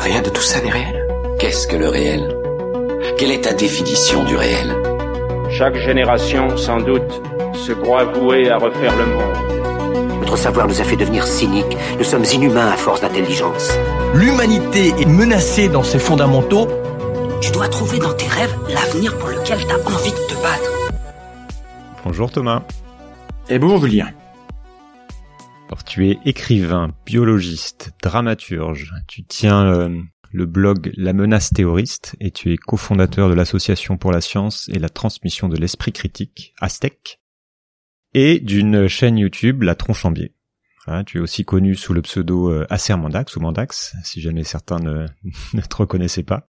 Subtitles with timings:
[0.00, 1.06] Rien de tout ça n'est réel.
[1.38, 2.34] Qu'est-ce que le réel?
[3.18, 4.74] Quelle est ta définition du réel?
[5.50, 7.20] Chaque génération, sans doute,
[7.52, 10.20] se croit vouée à refaire le monde.
[10.20, 11.76] Notre savoir nous a fait devenir cyniques.
[11.98, 13.72] Nous sommes inhumains à force d'intelligence.
[14.14, 16.66] L'humanité est menacée dans ses fondamentaux.
[17.42, 20.72] Tu dois trouver dans tes rêves l'avenir pour lequel tu as envie de te battre.
[22.06, 22.62] Bonjour Thomas.
[23.50, 24.06] Et bonjour Julien.
[25.70, 28.92] Alors tu es écrivain, biologiste, dramaturge.
[29.06, 34.10] Tu tiens euh, le blog La Menace Théoriste et tu es cofondateur de l'association pour
[34.10, 37.20] la science et la transmission de l'esprit critique, Aztec,
[38.14, 40.34] et d'une chaîne YouTube, La Tronche en Biais.
[41.06, 44.80] tu es aussi connu sous le pseudo euh, Acer Mandax ou Mandax, si jamais certains
[44.80, 45.06] ne,
[45.68, 46.48] te reconnaissaient pas.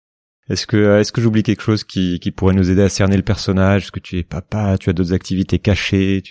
[0.49, 3.83] Est-ce que que j'oublie quelque chose qui, pourrait nous aider à cerner le personnage?
[3.83, 4.79] Est-ce que tu es papa?
[4.79, 6.23] Tu as d'autres activités cachées?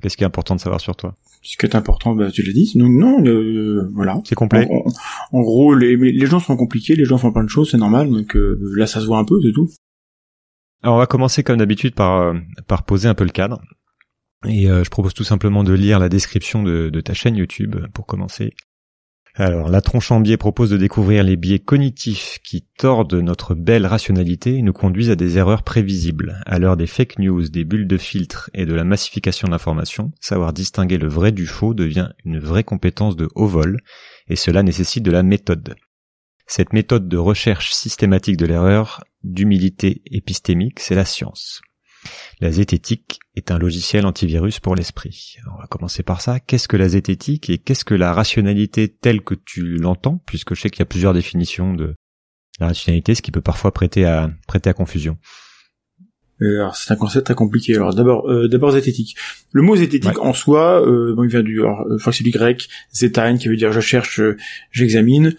[0.00, 1.14] Qu'est-ce qui est important de savoir sur toi?
[1.46, 2.72] Ce qui est important, bah, tu l'as dit.
[2.74, 4.20] Non, non, euh, voilà.
[4.24, 4.68] C'est complet.
[5.32, 8.10] En, gros, les, les gens sont compliqués, les gens font plein de choses, c'est normal.
[8.10, 9.68] Donc euh, là, ça se voit un peu, c'est tout.
[10.82, 12.34] Alors on va commencer comme d'habitude par euh,
[12.66, 13.60] par poser un peu le cadre.
[14.44, 18.06] Et je propose tout simplement de lire la description de, de ta chaîne YouTube pour
[18.06, 18.52] commencer.
[19.38, 23.84] Alors, la tronche en biais propose de découvrir les biais cognitifs qui tordent notre belle
[23.84, 26.40] rationalité et nous conduisent à des erreurs prévisibles.
[26.46, 30.10] À l'heure des fake news, des bulles de filtre et de la massification de l'information,
[30.22, 33.80] savoir distinguer le vrai du faux devient une vraie compétence de haut vol,
[34.28, 35.74] et cela nécessite de la méthode.
[36.46, 41.60] Cette méthode de recherche systématique de l'erreur, d'humilité épistémique, c'est la science.
[42.40, 45.36] La zététique est un logiciel antivirus pour l'esprit.
[45.54, 46.40] On va commencer par ça.
[46.40, 50.62] Qu'est-ce que la zététique et qu'est-ce que la rationalité telle que tu l'entends, puisque je
[50.62, 51.94] sais qu'il y a plusieurs définitions de
[52.60, 55.18] la rationalité, ce qui peut parfois prêter à prêter à confusion.
[56.42, 57.74] Euh, alors c'est un concept très compliqué.
[57.76, 59.16] Alors d'abord, euh, d'abord zététique.
[59.52, 62.24] Le mot zététique en soi, euh, bon, il vient du, alors, je crois que c'est
[62.24, 64.20] du grec, zétain, qui veut dire je cherche,
[64.70, 65.34] j'examine.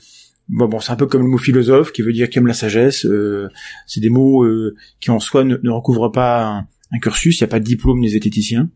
[0.49, 2.53] Bon, bon, c'est un peu comme le mot philosophe, qui veut dire qui aime la
[2.53, 3.05] sagesse.
[3.85, 4.45] c'est des mots
[4.99, 8.09] qui en soi ne, recouvrent pas un cursus, il n'y a pas de diplôme des
[8.09, 8.69] zététiciens,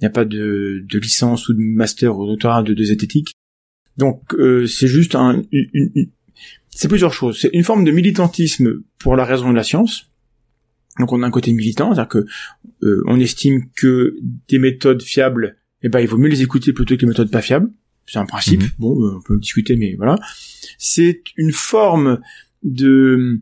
[0.00, 3.34] il n'y a pas de, de, licence ou de master ou doctorat de, zététique.
[3.96, 6.10] Donc euh, c'est juste un, une,
[6.70, 7.38] c'est plusieurs choses.
[7.40, 10.10] C'est une forme de militantisme pour la raison de la science.
[10.98, 12.26] Donc on a un côté militant, c'est-à-dire que
[12.82, 14.16] euh, on estime que
[14.48, 17.42] des méthodes fiables, eh ben il vaut mieux les écouter plutôt que les méthodes pas
[17.42, 17.70] fiables.
[18.06, 18.62] C'est un principe.
[18.62, 18.68] Mhm.
[18.78, 20.16] Bon, euh, on peut le discuter, mais voilà.
[20.78, 22.20] C'est une forme
[22.62, 23.40] de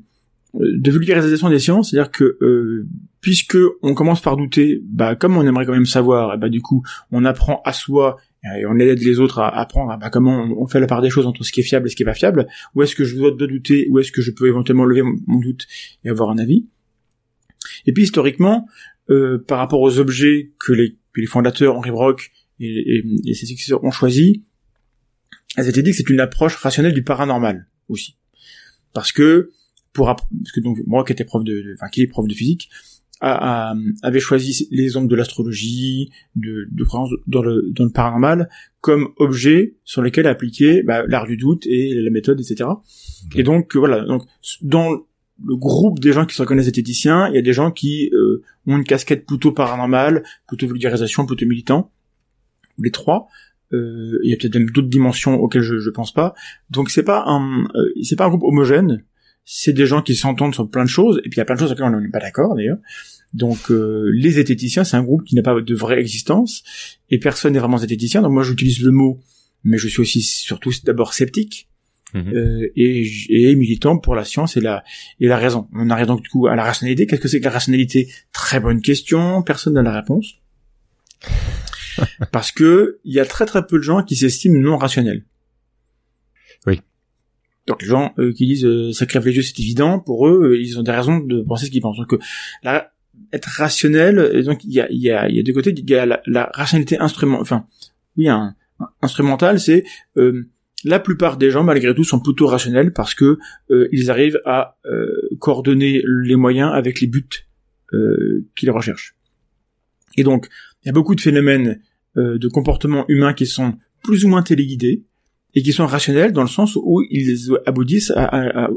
[0.55, 2.87] de vulgarisation des sciences, c'est-à-dire que euh,
[3.21, 6.61] puisque on commence par douter, bah comme on aimerait quand même savoir, et bah du
[6.61, 6.83] coup
[7.13, 10.81] on apprend à soi et on aide les autres à apprendre bah, comment on fait
[10.81, 12.49] la part des choses entre ce qui est fiable et ce qui est pas fiable.
[12.75, 15.67] Où est-ce que je dois douter, où est-ce que je peux éventuellement lever mon, doute
[16.05, 16.67] et avoir un avis.
[17.87, 18.67] Et puis historiquement,
[19.11, 23.35] euh, par rapport aux objets que les, que les fondateurs Henri Brock et, et, et
[23.35, 24.39] ses successeurs ont choisis,
[25.57, 28.17] elles étaient dit que c'est une approche rationnelle du paranormal aussi,
[28.93, 29.51] parce que
[29.93, 32.71] pour parce que donc moi qui était prof de, enfin qui est prof de physique
[33.23, 36.87] a, avait choisi les ondes de l'astrologie de, de
[37.27, 38.49] dans le dans le paranormal
[38.81, 42.71] comme objet sur lesquels appliquer bah, l'art du doute et la méthode etc
[43.35, 44.23] et donc voilà donc
[44.63, 45.05] dans
[45.45, 48.43] le groupe des gens qui se reconnaissent zététiciens, il y a des gens qui euh,
[48.67, 51.91] ont une casquette plutôt paranormale, plutôt vulgarisation, plutôt militant,
[52.79, 53.29] les trois.
[53.73, 56.35] Euh, il y a peut-être même d'autres dimensions auxquelles je, je pense pas.
[56.71, 59.05] Donc c'est pas un, euh, c'est pas un groupe homogène
[59.53, 61.57] c'est des gens qui s'entendent sur plein de choses, et puis il y a plein
[61.57, 62.79] de choses sur lesquelles on n'est pas d'accord d'ailleurs.
[63.33, 66.63] Donc euh, les zététiciens, c'est un groupe qui n'a pas de vraie existence,
[67.11, 69.21] et personne n'est vraiment zététicien, donc moi j'utilise le mot,
[69.65, 71.69] mais je suis aussi surtout d'abord sceptique,
[72.15, 72.33] mhm.
[72.33, 74.85] euh, et, et, militant pour la science et la,
[75.19, 75.69] et la raison.
[75.73, 77.07] On arrive donc du coup à la rationalité.
[77.07, 78.09] Qu'est-ce que c'est que la rationalité?
[78.33, 80.35] Très bonne question, personne n'a la réponse.
[82.33, 85.25] Parce que il y a très très peu de gens qui s'estiment non rationnels.
[86.67, 86.81] Oui.
[87.67, 90.51] Donc les gens euh, qui disent euh, ça crève les yeux, c'est évident, pour eux,
[90.53, 91.99] euh, ils ont des raisons de penser ce qu'ils pensent.
[91.99, 92.21] Donc
[92.63, 92.93] là,
[93.33, 95.89] être rationnel, donc il y a, il y, a, il y a deux côtés, il
[95.89, 97.67] y a la, rationalité instrument, enfin
[98.17, 98.57] oui, un,
[99.03, 99.85] instrumentale, c'est
[100.85, 103.39] la plupart des gens, malgré tout, sont plutôt rationnels parce que
[103.93, 104.79] ils arrivent à
[105.39, 107.29] coordonner les moyens avec les buts
[108.57, 109.15] qu'ils recherchent.
[110.17, 110.49] Et donc,
[110.83, 111.81] il y a beaucoup de phénomènes
[112.17, 115.05] de comportement humain qui sont plus ou moins téléguidés,
[115.55, 118.13] et qui sont rationnels dans le sens où ils aboutissent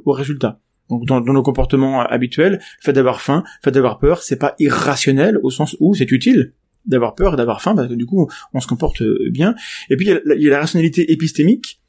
[0.06, 0.60] au résultat.
[0.90, 4.56] Donc dans, nos comportements habituels, le fait d'avoir faim, le fait d'avoir peur, c'est pas
[4.60, 6.54] irrationnel au sens où c'est utile
[6.86, 9.02] d'avoir peur et d'avoir faim parce que du coup on se comporte
[9.32, 9.56] bien.
[9.90, 11.80] Et puis il y a la, rationalité épistémique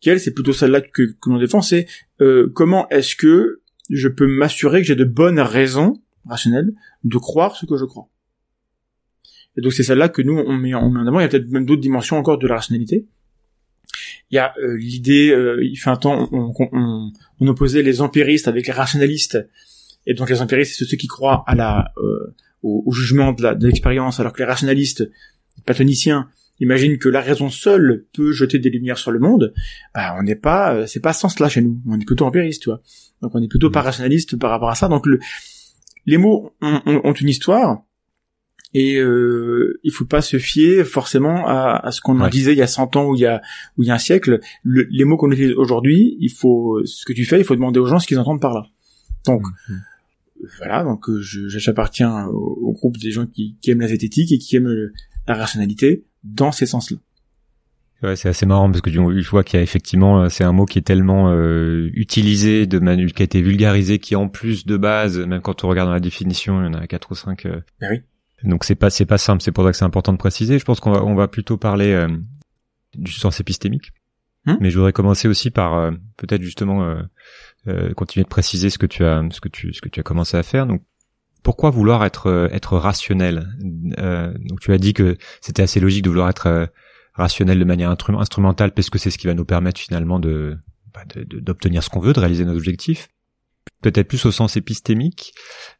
[0.00, 1.86] qui elle c'est plutôt celle-là que, que l'on défend, c'est
[2.20, 3.60] euh, comment est-ce que
[3.90, 6.72] je peux m'assurer que j'ai de bonnes raisons rationnelles
[7.04, 8.08] de croire ce que je crois?
[9.58, 11.18] Et donc c'est celle-là que nous on met, en, avant.
[11.18, 13.06] Il y a peut-être même d'autres dimensions encore de la rationalité.
[14.30, 17.10] Il y a euh, l'idée, euh, il fait un temps, on, on,
[17.40, 19.38] on, opposait les empiristes avec les rationalistes,
[20.06, 23.66] et donc les empiristes, c'est ceux qui croient à la, euh, au, au, jugement de
[23.66, 26.28] l'expérience, alors que les rationalistes, les platoniciens,
[26.60, 29.54] imaginent que la raison seule peut jeter des lumières sur le monde.
[29.92, 31.80] Bah, on n'est pas, c'est pas ce sens-là chez nous.
[31.88, 32.80] On est plutôt empiriste, tu vois.
[33.22, 34.88] Donc on est plutôt pas rationaliste par rapport à ça.
[34.88, 35.18] Donc le,
[36.06, 37.82] les mots ont, ont une histoire
[38.74, 42.58] et euh, il faut pas se fier forcément à, à ce qu'on nous disait il
[42.58, 43.40] y a 100 ans ou il y a
[43.76, 44.40] ou il y a un siècle.
[44.64, 47.86] les mots qu'on utilise aujourd'hui, il faut ce que tu fais, il faut demander aux
[47.86, 48.64] gens ce qu'ils entendent par là.
[49.26, 49.80] Donc mhm.
[50.58, 54.38] voilà, donc euh, j'appartiens au, au, groupe des gens qui, qui, aiment la zététique et
[54.38, 54.90] qui aiment
[55.26, 56.98] la rationalité dans ces sens-là.
[58.02, 60.52] Ouais, c'est assez marrant parce que je vois qu'il y a effectivement, euh, c'est un
[60.52, 64.66] mot qui est tellement euh, utilisé, de manu qui a été vulgarisé, qui en plus
[64.66, 67.16] de base, même quand on regarde dans la définition, il y en a quatre ou
[67.16, 67.46] cinq.
[67.46, 68.02] Euh, ben oui.
[68.44, 70.58] Donc c'est pas c'est pas simple, c'est pour ça que c'est important de préciser.
[70.58, 72.08] Je pense qu'on va on va plutôt parler euh,
[72.94, 73.92] du sens épistémique,
[74.46, 76.96] hum mais je voudrais commencer aussi par euh, peut-être justement
[77.66, 80.02] euh, continuer de préciser ce que tu as ce que tu ce que tu as
[80.04, 80.66] commencé à faire.
[80.66, 80.82] Donc
[81.42, 83.48] pourquoi vouloir être être rationnel?
[83.60, 86.70] Donc tu as dit que c'était assez logique de vouloir être
[87.14, 90.56] rationnel de manière instrumentale parce que c'est ce qui va nous permettre finalement de
[90.94, 93.08] bah, d'obtenir ce qu'on veut, de réaliser nos objectifs
[93.82, 95.32] peut-être plus au sens épistémique,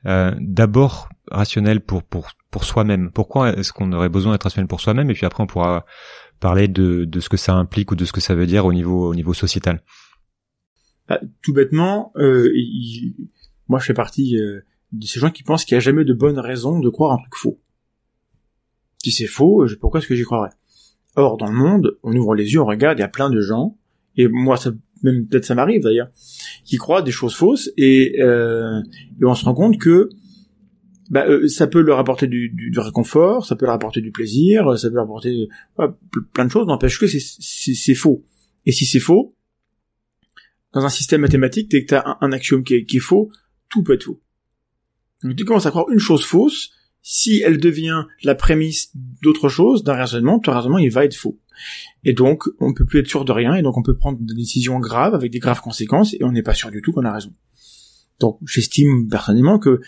[0.06, 3.10] euh, d'abord rationnel pour pour pour soi-même.
[3.12, 5.10] Pourquoi est-ce qu'on aurait besoin d'être rationnel pour soi-même?
[5.10, 5.84] Et puis après on pourra
[6.40, 8.72] parler de de ce que ça implique ou de ce que ça veut dire au
[8.72, 9.82] niveau au niveau sociétal.
[11.08, 12.50] Bah, tout bêtement, euh,
[13.68, 14.60] moi je fais partie euh,
[14.92, 17.18] de ces gens qui pensent qu'il n'y a jamais de bonne raison de croire un
[17.18, 17.60] truc faux.
[19.02, 20.50] Si c'est faux, pourquoi est-ce que j'y croirais?
[21.16, 23.40] Or dans le monde, on ouvre les yeux, on regarde, il y a plein de
[23.40, 23.76] gens
[24.16, 24.70] et moi ça
[25.02, 26.08] même peut-être ça m'arrive d'ailleurs,
[26.64, 28.80] qui croient des choses fausses et, euh,
[29.20, 30.08] et on se rend compte que
[31.10, 34.78] bah, euh, ça peut leur apporter du, du, réconfort, ça peut leur apporter du plaisir,
[34.78, 35.48] ça peut leur apporter
[36.34, 38.24] plein de choses, n'empêche que c'est faux.
[38.66, 39.34] Et si c'est faux,
[40.72, 43.00] dans un système mathématique, dès que tu as un, un, axiome qui est, qui est
[43.00, 43.30] faux,
[43.70, 44.20] tout peut être faux.
[45.22, 46.70] Donc tu commences à croire une chose fausse,
[47.10, 51.40] si elle devient la prémisse d'autre chose, d'un raisonnement, ton raisonnement il va être faux.
[52.04, 54.34] Et donc, on peut plus être sûr de rien, et donc on peut prendre des
[54.34, 57.12] décisions graves avec des graves conséquences, et on n'est pas sûr du tout qu'on a
[57.12, 57.32] raison.
[58.20, 59.80] Donc, j'estime personnellement que,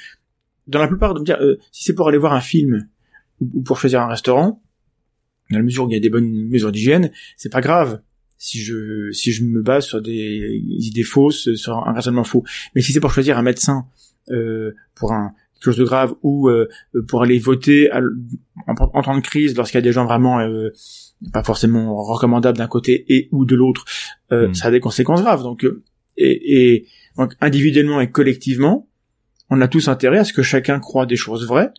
[0.67, 2.89] dans la plupart de euh, si c'est pour aller voir un film
[3.43, 4.63] ou pour choisir un restaurant,
[5.51, 8.01] dans la mesure où il y a des bonnes mesures d'hygiène, c'est pas grave
[8.39, 12.45] si je si je me base sur des idées fausses, sur un raisonnement faux.
[12.75, 13.87] Mais si c'est pour choisir un médecin
[14.31, 16.69] euh, pour un chose de grave ou euh,
[17.09, 20.71] pour aller voter en, en, temps de crise lorsqu'il y a des gens vraiment euh,
[21.33, 23.85] pas forcément recommandable d'un côté et ou de l'autre,
[24.33, 24.55] euh, hmm.
[24.55, 25.43] ça a des conséquences graves.
[25.43, 25.83] Donc, euh,
[26.17, 26.87] et, et
[27.17, 28.89] donc individuellement et collectivement,
[29.51, 31.71] on a tous intérêt à ce que chacun croit des choses vraies,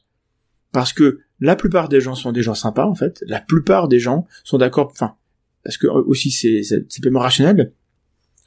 [0.71, 3.23] parce que la plupart des gens sont des gens sympas en fait.
[3.27, 4.89] La plupart des gens sont d'accord.
[4.91, 5.15] Enfin,
[5.63, 7.73] parce que euh, aussi c'est c'est pleinement rationnel.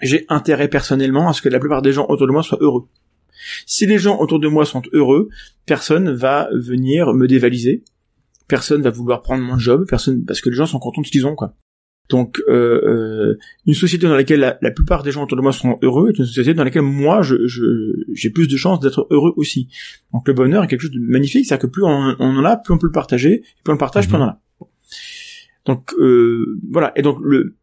[0.00, 2.86] J'ai intérêt personnellement à ce que la plupart des gens autour de moi soient heureux.
[3.66, 5.28] Si les gens autour de moi sont heureux,
[5.66, 7.84] personne va venir me dévaliser,
[8.48, 11.12] personne va vouloir prendre mon job, personne parce que les gens sont contents de ce
[11.12, 11.54] qu'ils ont quoi.
[12.10, 15.78] Donc euh, euh, une société dans laquelle la, plupart des gens autour de moi sont
[15.80, 17.36] heureux est une société dans laquelle moi je
[18.12, 19.68] j'ai plus de chances d'être heureux aussi.
[20.12, 22.74] Donc le bonheur est quelque chose de magnifique, c'est-à-dire que plus on, en a, plus
[22.74, 24.40] on peut le partager, plus on le partage, plus on en a.
[25.64, 27.56] Donc euh, voilà, et donc le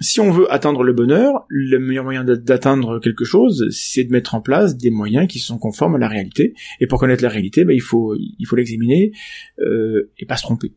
[0.00, 4.34] si on veut atteindre le bonheur, le meilleur moyen d'atteindre quelque chose, c'est de mettre
[4.34, 6.54] en place des moyens qui sont conformes à la réalité.
[6.80, 9.12] Et pour connaître la réalité, ben, il faut il faut l'examiner
[9.60, 10.72] euh, et pas se tromper.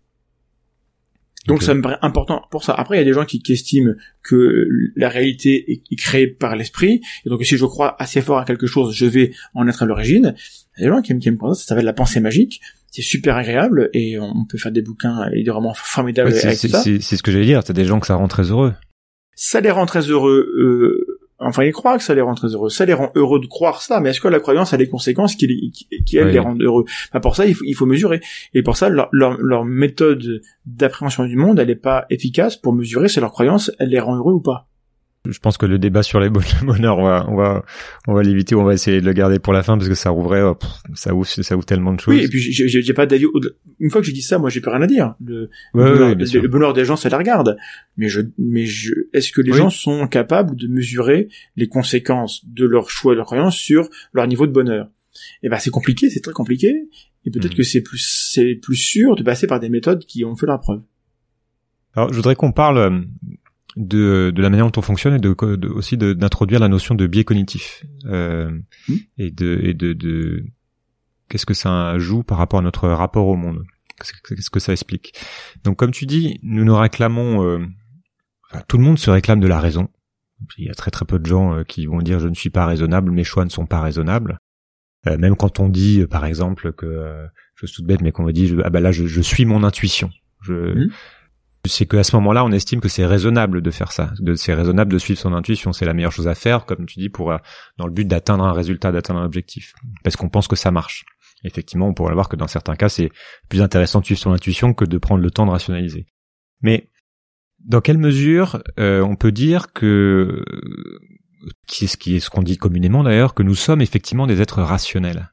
[1.47, 2.73] Donc ça me paraît important pour ça.
[2.73, 7.01] Après, il y a des gens qui, estiment que la réalité est, créée par l'esprit,
[7.25, 9.85] et donc si je crois assez fort à quelque chose, je vais en être à
[9.85, 10.35] l'origine.
[10.77, 12.61] Il y a des gens qui aiment, qui aiment ça, ça s'appelle la pensée magique.
[12.91, 16.81] C'est super agréable, et on peut faire des bouquins et des romans formidables avec ça.
[16.81, 18.73] C'est ce que j'allais dire, c'est des gens que ça rend très heureux
[19.39, 20.51] ça les rend très heureux.
[20.57, 22.69] Euh, enfin, ils croient que ça les rend très heureux.
[22.69, 25.35] Ça les rend heureux de croire ça, mais est-ce que la croyance a des conséquences
[25.35, 25.71] qui,
[26.05, 26.83] qui, elles les rendent heureux?
[27.21, 28.19] Pour ça, il faut, il faut mesurer.
[28.53, 33.07] Et pour ça, leur, leur, méthode d'appréhension du monde, elle n'est pas efficace pour mesurer
[33.07, 34.68] si leur croyance, elle les rend heureux ou pas
[35.31, 36.29] je pense que le débat sur les
[36.63, 37.65] bonheurs, on va, on va,
[38.07, 40.09] on va l'éviter, on va essayer de le garder pour la fin parce que ça
[40.09, 40.57] rouvrait, oh,
[40.93, 42.13] ça ouvre, ça ouvre tellement de choses.
[42.13, 43.25] Oui, et puis j'ai pas d'avis.
[43.79, 45.15] Une fois que j'ai dit ça, moi j'ai plus rien à dire.
[45.23, 45.49] Le,
[46.47, 47.57] bonheur, des gens, ça la regarde.
[47.97, 52.65] Mais je, mais je, est-ce que les gens sont capables de mesurer les conséquences de
[52.65, 54.89] leur choix, de leur croyance sur leur niveau de bonheur?
[55.43, 56.87] Eh ben c'est compliqué, c'est très compliqué.
[57.25, 57.57] Et peut-être hmm.
[57.57, 60.59] que c'est plus, c'est plus sûr de passer par des méthodes qui ont fait leur
[60.59, 60.81] preuve.
[61.95, 63.01] Alors, je voudrais qu'on parle euh,
[63.75, 67.23] de, de la manière dont on fonctionne et de, aussi d'introduire la notion de biais
[67.23, 68.49] cognitif euh,
[68.87, 68.93] mmh.
[69.17, 70.45] et de et de, de
[71.27, 73.63] qu'est-ce que ça joue par rapport à notre rapport au monde?
[73.97, 75.13] Qu'est-ce que ça explique?
[75.63, 77.59] Donc comme tu dis nous nous réclamons euh,
[78.51, 79.89] enfin, tout le monde se réclame de la raison.
[80.57, 82.49] Il y a très très peu de gens euh, qui vont dire je ne suis
[82.49, 84.39] pas raisonnable, mes choix ne sont pas raisonnables.
[85.07, 88.31] Euh, même quand on dit, par exemple, que je suis tout bête, mais qu'on me
[88.31, 90.09] dit ah bah là je, je suis mon intuition.
[90.41, 90.89] Je, mmh
[91.65, 94.13] c'est qu'à ce moment-là, on estime que c'est raisonnable de faire ça.
[94.35, 95.73] C'est raisonnable de suivre son intuition.
[95.73, 97.33] C'est la meilleure chose à faire, comme tu dis, pour
[97.77, 99.73] dans le but d'atteindre un résultat, d'atteindre un objectif,
[100.03, 101.05] parce qu'on pense que ça marche.
[101.43, 103.11] Effectivement, on pourrait voir que dans certains cas, c'est
[103.47, 106.05] plus intéressant de suivre son intuition que de prendre le temps de rationaliser.
[106.61, 106.89] Mais
[107.59, 110.43] dans quelle mesure euh, on peut dire que
[111.67, 115.29] ce qui est ce qu'on dit communément d'ailleurs que nous sommes effectivement des êtres rationnels?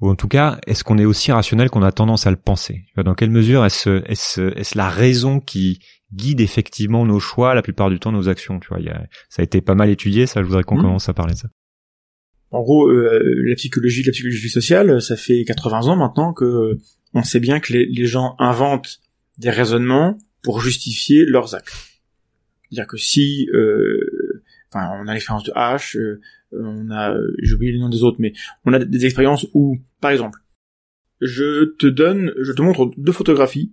[0.00, 2.84] Ou en tout cas est-ce qu'on est aussi rationnel qu'on a tendance à le penser?
[2.96, 5.80] Dans quelle mesure est-ce est-ce est-ce la raison qui
[6.12, 8.60] guide effectivement nos choix la plupart du temps nos actions?
[8.60, 10.82] Tu vois y a, ça a été pas mal étudié ça je voudrais qu'on mmh.
[10.82, 11.48] commence à parler de ça
[12.50, 16.78] en gros, euh, la psychologie, la psychologie sociale, ça fait 80 ans maintenant que
[17.12, 19.00] on sait bien que les, gens inventent
[19.38, 21.74] des raisonnements pour justifier leurs actes.
[22.70, 23.98] C'est-à-dire que si, euh,
[24.72, 26.20] enfin, on a l'expérience de H, euh,
[26.52, 28.32] on a, j'ai oublié les noms des autres, mais
[28.64, 30.40] on a des expériences où, par exemple,
[31.20, 33.72] je te donne, je te montre deux photographies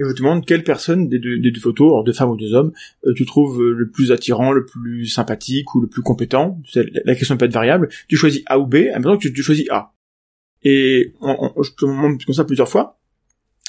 [0.00, 2.72] et je te demande quelle personne des deux, photos, alors deux femmes ou deux hommes,
[3.06, 6.60] euh, tu trouves euh, le plus attirant, le plus sympathique ou le plus compétent.
[7.04, 7.90] La question peut être variable.
[8.08, 9.92] Tu choisis A ou B, à mesure que tu, choisis A.
[10.62, 12.98] Et je te montre comme ça plusieurs fois.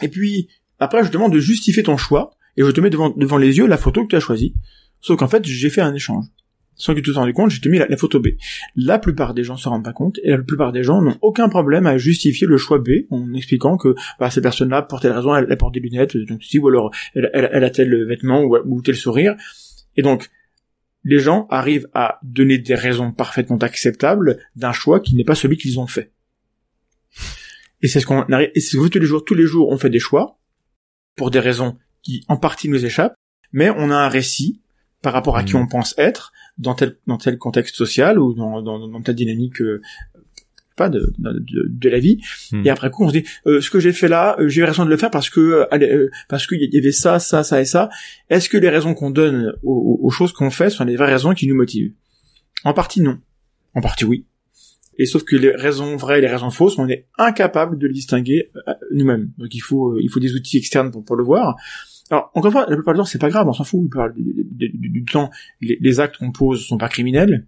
[0.01, 0.47] Et puis
[0.79, 3.67] après, je te demande de justifier ton choix et je te mets devant les yeux
[3.67, 4.55] la photo que tu as choisie.
[5.01, 6.25] Sauf qu'en fait, j'ai fait un échange
[6.81, 8.29] sans que tu te rendu compte, j'ai mis la, photo B.
[8.75, 11.47] La plupart des gens se rendent pas compte, et la plupart des gens n'ont aucun
[11.47, 15.35] problème à justifier le choix B en expliquant que bah, cette personne-là, pour telle raison,
[15.35, 19.35] elle, porte des lunettes, donc ou alors elle, elle, a tel vêtement ou, tel sourire.
[19.95, 20.29] Et donc,
[21.03, 25.57] les gens arrivent à donner des raisons parfaitement acceptables d'un choix qui n'est pas celui
[25.57, 26.11] qu'ils ont fait.
[27.81, 29.89] Et c'est ce qu'on arrive, et c'est tous les jours, tous les jours, on fait
[29.89, 30.39] des choix
[31.15, 33.15] pour des raisons qui en partie nous échappent,
[33.51, 34.61] mais on a un récit
[35.01, 35.61] par rapport à qui mmh.
[35.61, 39.61] on pense être dans tel dans tel contexte social ou dans dans, dans telle dynamique
[39.61, 39.81] euh,
[40.77, 42.19] pas de, de, de, la vie
[42.51, 42.65] mmh.
[42.65, 44.63] et après coup on se dit euh, ce que j'ai fait là euh, j'ai eu
[44.63, 45.67] raison de le faire parce que
[46.29, 47.89] parce qu'il y avait ça ça ça et ça
[48.29, 51.33] est-ce que les raisons qu'on donne aux, aux choses qu'on fait sont les vraies raisons
[51.33, 51.93] qui nous motivent?
[52.63, 53.19] En partie non
[53.75, 54.25] en partie oui
[54.97, 57.93] et sauf que les raisons vraies et les raisons fausses, on est incapable de les
[57.93, 58.51] distinguer
[58.91, 59.31] nous-mêmes.
[59.37, 61.55] Donc il faut, il faut des outils externes pour, pour le voir.
[62.11, 63.83] Alors, encore une fois, la plupart du temps, c'est pas grave, on s'en fout.
[63.95, 67.47] La plupart du, temps, les, actes qu'on pose sont pas criminels.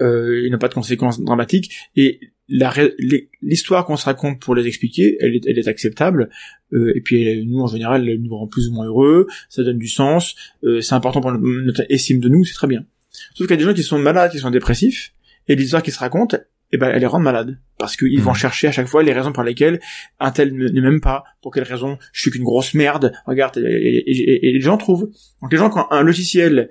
[0.00, 1.76] Euh, ils n'ont pas de conséquences dramatiques.
[1.96, 6.30] Et l'histoire qu'on se raconte pour les expliquer, elle est, acceptable.
[6.72, 9.26] Euh, et puis, nous, en général, elle nous rend plus ou moins heureux.
[9.50, 10.34] Ça donne du sens.
[10.64, 12.86] Euh, c'est important pour notre estime de nous, c'est très bien.
[13.34, 15.12] Sauf qu'il y a des gens qui sont malades, qui sont dépressifs,
[15.46, 16.36] et l'histoire qui se raconte,
[16.72, 17.58] eh ben, elle les rend malades.
[17.78, 18.36] Parce qu'ils vont mmh.
[18.36, 19.80] chercher à chaque fois les raisons par lesquelles
[20.18, 24.52] un tel ne, m'aime pas, pour quelle raison je suis qu'une grosse merde, regarde, et,
[24.52, 25.10] les gens trouvent.
[25.42, 26.70] Donc les gens, quand un logiciel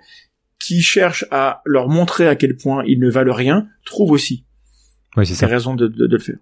[0.60, 4.46] qui cherche à leur montrer à quel point ils ne valent rien, trouvent aussi
[5.18, 6.38] ouais, c'est raisons de, de, le faire.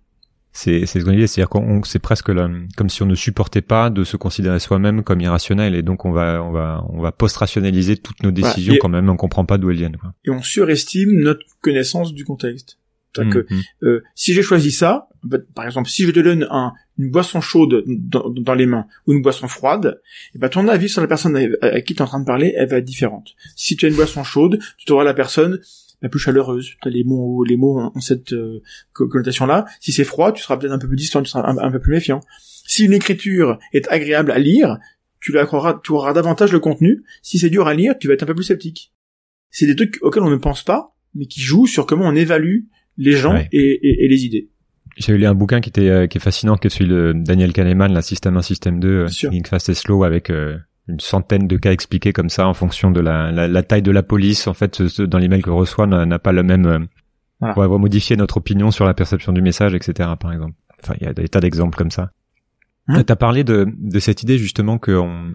[0.51, 2.31] C'est c'est ce qu'on dit, c'est-à-dire qu'on c'est presque
[2.75, 6.11] comme si on ne supportait pas de se considérer soi-même comme irrationnel et donc on
[6.11, 9.69] va on va on va post-rationaliser toutes nos décisions quand même on comprend pas d'où
[9.69, 9.97] elles viennent.
[9.97, 10.13] Quoi.
[10.25, 12.79] Et on surestime notre connaissance du contexte.
[13.25, 13.61] Que, mm, mm.
[13.83, 17.41] euh, si j'ai choisi ça, bah, par exemple, si je te donne un, une boisson
[17.41, 21.07] chaude dans, les mains ou une boisson froide, et eh ben ton avis sur la
[21.07, 23.35] personne à, qui tu es en train de parler, elle va être différente.
[23.55, 25.59] Si tu as une boisson chaude, tu trouveras la personne
[26.01, 26.75] la plus chaleureuse.
[26.85, 28.61] Les mots, les mots ont, cette euh,
[28.93, 29.65] connotation-là.
[29.79, 31.91] Si c'est froid, tu seras peut-être un peu plus distant, tu seras un, peu plus
[31.91, 32.21] méfiant.
[32.67, 34.77] Si une écriture est agréable à lire,
[35.19, 35.35] tu
[35.83, 37.03] tu auras davantage le contenu.
[37.21, 38.93] Si c'est dur à lire, tu vas être un peu plus sceptique.
[39.49, 42.65] C'est des trucs auxquels on ne pense pas, mais qui jouent sur comment on évalue
[42.97, 44.49] les gens et, et, les idées.
[44.97, 47.53] J'ai lu un bouquin qui était euh, qui est fascinant, qui est celui de Daniel
[47.53, 51.47] Kahneman, la Système 1, Système 2, euh, Think Fast and Slow, avec euh, une centaine
[51.47, 54.47] de cas expliqués comme ça en fonction de la, la, taille de la police.
[54.47, 56.87] En fait, dans l'email que reçoit n'a pas le même.
[57.39, 57.53] Voilà.
[57.55, 60.09] On va modifier notre opinion sur la perception du message, etc.
[60.19, 60.53] Par exemple.
[60.83, 62.11] Enfin, il y a des tas d'exemples comme ça.
[62.87, 65.33] Hein tu as parlé de, de cette idée justement qu'on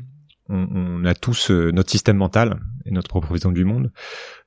[0.49, 3.93] on, on, a tous notre système mental et notre propre vision du monde.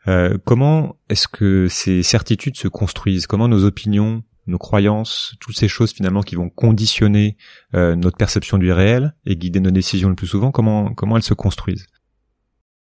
[0.07, 3.27] Euh, comment est-ce que ces certitudes se construisent?
[3.27, 7.37] Comment nos opinions, nos croyances, toutes ces choses finalement qui vont conditionner
[7.73, 11.23] euh, notre perception du réel et guider nos décisions le plus souvent, comment comment elles
[11.23, 11.87] se construisent?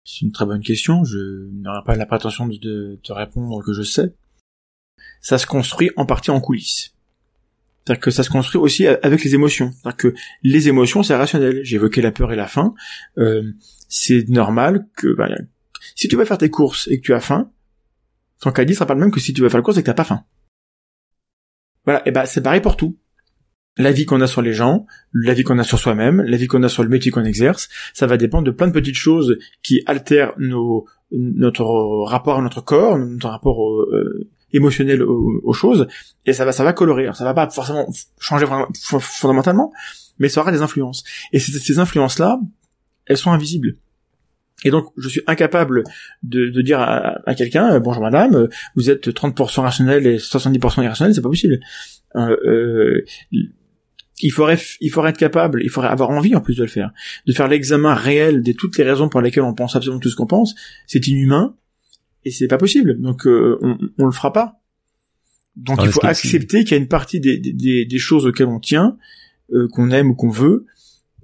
[0.04, 1.04] C'est une très bonne question.
[1.04, 4.14] Je n'aurai pas la prétention de te répondre que je sais.
[5.20, 6.94] Ça se construit en partie en coulisses.
[7.88, 9.72] C'est-à-dire que ça se construit aussi avec les émotions.
[9.72, 11.62] C'est-à-dire que les émotions, c'est rationnel.
[11.72, 12.74] Évoqué la peur et la faim.
[13.16, 13.42] Euh,
[13.88, 15.30] c'est normal que bah,
[15.94, 17.50] si tu vas faire tes courses et que tu as faim,
[18.42, 19.86] ton caddie sera pas le même que si tu vas faire les courses et que
[19.86, 20.22] t'as pas faim.
[21.86, 22.98] Voilà, et ben c'est pareil pour tout.
[23.78, 26.46] la vie qu'on a sur les gens, la vie qu'on a sur soi-même, la vie
[26.46, 29.38] qu'on a sur le métier qu'on exerce, ça va dépendre de plein de petites choses
[29.62, 31.64] qui altèrent nos, notre
[32.04, 35.86] rapport à notre corps, notre rapport euh, émotionnel aux, choses,
[36.26, 37.08] et ça va, ça va colorer.
[37.14, 37.86] Ça va pas forcément
[38.18, 38.46] changer
[38.80, 39.72] fondamentalement,
[40.18, 41.04] mais ça aura des influences.
[41.32, 42.40] Et ces, ces influences-là,
[43.06, 43.76] elles sont invisibles.
[44.64, 45.84] Et donc, je suis incapable
[46.22, 50.82] de, de dire à, à quelqu'un, euh, bonjour madame, vous êtes 30% rationnel et 70%
[50.82, 51.60] irrationnel, c'est pas possible.
[52.16, 53.04] Euh, euh,
[54.20, 56.90] il faudrait, il faudrait être capable, il faudrait avoir envie en plus de le faire,
[57.26, 60.16] de faire l'examen réel de toutes les raisons pour lesquelles on pense absolument tout ce
[60.16, 60.56] qu'on pense.
[60.86, 61.54] C'est inhumain
[62.24, 63.00] et c'est pas possible.
[63.00, 64.60] Donc euh, on, on le fera pas.
[65.56, 68.60] Donc il faut accepter qu'il y a une partie des, des, des, choses auxquelles on
[68.60, 68.96] tient,
[69.52, 70.66] euh, qu'on aime ou qu'on veut,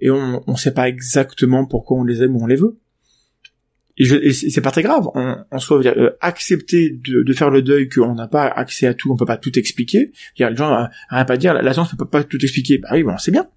[0.00, 2.78] et on ne sait pas exactement pourquoi on les aime ou on les veut
[3.96, 5.08] et, c'est pas très grave.
[5.14, 9.12] En, soit, euh, accepter de, de, faire le deuil qu'on n'a pas accès à tout,
[9.12, 10.12] on peut pas tout expliquer.
[10.36, 12.78] Dire, les gens n'arrêtent pas de dire, la, science ne peut pas tout expliquer.
[12.78, 13.48] Bah oui, bon, c'est bien.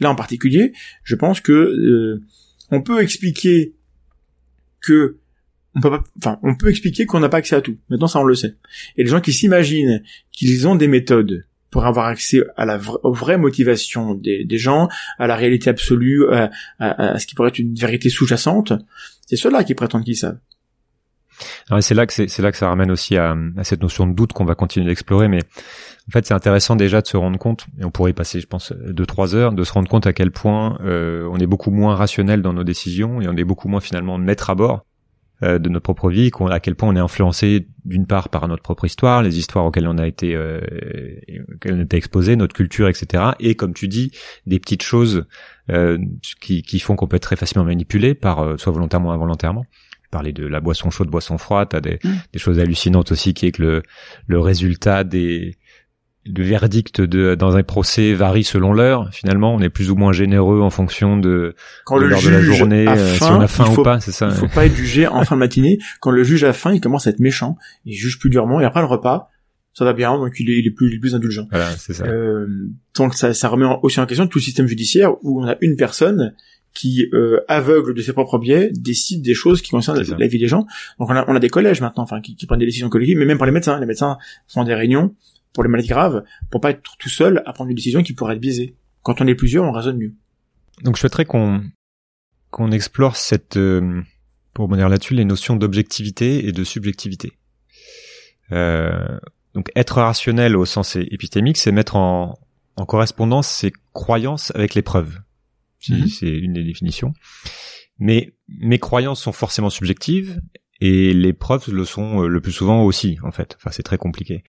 [0.00, 0.72] Là en particulier,
[1.04, 2.22] je pense que euh,
[2.70, 3.74] on peut expliquer
[4.80, 5.18] que
[5.74, 7.76] on peut pas, enfin, on peut expliquer qu'on n'a pas accès à tout.
[7.88, 8.56] Maintenant, ça on le sait.
[8.96, 13.12] Et les gens qui s'imaginent qu'ils ont des méthodes pour avoir accès à la aux
[13.12, 16.50] vraies motivations des, gens, à la réalité absolue, à,
[17.18, 18.72] ce qui pourrait être une vérité sous-jacente,
[19.26, 20.38] c'est ceux-là qui prétendent qu'ils savent.
[21.80, 24.34] C'est là que c'est là que ça ramène aussi à, à cette notion de doute
[24.34, 27.84] qu'on va continuer d'explorer, mais en fait c'est intéressant déjà de se rendre compte, et
[27.84, 30.32] on pourrait y passer je pense deux trois heures, de se rendre compte à quel
[30.32, 33.80] point euh, on est beaucoup moins rationnel dans nos décisions et on est beaucoup moins
[33.80, 34.84] finalement maître à bord
[35.42, 38.62] euh, de notre propre vie, à quel point on est influencé d'une part par notre
[38.62, 40.60] propre histoire, les histoires auxquelles on a été, euh,
[41.54, 43.24] auxquelles on a été exposé, notre culture, etc.
[43.40, 44.12] Et comme tu dis,
[44.46, 45.24] des petites choses
[45.70, 45.98] euh,
[46.40, 49.64] qui, qui font qu'on peut être très facilement manipulé par euh, soit volontairement ou involontairement
[50.10, 52.08] parler de la boisson chaude, boisson froide, t'as des, mmh.
[52.32, 53.82] des choses hallucinantes aussi qui est que le,
[54.26, 55.54] le résultat des,
[56.26, 59.08] le verdict de dans un procès varie selon l'heure.
[59.12, 62.40] Finalement, on est plus ou moins généreux en fonction de, Quand le l'heure de la
[62.40, 64.28] journée, euh, si on a faim ou pas, c'est ça.
[64.28, 65.78] Il faut pas être jugé en fin de matinée.
[66.00, 68.64] Quand le juge a faim, il commence à être méchant, il juge plus durement, et
[68.64, 69.30] après le repas,
[69.72, 71.46] ça va bien, donc il est, il est plus, il est plus indulgent.
[71.50, 72.04] Voilà, c'est ça.
[72.04, 72.46] Euh,
[72.96, 75.76] donc ça, ça remet aussi en question tout le système judiciaire où on a une
[75.76, 76.34] personne
[76.74, 80.46] qui, euh, aveugle de ses propres biais, décide des choses qui concernent la, vie des
[80.46, 80.66] gens.
[80.98, 83.18] Donc on a, on a des collèges maintenant, enfin, qui, qui prennent des décisions collectives,
[83.18, 85.14] mais même pour les médecins, les médecins font des réunions
[85.52, 88.34] pour les maladies graves, pour pas être tout seul à prendre une décision qui pourrait
[88.34, 88.74] être biaisée.
[89.02, 90.14] Quand on est plusieurs, on raisonne mieux.
[90.82, 91.62] Donc je souhaiterais qu'on
[92.50, 94.02] qu'on explore cette, euh,
[94.54, 97.32] pour revenir là-dessus, les notions d'objectivité et de subjectivité.
[98.50, 99.20] Euh,
[99.54, 102.40] donc être rationnel au sens épistémique, c'est mettre en,
[102.76, 105.20] en correspondance ses croyances avec les preuves.
[105.88, 106.08] Mhm.
[106.08, 107.14] C'est une des définitions.
[107.98, 110.40] Mais mes croyances sont forcément subjectives
[110.80, 113.56] et les preuves le sont euh, le plus souvent aussi, en fait.
[113.58, 114.42] Enfin, c'est très compliqué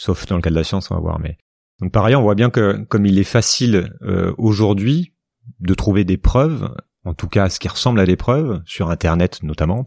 [0.00, 1.20] sauf dans le cas de la science, on va voir.
[1.20, 1.36] Mais
[1.80, 5.12] donc par ailleurs, on voit bien que comme il est facile euh, aujourd'hui
[5.60, 9.42] de trouver des preuves, en tout cas ce qui ressemble à des preuves sur Internet
[9.42, 9.84] notamment,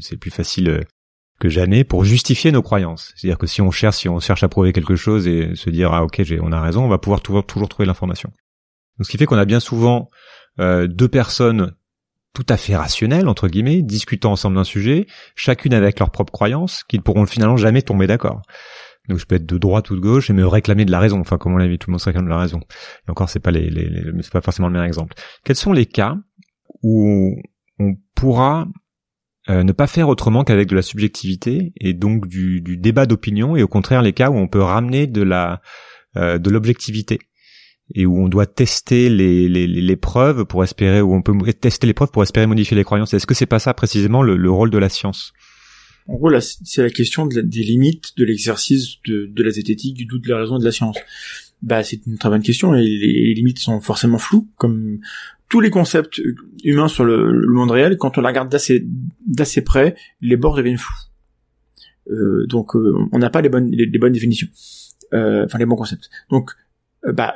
[0.00, 0.80] c'est plus facile euh,
[1.40, 3.14] que jamais pour justifier nos croyances.
[3.16, 5.92] C'est-à-dire que si on cherche, si on cherche à prouver quelque chose et se dire
[5.92, 8.30] ah ok on a raison, on va pouvoir toujours, toujours trouver l'information.
[8.98, 10.10] Donc ce qui fait qu'on a bien souvent
[10.60, 11.74] euh, deux personnes
[12.34, 16.84] tout à fait rationnelles entre guillemets discutant ensemble d'un sujet, chacune avec leurs propres croyances,
[16.84, 18.42] qui ne pourront finalement jamais tomber d'accord.
[19.08, 21.20] Donc je peux être de droite ou de gauche et me réclamer de la raison.
[21.20, 22.60] Enfin, comme on l'a vu, tout le monde se réclame de la raison.
[23.06, 25.14] Et encore, c'est pas les, les, c'est pas forcément le meilleur exemple.
[25.44, 26.16] Quels sont les cas
[26.82, 27.36] où
[27.78, 28.68] on pourra
[29.48, 33.54] euh, ne pas faire autrement qu'avec de la subjectivité et donc du, du débat d'opinion
[33.54, 35.60] et au contraire les cas où on peut ramener de la
[36.16, 37.20] euh, de l'objectivité
[37.94, 41.86] et où on doit tester les, les, les, preuves pour espérer où on peut tester
[41.86, 43.14] les preuves pour espérer modifier les croyances.
[43.14, 45.32] Est-ce que c'est pas ça précisément le, le rôle de la science?
[46.08, 50.24] En gros, là, c'est la question des limites de l'exercice de, la zététique, du doute,
[50.24, 50.96] de la raison, de la science.
[51.62, 55.00] Bah, c'est une très bonne question et les, limites sont forcément floues, comme
[55.48, 56.20] tous les concepts
[56.64, 57.96] humains sur le, monde réel.
[57.96, 58.86] Quand on la regarde d'assez
[59.26, 60.94] d'assez près, les bords deviennent flous.
[62.10, 64.48] Euh, donc, euh, on n'a pas les bonnes les, bonnes définitions,
[65.12, 66.08] euh, enfin les bons concepts.
[66.30, 66.52] Donc,
[67.04, 67.34] euh, bah,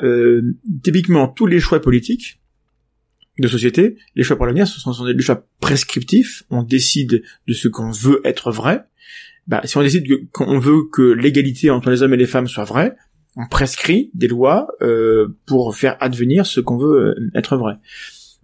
[0.83, 2.41] typiquement, tous les choix politiques
[3.39, 6.43] de société, les choix pour l'avenir, sont, des choix prescriptifs.
[6.51, 8.85] On décide de ce qu'on veut être vrai.
[9.47, 12.65] Bah, si on décide qu'on veut que l'égalité entre les hommes et les femmes soit
[12.65, 12.95] vraie,
[13.37, 17.75] on prescrit des lois euh, pour faire advenir ce qu'on veut euh, être vrai.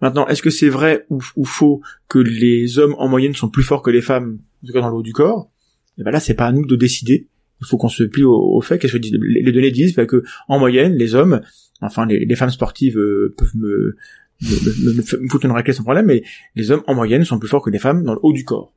[0.01, 3.81] Maintenant, est-ce que c'est vrai ou, faux que les hommes en moyenne sont plus forts
[3.81, 5.49] que les femmes, en tout cas dans le haut du corps?
[5.97, 7.27] Et eh ben là, c'est pas à nous de décider.
[7.61, 8.77] Il faut qu'on se plie au, fait.
[8.77, 9.95] Qu'est-ce que les données disent?
[9.95, 11.41] Bah, que en moyenne, les hommes,
[11.81, 13.95] enfin les, femmes sportives euh, peuvent me
[14.41, 16.23] me, me, me foutre une raclée sans problème, mais
[16.55, 18.73] les hommes en moyenne sont plus forts que les femmes dans le haut du corps.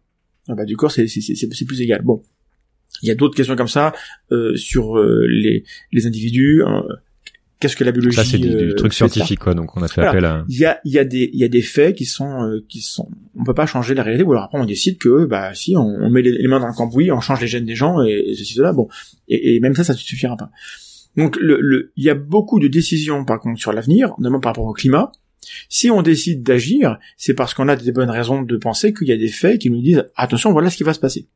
[0.49, 1.07] Ah bah, du corps, c'est
[1.66, 2.03] plus égal.
[2.03, 2.23] Bon,
[3.03, 3.92] il y a d'autres questions comme ça
[4.33, 6.62] euh, sur euh, les, les individus.
[6.66, 6.83] Hein.
[7.61, 9.88] qu'est-ce que la biologie Ça c'est du, du euh, truc scientifique quoi, donc on a
[9.88, 10.44] fait appel à.
[10.49, 12.64] Il y a, il y a des, il y a des faits qui sont, euh,
[12.68, 15.55] qui sont, on peut pas changer la réalité, ou alors après on décide que, bah,
[15.55, 17.77] si, on, on met les, les mains dans le cambouis, on change les gènes des
[17.77, 18.88] gens, et, et ceci, cela, bon.
[19.29, 20.51] Et, et même ça, ça ne suffira pas.
[21.16, 24.51] Donc, le, le, il y a beaucoup de décisions, par contre, sur l'avenir, notamment par
[24.51, 25.12] rapport au climat.
[25.68, 29.12] Si on décide d'agir, c'est parce qu'on a des bonnes raisons de penser qu'il y
[29.12, 31.29] a des faits qui nous disent, attention, voilà ce qui va se passer.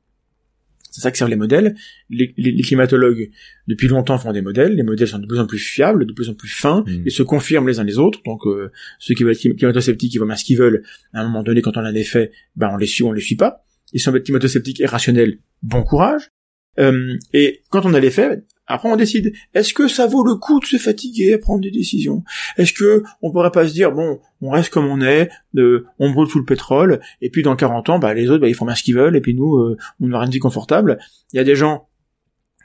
[0.90, 1.74] C'est ça que servent les modèles.
[2.08, 3.30] Les, les- les climatologues,
[3.66, 4.74] depuis longtemps, font des modèles.
[4.76, 7.02] Les modèles sont de plus en plus fiables, de plus en plus fins, Mm.
[7.06, 8.20] et se confirment les uns les autres.
[8.24, 10.84] Donc, euh, ceux qui veulent être clim- climato-sceptiques, ils vont bien ce qu'ils veulent.
[11.12, 13.12] À un moment donné, quand on a des faits, ben, on les suit ou on
[13.12, 13.64] les suit pas.
[13.92, 15.38] Ils sont climato-sceptiques et rationnels.
[15.62, 16.30] Bon courage.
[16.78, 19.32] Euh, et quand on a les faits, après on décide.
[19.52, 22.24] Est-ce que ça vaut le coup de se fatiguer à prendre des décisions?
[22.56, 26.10] Est-ce que on pourrait pas se dire bon, on reste comme on est, euh, on
[26.10, 28.64] brûle tout le pétrole, et puis dans 40 ans, bah, les autres, bah, ils font
[28.64, 30.98] bien ce qu'ils veulent, et puis nous, euh, on aura une vie confortable.
[31.32, 31.88] Il y a des gens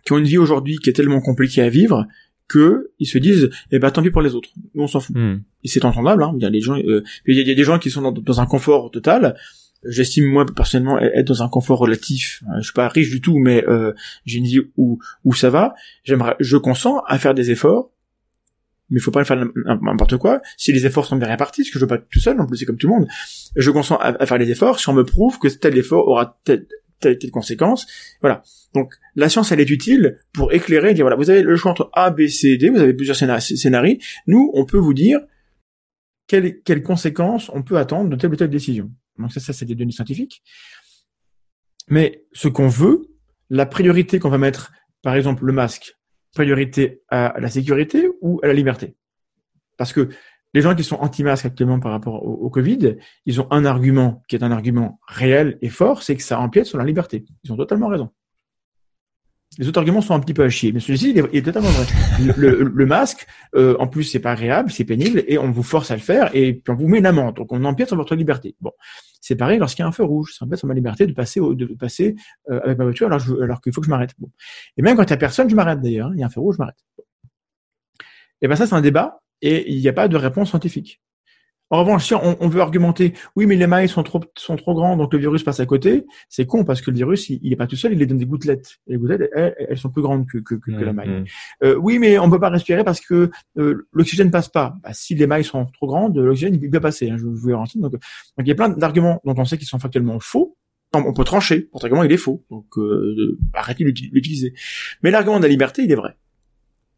[0.06, 2.08] qui ont une vie aujourd'hui qui est tellement compliquée à vivre
[2.48, 5.16] que ils se disent, eh ben tant pis pour les autres, nous on s'en fout.
[5.16, 5.42] Hmm.
[5.64, 6.24] Et c'est entendable.
[6.24, 6.34] Hein.
[6.38, 7.92] Il y a des gens, euh, il y a- il y a des gens qui
[7.92, 9.36] sont dans, dans un confort total.
[9.86, 12.44] J'estime moi personnellement être dans un confort relatif.
[12.48, 13.94] Euh, Je suis pas riche du tout, mais euh,
[14.26, 15.74] j'ai une vie où où ça va.
[16.04, 17.92] J'aimerais, je consens à faire des efforts,
[18.90, 19.38] mais il faut pas faire
[19.82, 20.42] n'importe quoi.
[20.58, 22.46] Si les efforts sont bien répartis, parce que je veux pas être tout seul, en
[22.46, 23.08] plus c'est comme tout le monde.
[23.56, 26.68] Je consens à, faire les efforts si on me prouve que tel effort aura telle
[27.00, 27.88] telle, telle conséquence.
[28.22, 28.44] Voilà.
[28.74, 31.90] Donc la science elle est utile pour éclairer, dire voilà, vous avez le choix entre
[31.94, 33.98] A, B, C, D, vous avez plusieurs scénar- scénarios.
[34.28, 35.20] Nous, on peut vous dire
[36.28, 38.92] quelles, quelles conséquences on peut attendre de telle ou telle décision.
[39.20, 40.42] Donc ça, ça c'est des données scientifiques.
[41.90, 43.02] Mais ce qu'on veut,
[43.50, 45.96] la priorité qu'on va mettre, par exemple le masque,
[46.34, 48.96] priorité à la sécurité ou à la liberté?
[49.78, 50.10] Parce que
[50.54, 54.24] les gens qui sont anti-masques actuellement par rapport au, au Covid, ils ont un argument
[54.28, 57.26] qui est un argument réel et fort, c'est que ça empiète sur la liberté.
[57.44, 58.10] Ils ont totalement raison.
[59.60, 61.86] Les autres arguments sont un petit peu à chier, mais celui-ci il est, totalement vrai.
[62.26, 65.64] Le, le- le masque, euh, en plus, c'est pas agréable, c'est pénible, et on vous
[65.64, 67.98] force à le faire, et puis on vous met une amende, donc on empiète sur
[67.98, 68.56] votre liberté.
[68.62, 68.72] Bon,
[69.20, 71.42] c'est pareil lorsqu'il y a un feu rouge, ça empiète sur ma liberté de passer,
[71.42, 72.16] au- de passer
[72.50, 74.12] euh, avec ma voiture alors, alors qu'il faut que je m'arrête.
[74.18, 74.32] Bon.
[74.78, 76.08] Et même quand il y a personne, je m'arrête d'ailleurs.
[76.08, 76.14] hein.
[76.16, 76.78] Il y a un feu rouge, je m'arrête.
[78.42, 81.02] Et ben ça, c'est un débat, et il n'y a pas de réponse scientifique.
[81.72, 84.74] En revanche, si on, on veut argumenter, oui, mais les mailles sont trop sont trop
[84.74, 87.54] grands, donc le virus passe à côté, c'est con parce que le virus, il, il
[87.54, 88.80] est pas tout seul, il est dans des gouttelettes.
[88.88, 91.10] Et les gouttelettes, elles, elles sont plus grandes que, que, que, que la maille.
[91.10, 91.26] Hmm.
[91.64, 94.76] Euh, oui, mais on peut pas respirer parce que euh, l'oxygène passe pas.
[94.82, 97.10] Bah, si les mailles sont trop grandes, l'oxygène il peut pas passer.
[97.12, 97.80] Hein, je vous garantis.
[97.80, 98.02] Donc, donc
[98.40, 100.56] il y a plein d'arguments dont on sait qu'ils sont factuellement faux.
[100.96, 101.70] On on peut trancher.
[101.72, 102.44] Votre argument il est faux.
[102.50, 104.54] Donc euh, arrêtez l'utiliser.
[105.04, 106.16] Mais l'argument de la liberté il est vrai.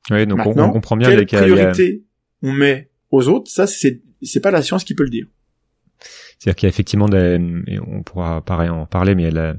[0.09, 2.03] Oui, donc on, Maintenant, on comprend bien Quelle a- a- priorité
[2.41, 5.27] on met aux autres Ça c'est c'est pas la science qui peut le dire.
[6.39, 9.55] C'est-à-dire qu'il y a effectivement des, et on pourra pareil en parler, mais la,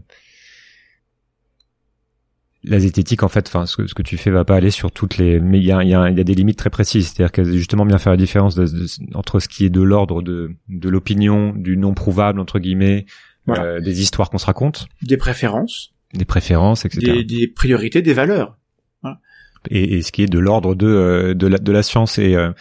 [2.65, 4.93] la zététique, en fait, enfin, ce que, ce que tu fais va pas aller sur
[4.93, 6.71] toutes les, mais il y a, il y a, il y a des limites très
[6.71, 7.09] précises.
[7.09, 8.87] C'est-à-dire que justement bien faire la différence de- de-
[9.17, 13.07] entre ce qui est de l'ordre de, de l'opinion, du non prouvable, entre guillemets,
[13.47, 13.65] Voilà.
[13.65, 17.01] euh, des histoires qu'on se raconte, Des préférences, des préférences, etc.
[17.13, 18.57] des, des priorités, des valeurs.
[19.71, 22.35] et, et ce qui est de l'ordre de euh, de la de la science et
[22.37, 22.53] euh,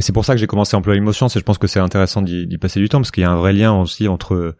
[0.00, 1.66] c'est pour ça que j'ai commencé à employer le mot science et je pense que
[1.66, 4.56] c'est intéressant d'y passer du temps parce qu'il y a un vrai lien aussi entre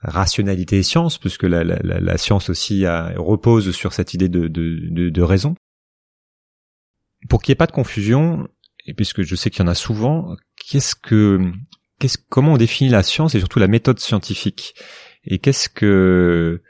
[0.00, 5.54] rationalité et science puisque la, science aussi repose sur cette idée de, raison.
[7.28, 8.48] Pour qu'il n'y ait pas de confusion,
[8.84, 11.52] et puisque je sais qu'il y en a souvent, qu'est-ce que,
[12.28, 14.74] comment on définit la science et surtout la méthode scientifique?
[15.24, 16.62] Et qu'est-ce que,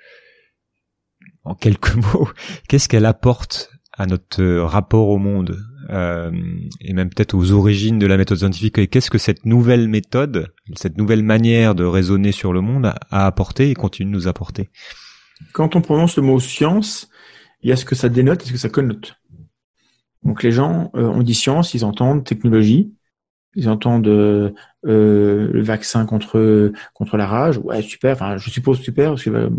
[1.44, 2.28] en quelques mots,
[2.68, 5.58] qu'est-ce qu'elle apporte à notre euh, rapport au monde?
[5.92, 6.30] Euh,
[6.80, 10.96] et même peut-être aux origines de la méthode scientifique qu'est-ce que cette nouvelle méthode, cette
[10.96, 14.70] nouvelle manière de raisonner sur le monde a, apporté et continue de nous apporter?
[15.52, 17.10] Quand on prononce le mot science,
[17.62, 19.16] il y a ce que ça dénote et ce que ça connote.
[20.22, 22.92] Donc les gens, euh, dit science, ils entendent technologie,
[23.54, 24.50] ils entendent euh,
[24.86, 29.50] euh, le vaccin contre contre la rage, ouais super, enfin je suppose super, euh,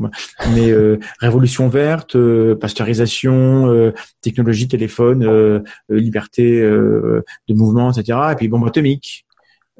[0.53, 8.19] mais euh, révolution verte, euh, pasteurisation, euh, technologie, téléphone, liberté de mouvement, etc.
[8.31, 9.25] Et puis bombe atomique,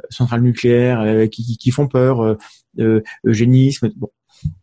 [0.10, 2.38] centrales nucléaires euh, qui, qui, qui font peur,
[3.26, 3.92] eugénisme.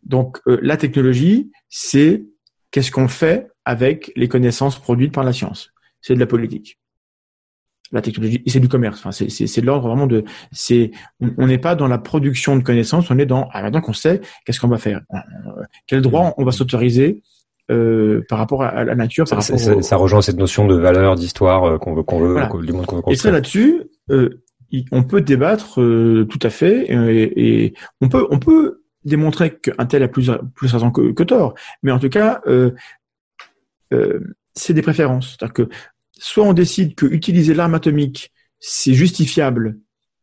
[0.03, 2.23] Donc la technologie, c'est
[2.71, 5.71] qu'est-ce qu'on fait avec les connaissances produites par la science.
[6.01, 6.80] C'est de la politique.
[7.93, 8.99] La technologie, et c'est du commerce.
[8.99, 10.23] Enfin, c'est, c'est, c'est de l'ordre vraiment de.
[10.53, 10.91] C'est,
[11.37, 13.11] on n'est pas dans la production de connaissances.
[13.11, 13.49] On est dans.
[13.51, 15.01] Ah, maintenant qu'on sait, qu'est-ce qu'on va faire?
[15.87, 17.21] Quel droit on va s'autoriser
[17.69, 20.75] euh, par rapport à, la nature, par Ça, rapport au- ça rejoint cette notion de
[20.75, 22.47] valeur, d'histoire euh, qu'on veut, qu'on veut, Voilà.
[22.47, 23.33] qu'on- du monde qu'on veut Et ça construire.
[23.33, 24.41] là-dessus, euh,
[24.93, 29.53] on peut débattre euh, tout à fait, euh, et, et on peut on peut démontrer
[29.57, 32.71] qu'un tel a plus plus raison que, que tort, mais en tout cas, euh,
[33.93, 34.19] euh,
[34.53, 35.29] c'est des préférences.
[35.37, 35.69] C'est-à-dire que
[36.21, 39.79] soit on décide que utiliser l'arme atomique, c'est justifiable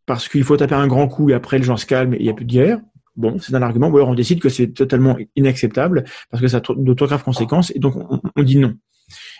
[0.07, 2.23] parce qu'il faut taper un grand coup et après les gens se calment et il
[2.23, 2.79] n'y a plus de guerre.
[3.17, 3.89] Bon, c'est un argument.
[3.89, 7.25] Ou alors on décide que c'est totalement inacceptable parce que ça a de trop graves
[7.25, 8.75] conséquences et donc on, on dit non.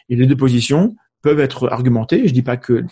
[0.09, 2.27] Et les deux positions peuvent être argumentées.
[2.27, 2.85] Je dis pas que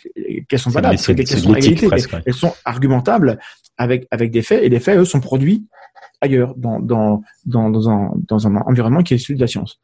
[0.49, 1.89] qu'elles sont valables, qu'elles sont égalité,
[2.25, 3.41] elles sont argumentables
[3.79, 5.67] avec avec des faits et les faits eux sont produits
[6.21, 9.81] ailleurs dans dans dans dans un dans un environnement qui est celui de la science.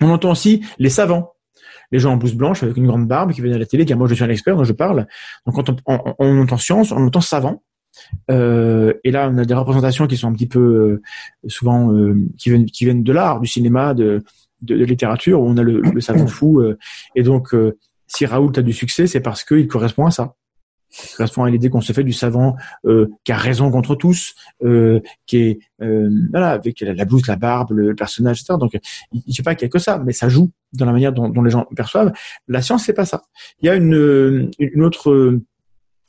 [0.00, 1.33] On entend aussi les savants
[1.94, 3.94] les gens en blouse blanche avec une grande barbe qui viennent à la télé, qui
[3.94, 5.06] moi je suis un expert, donc je parle.
[5.46, 7.62] Donc quand on, on, entend science, on entend savant.
[8.32, 11.02] Euh, et là, on a des représentations qui sont un petit peu euh,
[11.46, 14.24] souvent euh, qui viennent qui viennent de l'art, du cinéma, de,
[14.62, 16.60] de, littérature, où on a le, le savant fou.
[16.60, 16.76] Euh,
[17.14, 17.54] et donc,
[18.08, 20.34] si Raoult a du succès, c'est parce qu'il correspond à ça
[21.16, 25.00] correspond à l'idée qu'on se fait du savant euh, qui a raison contre tous, euh,
[25.26, 28.58] qui est euh, voilà avec la, blouse, la barbe, le personnage, etc.
[28.58, 28.78] Donc,
[29.12, 31.42] je sais pas qu'il y a que ça, mais ça joue dans la manière dont,
[31.42, 32.12] les gens perçoivent.
[32.48, 33.22] La science, c'est pas ça.
[33.60, 35.40] Il y a une, une autre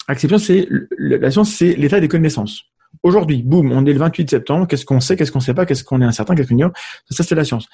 [0.07, 0.67] acception, c'est
[0.97, 2.63] la science, c'est l'état des connaissances.
[3.03, 4.67] Aujourd'hui, boum, on est le 28 septembre.
[4.67, 6.71] Qu'est-ce qu'on sait, qu'est-ce qu'on sait pas, qu'est-ce qu'on est incertain, qu'est-ce qu'on ignore?
[7.09, 7.67] Ça, c'est la science.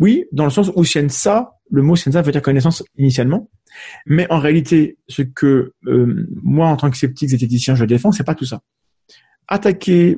[0.00, 3.48] Oui, dans le sens où scienza, le mot scienza veut dire connaissance initialement,
[4.06, 8.24] mais en réalité, ce que euh, moi, en tant que sceptique zététicien, je défends, c'est
[8.24, 8.60] pas tout ça.
[9.46, 10.16] Attaquer,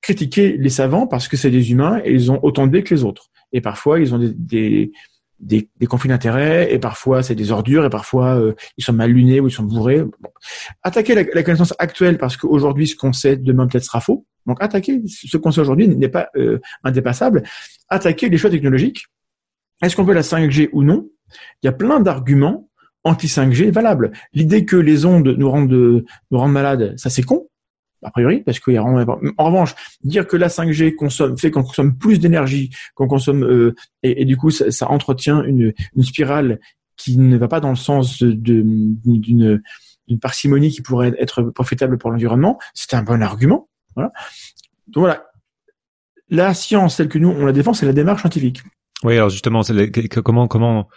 [0.00, 3.04] critiquer les savants parce que c'est des humains et ils ont autant de que les
[3.04, 3.30] autres.
[3.52, 4.92] Et parfois, ils ont des,
[5.38, 9.10] des, des conflits d'intérêts, et parfois c'est des ordures, et parfois euh, ils sont mal
[9.10, 10.02] lunés ou ils sont bourrés.
[10.02, 10.30] Bon.
[10.82, 14.26] Attaquer la, la, connaissance actuelle parce qu'aujourd'hui, ce qu'on sait demain peut-être sera faux.
[14.46, 17.42] Donc attaquer ce qu'on sait aujourd'hui n'est pas euh, indépassable.
[17.88, 19.06] Attaquer les choix technologiques.
[19.82, 21.08] Est-ce qu'on veut la 5G ou non?
[21.62, 22.68] Il y a plein d'arguments
[23.04, 24.12] anti-5G valables.
[24.32, 25.70] L'idée que les ondes nous rendent,
[26.30, 27.48] nous rendent malades, ça c'est con
[28.02, 31.62] a priori, parce qu'il y a en revanche dire que la 5G consomme fait qu'on
[31.62, 36.02] consomme plus d'énergie, qu'on consomme euh, et, et, du coup ça, ça entretient une, une,
[36.02, 36.60] spirale
[36.96, 39.60] qui ne va pas dans le sens d'une
[40.20, 43.68] parcimonie qui pourrait être profitable pour l'environnement, c'est un bon argument.
[43.94, 44.12] Voilà.
[44.88, 45.26] Donc voilà,
[46.28, 48.62] la science telle que nous on la défend, c'est la démarche scientifique.
[49.02, 49.62] Oui, alors justement,
[50.24, 50.88] comment comment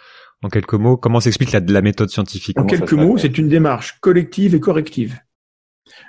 [0.42, 2.58] en quelques mots, comment s'explique la, la méthode scientifique?
[2.58, 5.18] En quelques mots, c'est une démarche collective et corrective.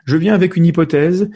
[0.06, 1.30] Je viens avec une hypothèse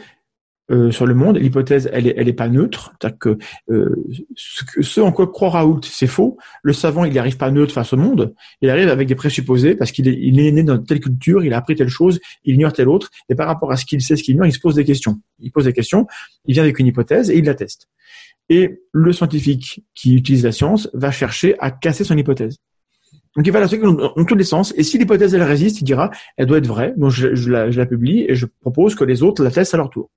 [0.72, 1.36] euh, sur le monde.
[1.36, 2.92] L'hypothèse, elle est, elle est pas neutre.
[3.00, 3.38] C'est-à-dire que
[3.70, 3.94] euh,
[4.34, 6.38] ce, en quoi croit Raoult, c'est faux.
[6.64, 8.34] Le savant, il n'arrive pas neutre face au monde.
[8.62, 11.54] Il arrive avec des présupposés parce qu'il est, il est né dans telle culture, il
[11.54, 13.10] a appris telle chose, il ignore telle autre.
[13.28, 15.20] Et par rapport à ce qu'il sait, ce qu'il ignore, il se pose des questions.
[15.38, 16.08] Il pose des questions,
[16.46, 17.88] il vient avec une hypothèse et il la teste.
[18.48, 22.56] Et le scientifique qui utilise la science va chercher à casser son hypothèse.
[23.36, 24.72] Donc il va la suivre dans, tous les sens.
[24.76, 26.94] Et si l'hypothèse elle résiste, il dira elle doit être vraie.
[26.96, 29.74] Donc je, je, la, je, la, publie et je propose que les autres la testent
[29.74, 30.10] à leur tour.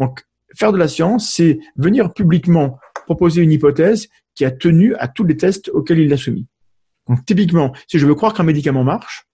[0.00, 0.24] Donc
[0.56, 5.24] faire de la science, c'est venir publiquement proposer une hypothèse qui a tenu à tous
[5.24, 6.46] les tests auxquels il l'a soumis.
[7.08, 9.26] Donc typiquement, si je veux croire qu'un médicament marche,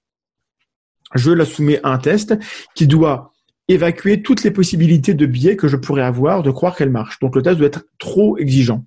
[1.15, 2.35] je la soumets à un test
[2.75, 3.33] qui doit
[3.69, 7.19] évacuer toutes les possibilités de biais que je pourrais avoir de croire qu'elle marche.
[7.21, 8.85] Donc le test doit être trop exigeant.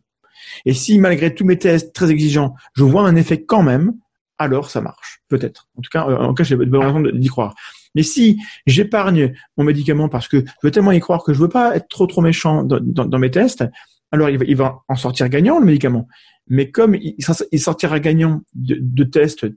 [0.65, 3.93] Et si malgré tous mes tests très exigeants, je vois un effet quand même,
[4.39, 5.67] alors ça marche, peut-être.
[5.75, 7.53] En tout cas, euh, en cas, j'ai d'y croire.
[7.95, 11.49] Mais si j'épargne mon médicament parce que je veux tellement y croire que je veux
[11.49, 13.65] pas être trop trop méchant dans, mes tests,
[14.11, 16.07] alors il va, en sortir gagnant le médicament.
[16.47, 19.47] Mais comme il, sortira gagnant de, de tests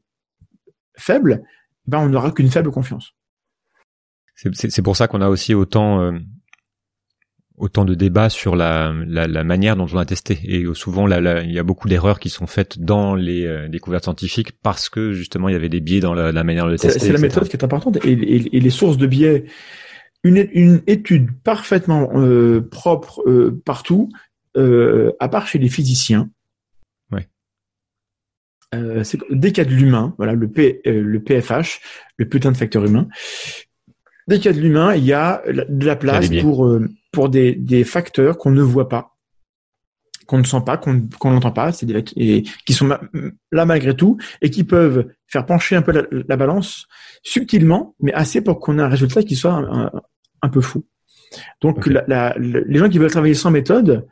[0.97, 1.42] faibles,
[1.87, 3.14] ben on n'aura qu'une faible confiance.
[4.35, 6.18] C'est pour ça qu'on a aussi autant euh,
[7.62, 10.40] autant de débats sur la, la, la, manière dont on a testé.
[10.42, 14.03] Et souvent, là, il y a beaucoup d'erreurs qui sont faites dans les euh, découvertes
[14.03, 16.98] scientifiques parce que justement, il y avait des biais dans la, manière de tester.
[16.98, 19.44] C'est la méthode qui est importante et, et, et, les sources de biais.
[20.25, 24.09] Une, une étude parfaitement euh, propre euh, partout,
[24.57, 26.31] euh, à part chez les physiciens.
[27.12, 27.29] Ouais.
[29.05, 31.81] c'est des cas de l'humain, voilà le, P, le PFH,
[32.16, 33.07] le putain de facteur humain.
[34.27, 36.68] Dès qu'il y a de l'humain, il y a de la place pour
[37.12, 39.16] pour des, des facteurs qu'on ne voit pas,
[40.27, 44.16] qu'on ne sent pas, qu'on n'entend pas, c'est des, et qui sont là malgré tout
[44.40, 46.87] et qui peuvent faire pencher un peu la, balance
[47.22, 49.90] subtilement, mais assez pour qu'on ait un résultat qui soit un,
[50.40, 50.87] un, peu fou.
[51.61, 54.07] Donc la, la, les gens qui veulent travailler sans méthode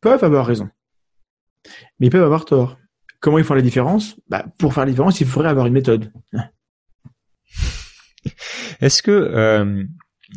[0.00, 0.68] peuvent avoir raison,
[1.98, 2.78] mais ils peuvent avoir tort.
[3.18, 4.16] Comment ils font la différence?
[4.28, 6.12] Bah, Pour faire la différence, il faudrait avoir une méthode.
[8.80, 9.84] Est-ce que, euh,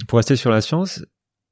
[0.08, 1.03] pour rester sur la science,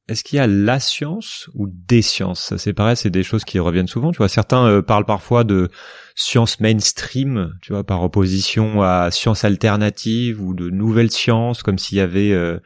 [0.08, 2.56] est-ce qu'il y a la science ou des sciences?
[2.58, 4.12] C'est pareil, c'est des choses qui reviennent souvent.
[4.12, 5.70] Tu vois, certains euh, parlent parfois de
[6.16, 11.98] science mainstream, tu vois, par opposition à science alternative ou de nouvelles sciences, comme s'il
[11.98, 12.60] y avait euh,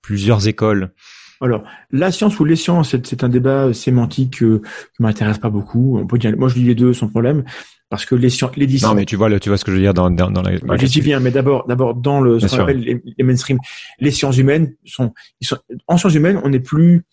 [0.00, 0.94] plusieurs écoles.
[1.40, 4.62] Alors, la science ou les sciences, c'est, un débat sémantique euh,
[4.96, 5.98] qui m'intéresse pas beaucoup.
[5.98, 7.44] On peut dire, moi je lis les deux sans problème,
[7.90, 8.88] parce que les sciences, l'édition.
[8.88, 10.42] Non, mais tu vois, le, tu vois ce que je veux dire dans, dans, dans
[10.42, 10.58] la.
[10.60, 13.58] Bah, je dis bien, mais d'abord, d'abord dans le ce qu'on appelle les, les, mainstream,
[13.98, 17.04] les sciences humaines sont, ils sont en sciences humaines, on n'est plus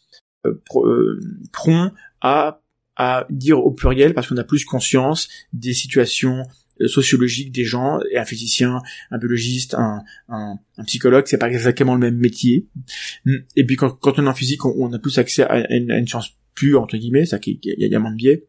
[0.46, 1.20] euh, pro, euh,
[1.52, 2.60] prompt à
[2.96, 6.44] à dire au pluriel parce qu'on a plus conscience des situations
[6.82, 8.82] euh, sociologiques des gens et un physicien,
[9.12, 12.68] un biologiste, un, un, un psychologue, c'est pas exactement le même métier.
[13.56, 15.92] Et puis quand, quand on est en physique, on, on a plus accès à une,
[15.92, 18.48] à une science pure entre guillemets, ça qu'il y, y, a moins de biais.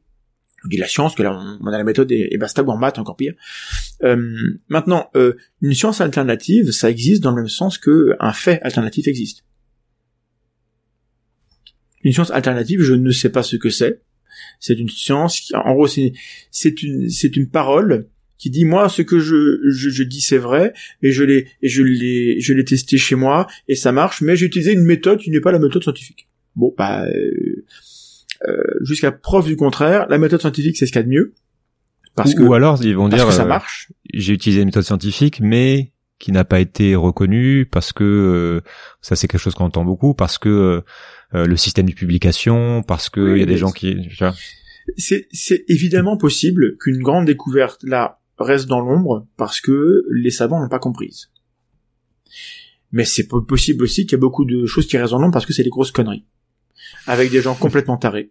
[0.64, 2.98] On dit la science, que là on, a la méthode et, basta ou en maths
[2.98, 3.34] encore pire.
[4.02, 8.60] Euh, maintenant, euh, une science alternative, ça existe dans le même sens que un fait
[8.62, 9.44] alternatif existe.
[12.02, 14.02] Une science alternative, je ne sais pas ce que c'est.
[14.60, 18.08] C'est une science qui, en gros, c'est une, c'est une parole
[18.44, 21.68] qui dit moi ce que je, je, je dis c'est vrai et je l'ai et
[21.70, 25.18] je l'ai je l'ai testé chez moi et ça marche mais j'ai utilisé une méthode
[25.18, 26.28] qui n'est pas la méthode scientifique.
[26.54, 27.64] Bon bah euh,
[28.46, 28.52] euh,
[28.82, 31.32] jusqu'à preuve du contraire, la méthode scientifique c'est ce qu'il y a de mieux.
[32.14, 33.88] Parce ou, que, ou alors ils vont dire ça marche.
[33.90, 38.60] Euh, j'ai utilisé une méthode scientifique mais qui n'a pas été reconnue parce que euh,
[39.00, 40.82] ça c'est quelque chose qu'on entend beaucoup parce que
[41.34, 44.06] euh, le système de publication parce que il oui, y a des gens qui
[44.98, 50.60] c'est c'est évidemment possible qu'une grande découverte là reste dans l'ombre parce que les savants
[50.60, 51.30] n'ont pas comprise.
[52.92, 55.46] Mais c'est possible aussi qu'il y a beaucoup de choses qui restent dans l'ombre parce
[55.46, 56.24] que c'est des grosses conneries.
[57.06, 58.30] Avec des gens complètement tarés,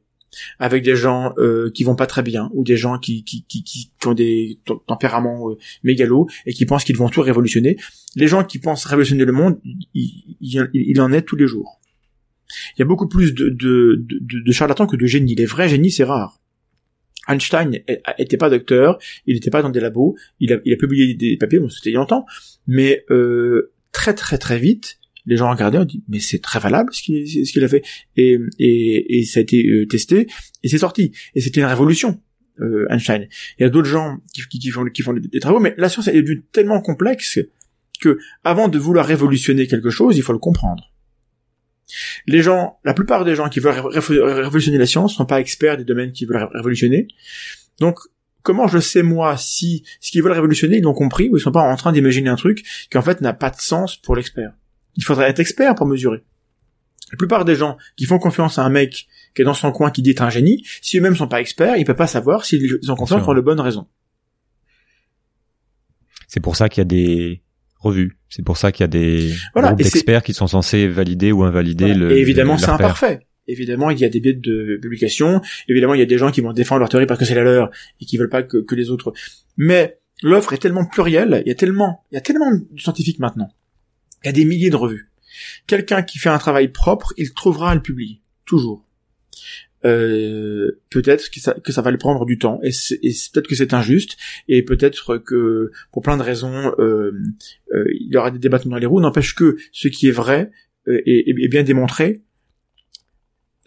[0.60, 3.64] avec des gens euh, qui vont pas très bien, ou des gens qui, qui, qui,
[3.64, 7.78] qui ont des tempéraments euh, mégalos et qui pensent qu'ils vont tout révolutionner.
[8.16, 9.60] Les gens qui pensent révolutionner le monde,
[9.94, 11.82] il, il, il en est tous les jours.
[12.78, 15.36] Il y a beaucoup plus de, de, de, de charlatans que de génies.
[15.36, 16.40] Les vrais génies, c'est rare.
[17.28, 17.80] Einstein
[18.18, 21.70] était pas docteur, il n'était pas dans des labos, il a, publié des papiers, bon
[21.70, 22.26] c'était il y a longtemps,
[22.68, 26.94] mais euh, très très très vite, les gens regardaient, on dit mais c'est très valable
[26.94, 27.84] ce qu'il a fait,
[28.18, 30.28] et, ça a été euh, testé
[30.64, 32.20] et c'est sorti, et c'était une révolution.
[32.62, 33.28] Euh, Einstein.
[33.58, 36.82] Il y a d'autres gens qui font des travaux, mais la science est devenue tellement
[36.82, 37.40] complexe
[38.00, 40.93] que avant de vouloir révolutionner quelque chose, il faut le comprendre.
[42.28, 45.84] Les gens, la plupart des gens qui veulent révolutionner la science sont pas experts des
[45.84, 47.08] domaines qu'ils veulent révolutionner.
[47.80, 48.00] Donc,
[48.42, 51.52] comment je sais moi si ce qu'ils veulent révolutionner ils l'ont compris ou ils sont
[51.52, 54.54] pas en train d'imaginer un truc qui en fait n'a pas de sens pour l'expert?
[54.96, 56.24] Il faudrait être expert pour mesurer.
[57.12, 59.92] La plupart des gens qui font confiance à un mec qui est dans son coin
[59.92, 62.96] qui dit un génie, si eux-mêmes sont pas experts, ils peuvent pas savoir s'ils ont
[62.96, 63.88] confiance pour de bonnes raisons.
[66.28, 67.43] C'est pour ça qu'il y a des
[67.84, 68.18] revues.
[68.30, 71.44] C'est pour ça qu'il y a des voilà, groupes d'experts qui sont censés valider ou
[71.44, 72.00] invalider voilà.
[72.00, 72.12] le.
[72.14, 73.28] Et évidemment, c'est imparfait.
[73.48, 75.42] Évidemment, il y a des biais de publication.
[75.68, 77.44] Évidemment, il y a des gens qui vont défendre leur théorie parce que c'est la
[77.44, 77.70] leur
[78.00, 79.14] et qui veulent pas que, que les autres.
[79.58, 81.44] Mais l'offre est tellement plurielle.
[81.46, 83.50] Il y a tellement, il y a tellement de scientifiques maintenant.
[84.24, 85.12] Il y a des milliers de revues.
[85.68, 88.22] Quelqu'un qui fait un travail propre, il trouvera à le publier.
[88.46, 88.86] Toujours.
[89.86, 92.70] Euh, peut-être que ça, que ça va lui prendre du temps et,
[93.02, 94.16] et peut-être que c'est injuste
[94.48, 97.12] et peut-être que pour plein de raisons euh,
[97.74, 99.02] euh, il y aura des débattements dans les roues.
[99.02, 100.52] N'empêche que ce qui est vrai
[100.88, 102.22] euh, est, est, bien démontré.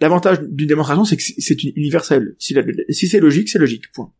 [0.01, 2.57] L'avantage d'une démonstration c'est que c'est universel si,
[2.89, 4.11] si c'est logique c'est logique point.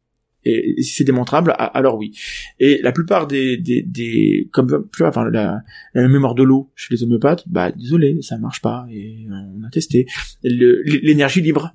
[0.45, 2.15] Et si c'est démontrable alors oui.
[2.61, 5.63] Et la plupart des des, des comme enfin la,
[5.95, 9.71] la mémoire de l'eau chez les homéopathes bah désolé ça marche pas et on a
[9.71, 10.07] testé.
[10.43, 11.75] L'énergie libre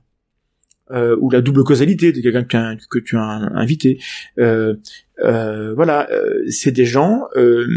[0.91, 3.99] euh, ou la double causalité de quelqu'un que, tu as invité.
[4.39, 4.75] Euh,
[5.23, 7.67] euh, voilà, euh, c'est des gens euh,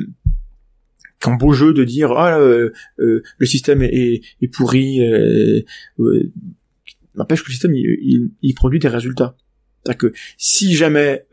[1.20, 5.00] qui ont beau jeu de dire ah euh, le système est, est pourri.
[7.16, 9.36] N'empêche que le système il, il, il, produit des résultats.
[9.84, 11.26] C'est-à-dire que si jamais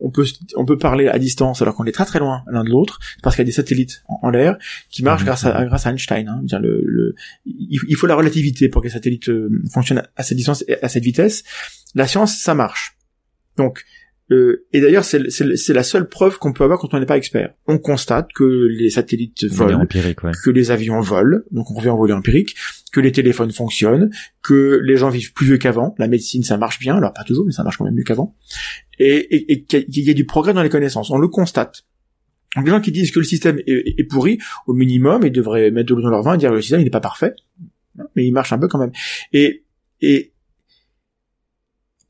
[0.00, 2.70] on peut on peut parler à distance alors qu'on est très très loin l'un de
[2.70, 4.56] l'autre parce qu'il y a des satellites en, en l'air
[4.90, 5.26] qui marchent mmh.
[5.26, 6.40] grâce à grâce à Einstein hein.
[6.42, 10.36] dire le, le, il faut la relativité pour que les satellites euh, fonctionnent à cette
[10.36, 11.44] distance et à cette vitesse
[11.94, 12.96] la science ça marche
[13.56, 13.84] donc
[14.32, 17.16] euh, et d'ailleurs, c'est, c'est, la seule preuve qu'on peut avoir quand on n'est pas
[17.16, 17.52] expert.
[17.66, 20.32] On constate que les satellites volent, ouais.
[20.44, 22.54] que les avions volent, donc on revient au volet empirique,
[22.92, 24.10] que les téléphones fonctionnent,
[24.42, 27.44] que les gens vivent plus vieux qu'avant, la médecine ça marche bien, alors pas toujours,
[27.44, 28.36] mais ça marche quand même mieux qu'avant,
[29.00, 31.10] et, et, et qu'il y a du progrès dans les connaissances.
[31.10, 31.84] On le constate.
[32.54, 35.70] Donc les gens qui disent que le système est, est pourri, au minimum, ils devraient
[35.70, 37.32] mettre de l'eau dans leur vin et dire que le système n'est pas parfait,
[38.14, 38.92] mais il marche un peu quand même.
[39.32, 39.64] Et,
[40.00, 40.32] et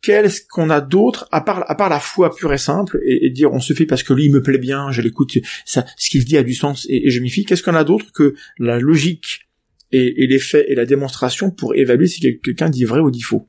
[0.01, 3.53] qu'est-ce qu'on a d'autre à part à part la foi pure et simple et, dire
[3.53, 5.37] on se fait parce que lui il me plaît bien, je l'écoute,
[5.67, 7.45] ce qu'il dit a du sens et, et je m'y fie.
[7.45, 9.49] Qu'est-ce qu'on a d'autre que la logique
[9.93, 13.23] et, et, les faits et la démonstration pour évaluer si quelqu'un dit vrai ou dit
[13.23, 13.47] faux?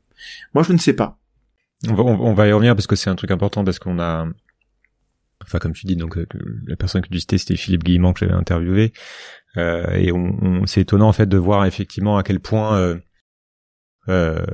[0.53, 1.20] Moi je ne sais pas.
[1.89, 4.27] On va, on va y revenir parce que c'est un truc important parce qu'on a
[5.43, 6.27] enfin comme tu dis, donc euh,
[6.67, 8.93] la personne que tu citais, c'était Philippe Guillemont que j'avais interviewé,
[9.57, 12.97] euh, et on, on c'est étonnant en fait de voir effectivement à quel point euh,
[14.09, 14.45] euh,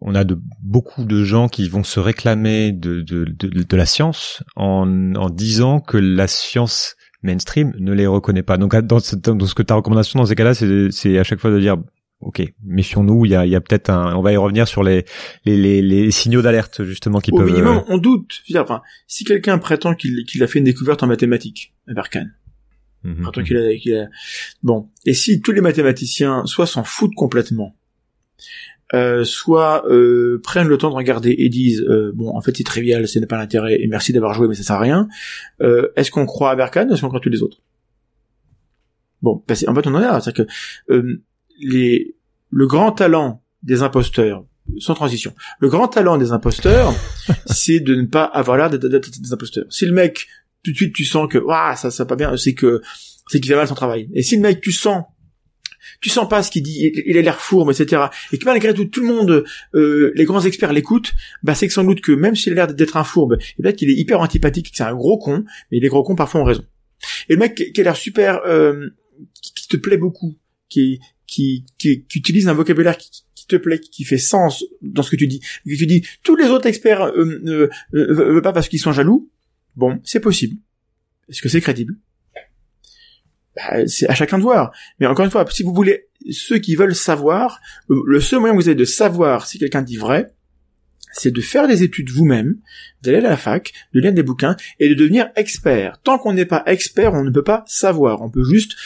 [0.00, 3.86] on a de beaucoup de gens qui vont se réclamer de, de, de, de la
[3.86, 8.56] science en, en disant que la science mainstream ne les reconnaît pas.
[8.56, 11.50] Donc dans ce, dans ce que ta recommandation dans ces cas-là, c'est à chaque fois
[11.50, 11.76] de dire
[12.20, 13.24] ok, méfions-nous.
[13.26, 14.14] Il y a, y a peut-être un.
[14.16, 15.04] On va y revenir sur les
[15.44, 17.46] les, les, les signaux d'alerte justement qui Au peuvent.
[17.46, 18.42] minimum, euh, on doute.
[18.56, 22.34] Enfin, si quelqu'un prétend qu'il qu'il a fait une découverte en mathématiques, à Berkane,
[23.04, 23.22] mhm.
[23.22, 24.08] prétend qu'il a, qu'il a-
[24.62, 27.74] bon, et si tous les mathématiciens soit s'en foutent complètement,
[28.92, 32.64] euh, soit euh, prennent le temps de regarder et disent euh, bon, en fait, c'est
[32.64, 35.08] trivial, ce n'est pas l'intérêt, et merci d'avoir joué, mais ça sert à rien.
[35.62, 37.58] euh, est-ce qu'on croit à Berkane, ou est-ce qu'on croit à tous les autres?
[39.22, 40.52] Bon, que, en fait, on en est là, c'est-à-dire que
[40.94, 41.22] euh,
[41.60, 42.16] les,
[42.50, 44.44] le grand talent des imposteurs,
[44.78, 46.94] sans transition, le grand talent des imposteurs,
[47.46, 49.66] c'est de ne pas avoir l'air d'être des imposteurs.
[49.70, 50.26] Si le mec,
[50.62, 52.80] tout de suite, tu sens que, waouh, ça, ça va pas bien, c'est que,
[53.26, 54.08] c'est qu'il fait mal son travail.
[54.14, 55.04] Et si le mec, tu sens,
[56.00, 58.04] tu sens pas ce qu'il dit, il, a l'air fourbe, etc.
[58.32, 59.44] Et que malgré tout, tout le monde,
[59.74, 62.74] euh, les grands experts l'écoutent, bah c'est que sans doute que même s'il a l'air
[62.74, 65.80] d'être un fourbe, et peut-être qu'il est hyper antipathique, que c'est un gros con, mais
[65.80, 66.64] les gros cons parfois ont raison.
[67.28, 68.90] Et le mec qui, a l'air super, euh,
[69.42, 70.36] qui te plaît beaucoup,
[70.68, 71.00] qui,
[71.30, 75.10] qui, qui, qui utilise un vocabulaire qui, qui te plaît, qui fait sens dans ce
[75.10, 78.42] que tu dis, et que tu dis, tous les autres experts euh, euh, euh, veulent
[78.42, 79.30] pas parce qu'ils sont jaloux,
[79.76, 80.56] bon, c'est possible.
[81.28, 81.94] Est-ce que c'est crédible?
[83.54, 84.72] Bah, C'est à chacun de voir.
[84.98, 88.60] Mais encore une fois, si vous voulez, ceux qui veulent savoir, le seul moyen que
[88.60, 90.34] vous avez de savoir si quelqu'un dit vrai,
[91.12, 92.56] c'est de faire des études vous-même,
[93.02, 96.00] d'aller à la fac, de lire des bouquins et de devenir expert.
[96.02, 98.22] Tant qu'on n'est pas expert, on ne peut pas savoir.
[98.22, 98.76] On peut juste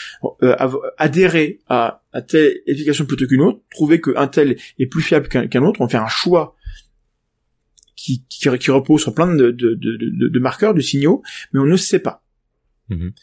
[0.43, 0.55] euh,
[0.97, 5.63] adhérer à, à telle explication plutôt qu'une autre, trouver qu'un tel est plus fiable qu'un
[5.63, 6.55] autre, on fait un choix
[7.95, 11.23] qui, qui, qui repose sur plein de, de, de, de- marqueurs, de signaux,
[11.53, 12.23] mais on ne sait pas.
[12.89, 13.13] Mhm.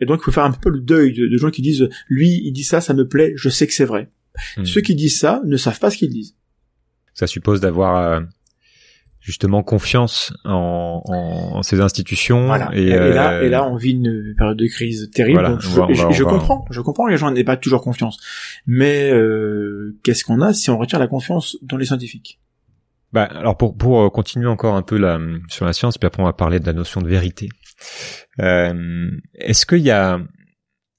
[0.00, 2.42] Et donc il faut faire un peu le deuil de, de gens qui disent lui
[2.44, 4.10] il dit ça, ça me plaît, je sais que c'est vrai.
[4.58, 4.66] Mhm.
[4.66, 6.34] Ceux qui disent ça ne savent pas ce qu'ils disent.
[7.14, 8.20] Ça suppose d'avoir euh,
[9.26, 12.46] justement confiance en, en, en ces institutions.
[12.46, 12.70] Voilà.
[12.74, 15.40] Et, Et, là, euh, et là, on vit une période de crise terrible.
[15.40, 17.06] Voilà, donc je, va- je- va- je on va- comprends, je comprends.
[17.06, 18.18] que Les gens n'aient pas toujours confiance.
[18.68, 22.38] Mais euh, qu'est-ce qu'on a si on retire la confiance dans les scientifiques?
[23.12, 24.96] Bah, alors pour pour euh, continuer encore un peu
[25.48, 27.48] sur la science, puis après on va parler de la notion de vérité.
[28.40, 30.20] Euh, est-ce qu'il y a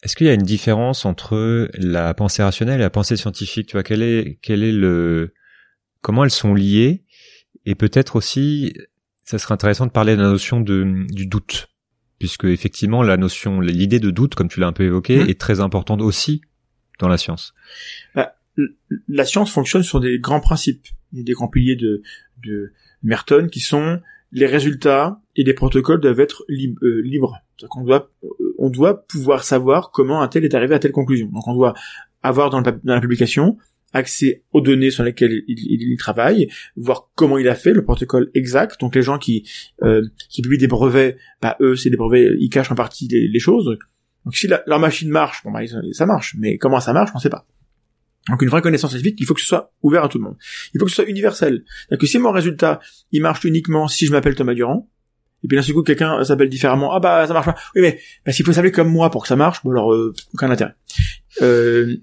[0.04, 3.68] est-ce qu'il y a une différence entre la pensée rationnelle et la pensée scientifique?
[3.68, 5.34] Tu vois, quel est quel est le
[6.02, 7.04] comment elles sont liées
[7.68, 8.74] Et peut-être aussi,
[9.24, 11.68] ça serait intéressant de parler de la notion de du doute,
[12.18, 15.30] puisque effectivement la notion, l'idée de doute, comme tu l'as un peu évoqué, Mhm.
[15.30, 16.42] est très importante aussi
[17.00, 17.54] dans la science.
[19.08, 20.88] La science fonctionne sur des grands principes.
[21.12, 22.02] Il y a des grands piliers de,
[22.44, 22.72] de
[23.04, 24.00] Merton qui sont
[24.32, 27.38] les résultats et les protocoles doivent être lib- euh, libres.
[27.58, 30.92] C'est-à-dire qu'on doit, euh, on doit pouvoir savoir comment un tel est arrivé à telle
[30.92, 31.28] conclusion.
[31.28, 31.74] Donc on doit
[32.24, 33.58] avoir dans, le pap- dans la publication
[33.94, 37.84] accès aux données sur lesquelles il, il- il travaille, voir comment il a fait le
[37.84, 38.80] protocole exact.
[38.82, 39.50] Donc les gens qui
[39.84, 43.28] euh, qui publient des brevets, bah eux c'est des brevets, ils cachent en partie les,
[43.28, 43.78] les choses.
[44.26, 45.62] Donc si la- leur machine marche, bon bah
[45.94, 47.46] ça marche, mais comment ça marche, on sait pas.
[48.30, 50.36] Donc une vraie connaissance scientifique, il faut que ce soit ouvert à tout le monde.
[50.74, 51.64] Il faut que ce soit universel.
[51.66, 52.82] C'est-à-dire que si mon résultat,
[53.14, 54.90] il marche uniquement si je m'appelle Thomas Durand,
[55.46, 57.56] et puis d'un seul coup quelqu'un s'appelle différemment, ah bah ça marche pas.
[57.74, 60.14] Oui mais parce qu'il faut s'appeler comme moi pour que ça marche, bon alors euh,
[60.34, 60.74] aucun intérêt.
[61.42, 61.96] Euh,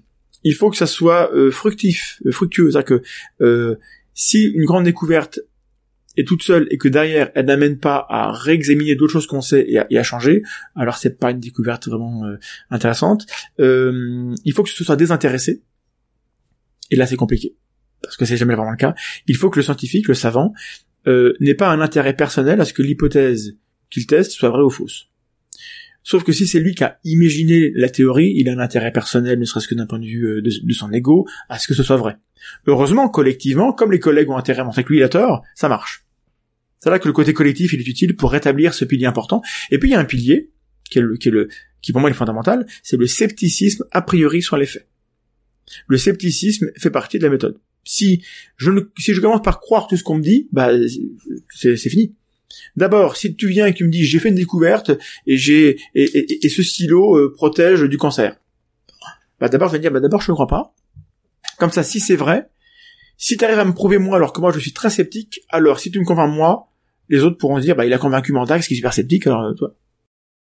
[0.45, 2.71] il faut que ça soit euh, fructif, euh, fructueux.
[2.71, 3.03] C'est-à-dire que
[3.41, 3.75] euh,
[4.13, 5.39] si une grande découverte
[6.15, 9.65] est toute seule et que derrière elle n'amène pas à réexaminer d'autres choses qu'on sait
[9.67, 10.43] et à, changer,
[10.75, 12.23] alors c'est pas une découverte vraiment
[12.69, 13.25] intéressante.
[13.59, 15.61] Euh, il faut que ce soit désintéressé.
[16.89, 17.57] Et là c'est compliqué
[18.01, 18.95] parce que c'est jamais vraiment le cas.
[19.27, 20.53] Il faut que le scientifique, le savant,
[21.05, 23.57] n'ait pas un intérêt personnel à ce que l'hypothèse
[23.89, 25.09] qu'il teste soit vraie ou fausse.
[26.05, 29.39] Sauf que si c'est lui qui a imaginé la théorie, il a un intérêt personnel,
[29.39, 31.81] ne serait-ce que d'un point de vue euh, de, son ego, à ce que ce
[31.81, 32.17] soit vrai.
[32.67, 35.67] Heureusement, collectivement, comme les collègues ont intérêt à montrer que lui il a tort, ça
[35.67, 36.05] marche.
[36.79, 39.41] C'est là que le côté collectif il est utile pour rétablir ce pilier important.
[39.71, 40.51] Et puis il y a un pilier
[40.91, 41.49] qui est le, qui est le,
[41.81, 44.87] qui pour moi est fondamental, c'est le scepticisme a priori sur les faits.
[45.87, 47.59] Le scepticisme fait partie de la méthode.
[47.83, 48.23] Si
[48.57, 50.69] je ne, si je commence par croire tout ce qu'on me dit, bah
[51.49, 52.13] c'est fini.
[52.75, 54.91] D'abord, si tu viens et tu me dis j'ai fait une découverte
[55.25, 58.37] et j'ai et, ce stylo euh, protège du cancer,
[59.39, 60.73] bah d'abord je vais dire bah d'abord je ne crois pas.
[61.57, 62.49] Comme ça, si c'est vrai,
[63.17, 65.79] si tu arrives à me prouver moi alors que moi je suis très sceptique, alors
[65.79, 66.71] si tu me convaincs moi,
[67.09, 69.53] les autres pourront dire bah il a convaincu Mandax qui est super sceptique alors euh,
[69.53, 69.75] toi.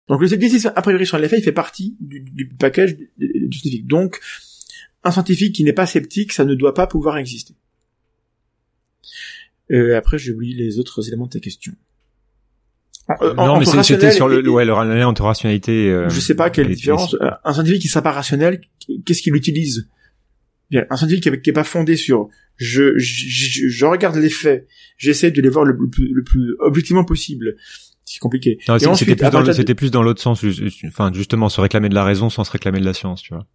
[0.07, 3.57] Donc le scepticisme a priori sur les il fait partie du, du package du, du
[3.57, 3.87] scientifique.
[3.87, 4.19] Donc
[5.03, 7.55] un scientifique qui n'est pas sceptique, ça ne doit pas pouvoir exister.
[9.71, 11.73] Euh, après, j'ai oublié les autres éléments de ta question.
[13.21, 15.89] Euh, non, entre mais c'était sur le, et- ouais, le lien entre rationalité.
[15.89, 17.15] euh, je sais pas quelle différence.
[17.45, 18.59] Un scientifique qui sera pas rationnel,
[19.05, 19.89] qu'est-ce qu'il utilise?
[20.89, 22.27] Un scientifique qui est- qui est pas fondé sur
[22.57, 26.23] je, je, je- je regarde les faits, j'essaie de les voir le, le plus, le
[26.23, 27.55] plus objectivement possible.
[28.03, 28.57] C'est compliqué.
[28.79, 30.43] C'était plus plus dans l'autre sens,
[30.87, 33.45] enfin justement se réclamer de la raison sans se réclamer de la science, tu vois.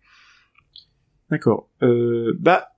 [1.31, 1.69] D'accord.
[1.83, 2.69] Euh, bah,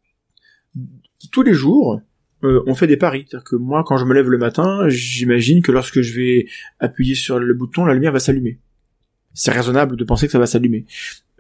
[1.33, 2.01] tous les jours,
[2.45, 3.27] euh, on fait des paris.
[3.29, 6.47] C'est-à-dire que moi, quand je me lève le matin, j'imagine que lorsque je vais
[6.81, 8.59] appuyer sur le bouton, la lumière va s'allumer.
[9.33, 10.87] C'est raisonnable de penser que ça va s'allumer.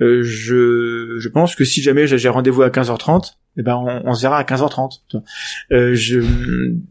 [0.00, 4.14] Euh, je, je pense que si jamais j'ai rendez-vous à 15h30, eh ben on, on
[4.14, 5.00] se verra à 15h30.
[5.09, 5.24] tu vois.
[5.70, 6.82] Euh, je, euh,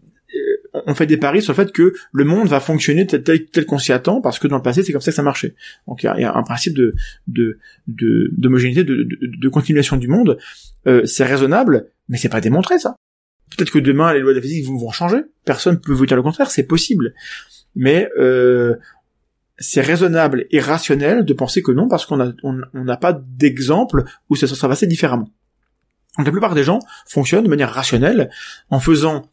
[0.85, 3.77] on fait des paris sur le fait que le monde va fonctionner tel, tel, qu'on
[3.77, 5.55] s'y attend, parce que dans le passé, c'est comme ça que ça marchait.
[5.87, 6.93] Donc il y y a un principe de
[7.27, 10.37] de de- d'homogénéité, de, de, de continuation du monde.
[10.87, 12.95] Euh, c'est raisonnable, mais c'est pas démontré ça.
[13.55, 15.21] Peut-être que demain les lois de la physique vont, changer.
[15.45, 17.13] Personne peut vous dire le contraire, c'est possible.
[17.75, 18.75] Mais euh,
[19.57, 23.13] c'est raisonnable et rationnel de penser que non, parce qu'on a on on n'a pas
[23.13, 25.29] d'exemple où ça se serait passé différemment.
[26.17, 28.29] Donc la plupart des gens fonctionnent de manière rationnelle
[28.69, 29.29] en faisant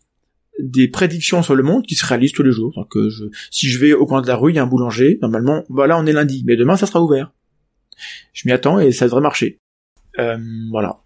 [0.59, 2.73] des prédictions sur le monde qui se réalisent tous les jours.
[2.75, 4.67] Donc euh, je, si je vais au coin de la rue, il y a un
[4.67, 7.33] boulanger, normalement, voilà, on est lundi, mais demain ça sera ouvert.
[8.33, 9.59] Je m'y attends et ça devrait marcher.
[10.19, 10.39] Euh,
[10.71, 11.01] voilà.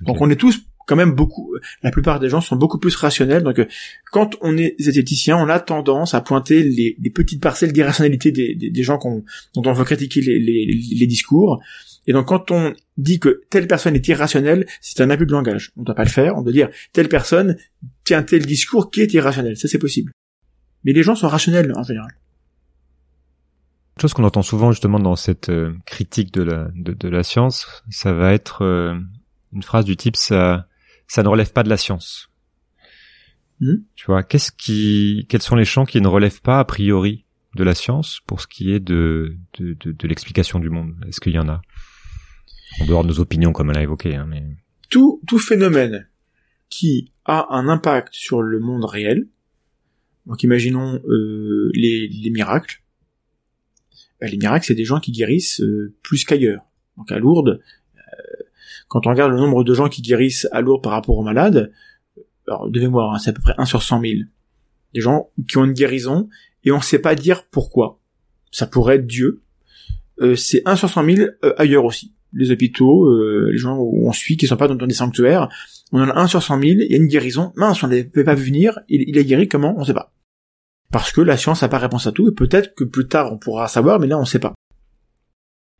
[0.00, 3.42] Donc on est tous quand même beaucoup, la plupart des gens sont beaucoup plus rationnels.
[3.42, 3.66] Donc euh,
[4.10, 8.54] quand on est zététicien, on a tendance à pointer les, les petites parcelles d'irrationalité des,
[8.54, 9.24] des, gens qu'on,
[9.54, 11.60] dont on veut critiquer les, les, les discours.
[12.06, 15.72] Et donc quand on dit que telle personne est irrationnelle, c'est un abus de langage.
[15.76, 17.56] On ne doit pas le faire, on doit dire telle personne
[18.04, 19.56] tient tel discours qui est irrationnel.
[19.56, 20.12] Ça c'est possible.
[20.84, 22.10] Mais les gens sont rationnels en général.
[23.96, 27.22] Une chose qu'on entend souvent justement dans cette euh, critique de la de, de la
[27.22, 28.98] science, ça va être euh,
[29.52, 30.66] une phrase du type ça
[31.12, 32.30] ça ne relève pas de la science.
[33.60, 33.84] Mhm.
[33.96, 37.64] Tu vois, qu'est-ce qui quels sont les champs qui ne relèvent pas a priori de
[37.64, 40.94] la science pour ce qui est de de, de, de l'explication du monde?
[41.06, 41.60] Est-ce qu'il y en a?
[42.80, 44.42] En dehors de nos opinions comme elle a évoqué hein, mais
[44.88, 46.08] Tout, tout phénomène
[46.70, 49.28] qui a un impact sur le monde réel,
[50.24, 52.82] donc imaginons euh, les, les miracles,
[54.18, 56.64] Ben, les miracles c'est des gens qui guérissent euh, plus qu'ailleurs.
[56.96, 57.60] Donc à Lourdes,
[58.92, 61.72] quand on regarde le nombre de gens qui guérissent à Lourdes par rapport aux malades,
[62.46, 64.12] alors de mémoire, hein, c'est à peu près 1 sur 100 000.
[64.92, 66.28] Des gens qui ont une guérison
[66.62, 68.00] et on ne sait pas dire pourquoi.
[68.50, 69.40] Ça pourrait être Dieu.
[70.20, 72.12] Euh, c'est 1 sur 100 000 euh, ailleurs aussi.
[72.34, 75.48] Les hôpitaux, euh, les gens où on suit, qui sont pas dans, des sanctuaires,
[75.90, 77.54] on en a 1 sur 100 000, il y a une guérison.
[77.56, 79.74] Mince, on l'avait pas vu venir, il, il est guéri comment?
[79.78, 80.12] On sait pas.
[80.90, 83.38] Parce que la science n'a pas réponse à tout, et peut-être que plus tard on
[83.38, 84.52] pourra savoir, mais là on sait pas.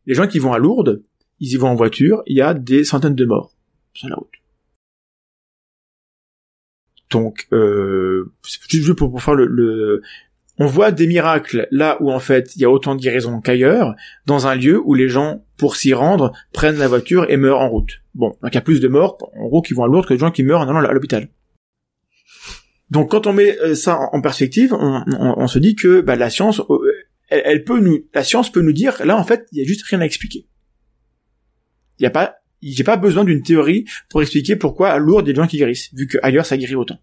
[0.06, 1.02] Les gens qui vont à Lourdes,
[1.42, 3.52] ils y vont en voiture, il y a des centaines de morts
[3.94, 4.30] sur la route.
[7.10, 8.32] Donc, euh,
[8.70, 10.00] juste pour, pour faire le,
[10.58, 13.96] on voit des miracles là où en fait il y a autant de guérisons qu'ailleurs,
[14.24, 17.68] dans un lieu où les gens, pour s'y rendre, prennent la voiture et meurent en
[17.68, 18.02] route.
[18.14, 20.14] Bon, donc il y a plus de morts, en gros, qui vont à Lourdes que
[20.14, 21.28] de gens qui meurent en allant à l'hôpital.
[22.88, 26.60] Donc quand on met euh, ça en perspective, on, se dit que bah, la science,
[26.70, 26.78] euh,
[27.28, 30.00] elle, elle peut nous, la science dire, là en fait, il y a juste rien
[30.00, 30.46] à expliquer.
[31.98, 35.34] Il y a pas, j'ai pas besoin d'une théorie pour expliquer pourquoi à Lourdes des
[35.34, 36.98] gens qui guérissent, vu qu'ailleurs ça guérit autant.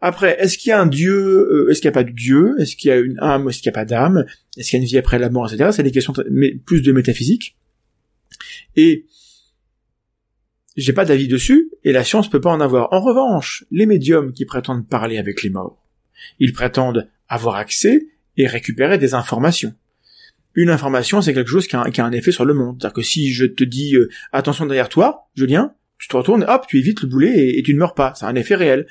[0.00, 2.54] Après, est-ce qu'il y a un dieu, euh, est-ce qu'il n'y a pas de dieu,
[2.58, 4.24] est-ce qu'il y a une âme, est-ce qu'il n'y a pas d'âme,
[4.56, 5.70] est-ce qu'il y a une vie après la mort, etc.
[5.72, 6.14] C'est des questions
[6.64, 7.58] plus de métaphysique.
[8.76, 9.04] Et
[10.76, 12.92] j'ai pas d'avis dessus, et la science peut pas en avoir.
[12.92, 15.86] En revanche, les médiums qui prétendent parler avec les morts,
[16.38, 18.06] ils prétendent avoir accès
[18.38, 19.74] et récupérer des informations.
[20.54, 22.76] Une information, c'est quelque chose qui a, un- effet sur le monde.
[22.80, 26.66] C'est-à-dire que si je te dis euh, attention derrière toi, Julien, tu te retournes, hop,
[26.66, 28.12] tu évites le boulet et, tu ne meurs pas.
[28.16, 28.86] C'est un effet réel.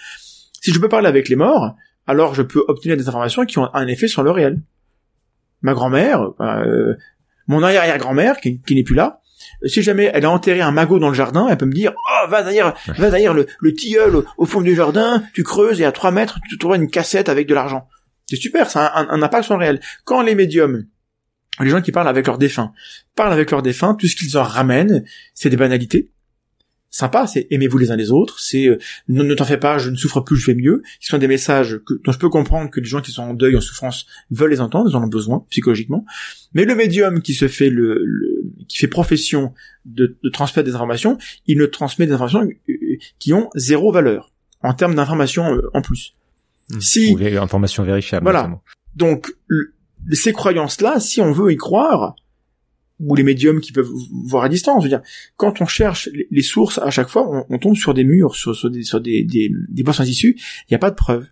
[0.61, 1.75] Si je peux parler avec les morts,
[2.07, 4.61] alors je peux obtenir des informations qui ont un effet sur le réel.
[5.61, 6.93] Ma grand-mère, euh,
[7.47, 9.21] mon arrière-arrière-grand-mère, qui, n'est plus là,
[9.65, 12.29] si jamais elle a enterré un magot dans le jardin, elle peut me dire oh
[12.29, 15.85] va derrière va derrière le, le tilleul au, au fond du jardin, tu creuses et
[15.85, 17.87] à 3 mètres tu trouveras une cassette avec de l'argent.
[18.27, 19.79] C'est super, ça a un, un impact sur le réel.
[20.05, 20.85] Quand les médiums,
[21.61, 22.71] les gens qui parlent avec leurs défunts,
[23.15, 26.09] parlent avec leurs défunts, tout ce qu'ils en ramènent, c'est des banalités.
[26.91, 28.79] Sympa, c'est aimez-vous les uns les autres, c'est euh,
[29.09, 30.81] ne, ne t'en fais pas, je ne souffre plus, je vais mieux.
[30.99, 33.33] Ce sont des messages que, dont je peux comprendre que les gens qui sont en
[33.35, 36.03] deuil, en souffrance, veulent les entendre, ils en ont besoin psychologiquement.
[36.55, 39.53] Mais le médium qui se fait le, le- qui fait profession
[39.85, 42.73] de, de transmettre des informations, il ne transmet des informations euh,
[43.19, 44.31] qui ont zéro valeur
[44.61, 46.15] en termes d'informations euh, en plus.
[46.79, 48.23] Si ou informations vérifiables.
[48.23, 48.39] Voilà.
[48.39, 48.63] notamment.
[48.95, 49.73] donc le-
[50.11, 52.15] ces croyances-là, si on veut y croire,
[52.99, 53.89] ou les médiums qui peuvent
[54.25, 55.01] voir à distance, je veux dire,
[55.37, 58.55] quand on cherche les- sources à chaque fois, on, on tombe sur des murs, sur,
[58.55, 61.27] sur des, sur des, des, des postes issues, il n'y a pas de preuves.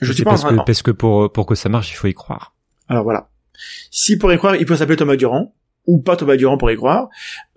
[0.00, 1.94] Je C'est pas en parce train que, parce que pour, pour que ça marche, il
[1.94, 2.56] faut y croire.
[2.88, 3.30] Alors voilà.
[3.92, 5.54] Si pour y croire, il peut s'appeler Thomas Durand,
[5.86, 7.08] ou pas Thomas Durand pour y croire,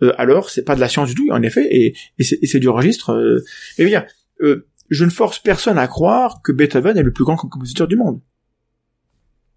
[0.03, 2.47] euh, alors c'est pas de la science du tout, en effet, et, et c'est et
[2.47, 3.11] c'est du registre.
[3.13, 3.43] Euh,
[3.80, 4.05] et dire,
[4.41, 7.95] euh, je ne force personne à croire que Beethoven est le plus grand compositeur du
[7.95, 8.21] monde.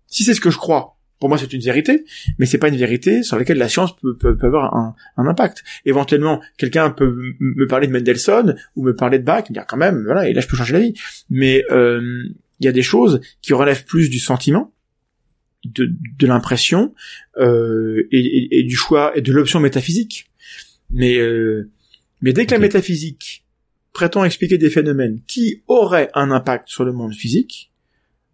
[0.09, 2.05] Si c'est ce que je crois, pour moi c'est une vérité,
[2.39, 5.27] mais c'est pas une vérité sur laquelle la science peut, peut, peut avoir un, un
[5.27, 5.63] impact.
[5.85, 9.77] Éventuellement, quelqu'un peut me parler de Mendelssohn ou me parler de Bach, me dire quand
[9.77, 10.95] même, voilà, et là je peux changer la vie.
[11.31, 12.23] Mais euh,
[12.61, 14.73] il y a des choses qui relèvent plus du sentiment,
[15.65, 16.95] de, de l'impression
[17.39, 20.31] euh, et, et- et du choix et de l'option métaphysique.
[20.91, 21.69] Mais euh,
[22.23, 23.45] mais dès que la métaphysique
[23.93, 27.73] prétend expliquer des phénomènes qui auraient un impact sur le monde physique,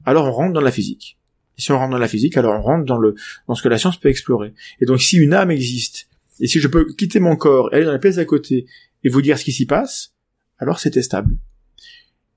[0.05, 1.19] alors on rentre dans la physique.
[1.59, 3.15] Et si on rentre dans la physique, alors on rentre dans le
[3.49, 4.55] dans ce que la science peut explorer.
[4.81, 6.09] Et donc si une âme existe,
[6.41, 8.67] et si je peux quitter mon corps, aller dans la pièce à côté
[9.05, 10.15] et vous dire ce qui s'y passe,
[10.59, 11.37] alors c'est testable.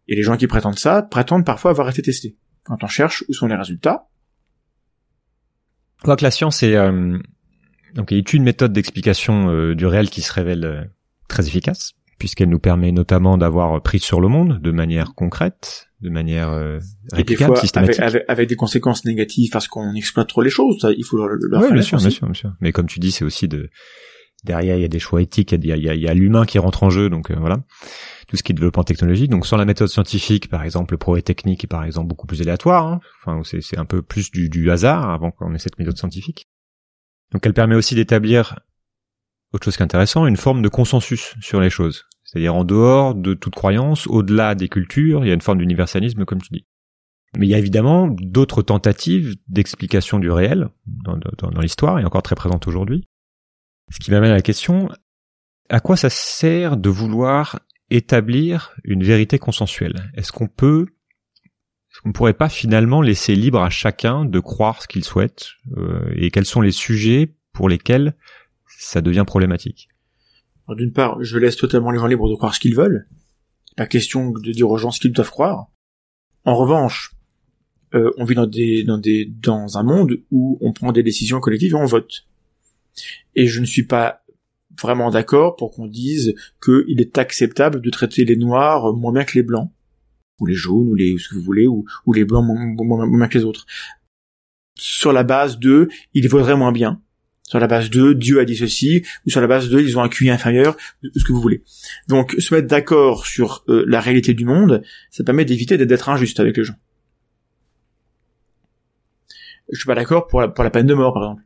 [0.08, 2.36] Et les gens qui prétendent ça prétendent parfois avoir été testés.
[2.64, 4.08] Quand on cherche où sont les résultats,
[6.04, 7.18] Quoique la science est, euh,
[7.96, 10.84] donc est une méthode d'explication euh, du réel qui se révèle euh,
[11.28, 16.10] très efficace, puisqu'elle nous permet notamment d'avoir prise sur le monde de manière concrète, de
[16.10, 16.80] manière euh,
[17.12, 18.00] réplicable, fois avec, systématique.
[18.00, 21.36] avec, avec des conséquences négatives parce qu'on exploite trop les choses, ça, il faut le,
[21.36, 22.54] le Oui, bien sûr, bien sûr, bien sûr.
[22.62, 23.70] Mais comme tu dis, c'est aussi de
[24.44, 26.08] derrière il y a des choix éthiques, il y a, il y a, il y
[26.08, 27.58] a l'humain qui rentre en jeu, donc euh, voilà,
[28.28, 29.32] tout ce qui est développement technologique.
[29.32, 32.42] Donc sans la méthode scientifique, par exemple, le progrès technique est par exemple beaucoup plus
[32.42, 32.86] aléatoire.
[32.86, 33.00] hein.
[33.22, 36.48] Enfin, c'est c'est un peu plus du, du hasard avant qu'on ait cette méthode scientifique.
[37.34, 38.60] Donc elle permet aussi d'établir
[39.54, 42.06] autre chose qui est intéressant, une forme de consensus sur les choses.
[42.24, 46.26] C'est-à-dire en dehors de toute croyance, au-delà des cultures, il y a une forme d'universalisme,
[46.26, 46.66] comme tu dis.
[47.38, 51.18] Mais il y a évidemment d'autres tentatives d'explication du réel dans,
[51.62, 53.08] l'histoire et encore très présentes aujourd'hui.
[53.92, 54.90] Ce qui m'amène à la question,
[55.70, 60.12] à quoi ça sert de vouloir établir une vérité consensuelle?
[60.16, 60.86] Est-ce qu'on peut,
[61.92, 65.52] est-ce qu'on ne pourrait pas finalement laisser libre à chacun de croire ce qu'il souhaite
[65.78, 68.16] euh, et quels sont les sujets pour lesquels
[68.80, 69.90] ça devient problématique
[70.70, 73.08] D'une part, je laisse totalement les gens libres de croire ce qu'ils veulent.
[73.78, 75.68] La question de dire aux gens ce qu'ils doivent croire.
[76.46, 77.14] En revanche,
[77.94, 81.40] euh, on vit dans des, dans des, dans un monde où on prend des décisions
[81.40, 82.28] collectives et on vote.
[83.36, 84.24] Et je ne suis pas
[84.82, 89.34] vraiment d'accord pour qu'on dise qu'il est acceptable de traiter les noirs moins bien que
[89.36, 89.72] les blancs,
[90.40, 92.66] ou les jaunes, ou les, ou ce que vous voulez, ou, ou les blancs moins,
[92.66, 93.66] moins- moins bien que les autres.
[94.78, 97.02] Sur la base de, il vaudrait moins bien.
[97.48, 100.04] Sur la base de, Dieu a dit ceci, ou sur la base de, ils ont
[100.04, 101.64] un QI inférieur, ce que vous voulez.
[102.10, 106.42] Donc, se mettre d'accord sur euh, la réalité du monde, ça permet d'éviter d'être injuste
[106.42, 106.76] avec les gens.
[109.72, 111.44] Je suis pas d'accord pour la, peine de mort, par exemple.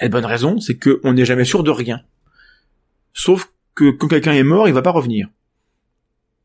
[0.00, 2.02] Et la bonne raison, c'est qu'on n'est jamais sûr de rien.
[3.14, 5.28] Sauf que quand quelqu'un est mort, il va pas revenir.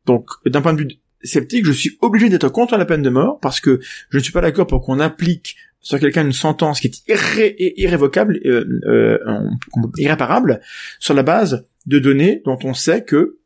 [0.06, 0.88] Donc, d'un point de vue
[1.22, 4.32] sceptique, je suis obligé d'être contre la peine de mort parce que je ne suis
[4.32, 9.50] pas d'accord pour qu'on applique sur quelqu'un une sentence qui est irré- irrévocable, euh, euh,
[9.98, 10.60] irréparable,
[10.98, 13.38] sur la base de données dont on sait que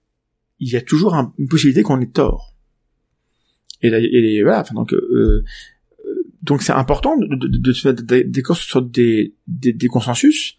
[0.58, 2.54] il y a toujours un- une possibilité qu'on ait tort.
[3.82, 5.44] Et, là- et voilà, enfin donc euh, euh,
[6.42, 10.58] donc c'est important de, se mettre sur des, des, des consensus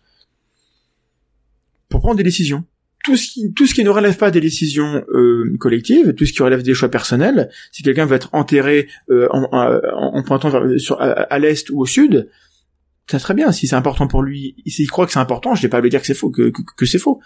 [1.89, 2.65] pour prendre des décisions.
[3.03, 6.31] Tout ce qui tout ce qui ne relève pas des décisions euh, collectives, tout ce
[6.31, 10.49] qui relève des choix personnels, si quelqu'un veut être enterré euh, en, en, en pointant
[10.49, 12.29] vers, sur, à, à l'est ou au sud,
[13.07, 13.51] c'est très bien.
[13.51, 15.89] Si c'est important pour lui, s'il croit que c'est important, je n'ai pas à lui
[15.89, 17.19] dire que c'est faux, que, que, que c'est faux.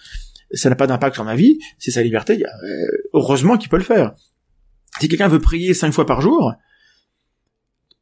[0.51, 2.43] Ça n'a pas d'impact sur ma vie, c'est sa liberté.
[2.43, 2.67] euh,
[3.13, 4.13] heureusement qu'il peut le faire.
[4.99, 6.53] Si quelqu'un veut prier cinq fois par jour,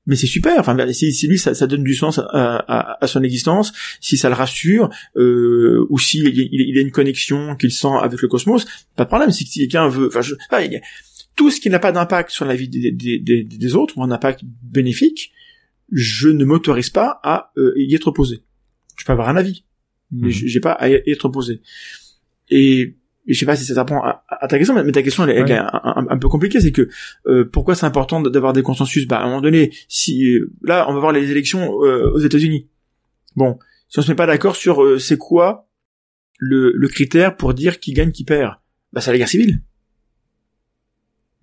[0.07, 0.59] mais c'est super.
[0.59, 2.23] Enfin, ben, si, si lui, ça, ça donne du sens à,
[2.57, 6.81] à, à son existence, si ça le rassure, euh, ou si il, il- il a
[6.81, 9.31] une connexion qu'il sent avec le cosmos, pas de problème.
[9.31, 10.81] Si quelqu'un veut, enfin, je, il
[11.35, 14.03] tout ce qui n'a pas d'impact sur la vie des, des, des, des autres ou
[14.03, 15.31] un impact bénéfique,
[15.91, 18.41] je ne m'autorise pas à euh, y être opposé.
[18.97, 19.65] Je peux avoir un avis,
[20.11, 20.31] mais Mhm.
[20.33, 21.61] j'ai pas à y être opposé.
[22.49, 22.95] Et
[23.33, 25.51] je sais pas si ça t'apprend à, à ta question, mais ta question elle, est-
[25.53, 26.89] un, un- un peu compliquée, c'est que
[27.27, 29.07] euh, pourquoi c'est important d'avoir des consensus?
[29.07, 32.19] Bah à un moment donné, si euh, là on va voir les élections euh, aux
[32.19, 32.67] États-Unis.
[33.35, 33.57] Bon,
[33.87, 35.67] si on se met pas d'accord sur euh, c'est quoi
[36.37, 38.55] le, le critère pour dire qui gagne, qui perd,
[38.93, 39.61] bah c'est la guerre civile.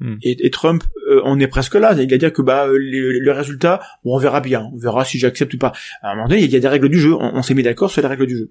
[0.01, 0.17] Hmm.
[0.23, 1.95] Et, et Trump, euh, on est presque là.
[2.01, 5.05] Il va dire que bah euh, les, les résultats, bon, on verra bien, on verra
[5.05, 5.73] si j'accepte ou pas.
[6.03, 7.15] À un moment donné, il y a des règles du jeu.
[7.15, 8.51] On, on s'est mis d'accord sur les règles du jeu.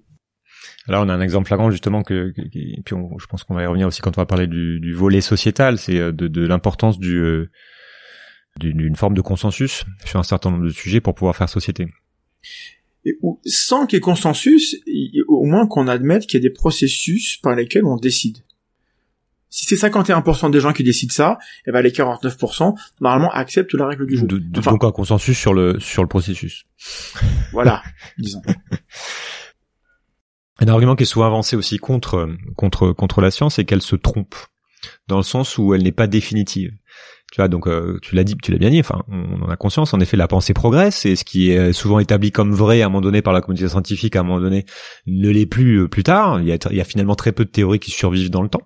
[0.87, 3.43] Là, on a un exemple flagrant justement que, que- que- et puis on- je pense
[3.43, 6.11] qu'on va y revenir aussi quand on va parler du, du volet sociétal, c'est euh,
[6.11, 7.49] de, de l'importance du euh,
[8.59, 11.87] d'une d'une forme de consensus sur un certain nombre de sujets pour pouvoir faire société.
[13.05, 14.75] Et, sans qu'il y ait consensus,
[15.27, 18.37] au moins qu'on admette qu'il y a des processus par lesquels on décide.
[19.53, 23.85] Si c'est 51% des gens qui décident ça, et ben les 49% normalement acceptent la
[23.87, 24.25] règle du jeu.
[24.25, 26.65] De- de- Enfin, donc un consensus sur le sur le processus.
[27.51, 27.83] voilà,
[28.17, 28.41] disons.
[30.61, 33.95] Un argument qui est souvent avancé aussi contre contre contre la science, c'est qu'elle se
[33.95, 34.35] trompe
[35.07, 36.71] dans le sens où elle n'est pas définitive.
[37.31, 38.79] Tu vois, donc euh, tu l'as dit, tu l'as bien dit.
[38.79, 39.93] Enfin, on en a conscience.
[39.93, 42.89] En effet, la pensée progresse et ce qui est souvent établi comme vrai à un
[42.89, 44.65] moment donné par la communauté scientifique, à un moment donné,
[45.07, 46.41] ne l'est plus euh, plus tard.
[46.41, 48.49] Il y a, il y a finalement très peu de théories qui survivent dans le
[48.49, 48.61] temps.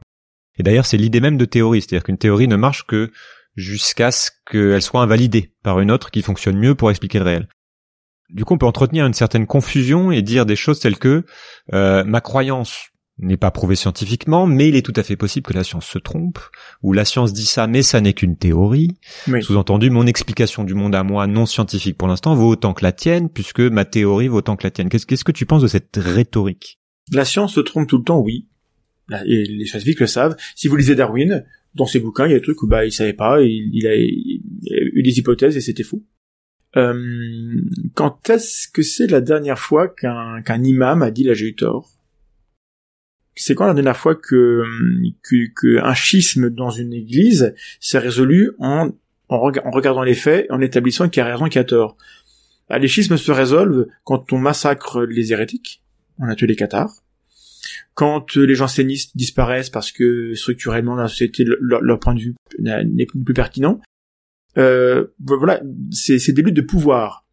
[0.57, 3.11] Et d'ailleurs, c'est l'idée même de théorie, c'est-à-dire qu'une théorie ne marche que
[3.55, 7.47] jusqu'à ce qu'elle soit invalidée par une autre qui fonctionne mieux pour expliquer le réel.
[8.29, 11.23] Du coup, on peut entretenir une certaine confusion et dire des choses telles que
[11.73, 15.53] euh, ma croyance n'est pas prouvée scientifiquement, mais il est tout à fait possible que
[15.53, 16.37] la science se trompe,
[16.81, 18.89] ou la science dit ça, mais ça n'est qu'une théorie.
[19.27, 19.41] Oui.
[19.41, 22.91] Sous-entendu, mon explication du monde à moi, non scientifique pour l'instant, vaut autant que la
[22.91, 24.89] tienne, puisque ma théorie vaut autant que la tienne.
[24.89, 26.79] Qu'est-ce que tu penses de cette rhétorique?
[27.11, 28.47] La science se trompe tout le temps, oui.
[29.25, 30.35] Et les scientifiques le savent.
[30.55, 31.45] Si vous lisez Darwin,
[31.75, 33.87] dans ses bouquins, il y a des trucs où bah il savait pas, il, il,
[33.87, 36.03] a, il a eu des hypothèses et c'était faux.
[36.77, 37.61] Euh,
[37.93, 41.55] quand est-ce que c'est la dernière fois qu'un qu'un imam a dit là j'ai eu
[41.55, 41.89] tort?
[43.37, 44.63] C'est quand la dernière fois que,
[45.23, 48.91] que, que un schisme dans une église s'est résolu en,
[49.27, 51.97] en, rega- en regardant les faits, en établissant qui a raison qui a tort?
[52.69, 55.83] Bah, Les schismes se résolvent quand on massacre les hérétiques,
[56.17, 57.03] on a tué les cathares,
[57.93, 63.05] quand les jansénistes disparaissent parce que structurellement la société le- leur, point de vue n'est
[63.05, 63.81] plus pertinent,
[64.57, 67.25] euh, voilà, c'est des luttes de pouvoir.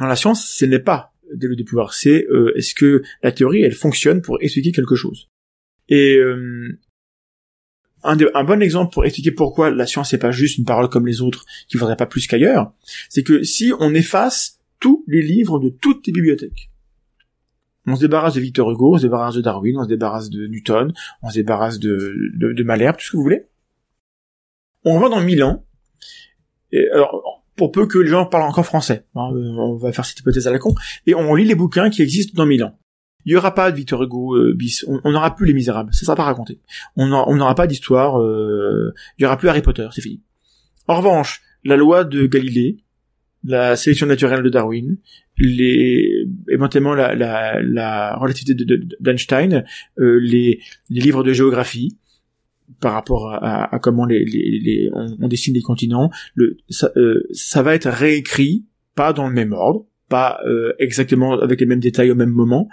[0.00, 3.32] Dans la science, ce n'est pas des luttes de pouvoir, c'est euh, est-ce que la
[3.32, 5.30] théorie elle fonctionne pour expliquer quelque chose?
[5.88, 6.78] Et euh,
[8.02, 11.06] un, un bon exemple pour expliquer pourquoi la science n'est pas juste une parole comme
[11.06, 12.72] les autres qui vaudrait pas plus qu'ailleurs,
[13.08, 16.70] c'est que si on efface tous les livres de toutes les bibliothèques,
[17.86, 20.46] on se débarrasse de Victor Hugo, on se débarrasse de Darwin, on se débarrasse de
[20.46, 20.92] Newton,
[21.22, 23.44] on se débarrasse de, de, de Malherbe, tout ce que vous voulez.
[24.84, 25.66] On va dans mille ans,
[26.76, 30.20] et alors, pour peu que les gens parlent encore français, hein, on va faire cette
[30.20, 30.74] hypothèse à la con,
[31.06, 32.76] et on lit les bouquins qui existent dans mille ans.
[33.26, 36.04] Il y aura pas de Victor Hugo euh, bis, on n'aura plus les Misérables, ça
[36.04, 36.60] sera pas raconté.
[36.96, 40.20] On n'aura pas d'histoire, euh, il y aura plus Harry Potter, c'est fini.
[40.88, 42.78] En revanche, la loi de Galilée,
[43.46, 44.98] la sélection naturelle de Darwin,
[45.38, 49.64] les éventuellement la, la, la relativité de- de- d'Einstein,
[49.98, 50.60] euh, les,
[50.90, 51.96] les livres de géographie
[52.80, 56.56] par rapport à, à- à comment les, les, les- on, on dessine les continents, le,
[56.68, 61.60] ça, euh, ça va être réécrit, pas dans le même ordre, pas euh, exactement avec
[61.60, 62.68] les mêmes détails au même moment,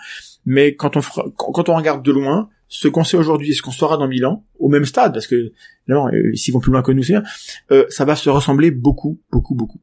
[0.45, 3.61] mais quand on fera- quand, on regarde de loin, ce qu'on sait aujourd'hui et ce
[3.61, 5.51] qu'on saura dans mille ans, au même stade, parce que
[5.87, 7.15] évidemment, euh, s'ils vont plus loin que nous, c'est
[7.71, 9.81] euh, ça va se ressembler beaucoup, beaucoup, beaucoup.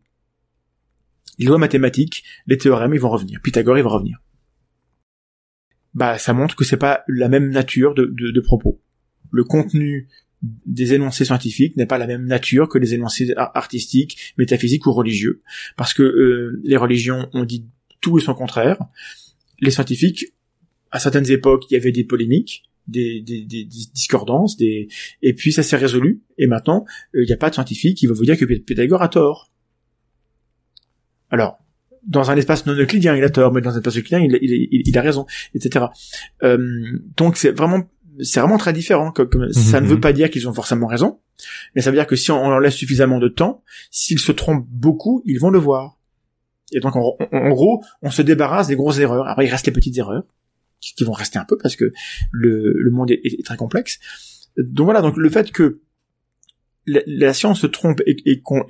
[1.39, 3.41] Les lois mathématiques, les théorèmes, ils vont revenir.
[3.43, 4.19] Pythagore, il va revenir.
[5.95, 8.81] Bah, ça montre que c'est pas la même nature de, de, de propos.
[9.31, 10.09] Le contenu
[10.67, 14.93] des énoncés scientifiques n'est pas la même nature que les énoncés ar- artistiques, métaphysiques ou
[14.93, 15.43] religieux,
[15.77, 17.67] parce que euh, les religions ont dit
[18.01, 18.79] tout et son contraire.
[19.61, 20.27] Les scientifiques,
[20.93, 24.89] à certaines époques, il y avait des polémiques, des, des, des discordances, des
[25.23, 26.23] et puis ça s'est résolu.
[26.39, 26.85] Et maintenant,
[27.17, 29.09] euh, il n'y a pas de scientifique qui va vous dire que Py- Pythagore a
[29.09, 29.51] tort.
[31.31, 31.59] Alors,
[32.07, 34.97] dans un espace non euclidien, il a tort, mais dans un espace euclidien, il, il
[34.97, 35.87] a raison, etc.
[36.43, 37.83] Euh, donc c'est vraiment,
[38.23, 39.13] c'est vraiment très différent.
[39.53, 39.93] Ça ne Mhm.
[39.93, 41.21] veut pas dire qu'ils ont forcément raison,
[41.75, 44.33] mais ça veut dire que si on, on leur laisse suffisamment de temps, s'ils se
[44.33, 45.99] trompent beaucoup, ils vont le voir.
[46.73, 49.27] Et donc, en, en- en gros, on se débarrasse des grosses erreurs.
[49.29, 50.25] Après, il reste les petites erreurs
[50.81, 51.93] qui, qui vont rester un peu parce que
[52.31, 53.99] le, le monde est, est très complexe.
[54.57, 55.01] Donc voilà.
[55.01, 55.81] Donc le fait que
[56.87, 58.65] la, la science se trompe et, et qu'on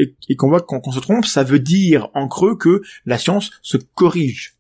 [0.49, 4.57] voit qu'on qu'on se trompe, ça veut dire en creux que la science se corrige.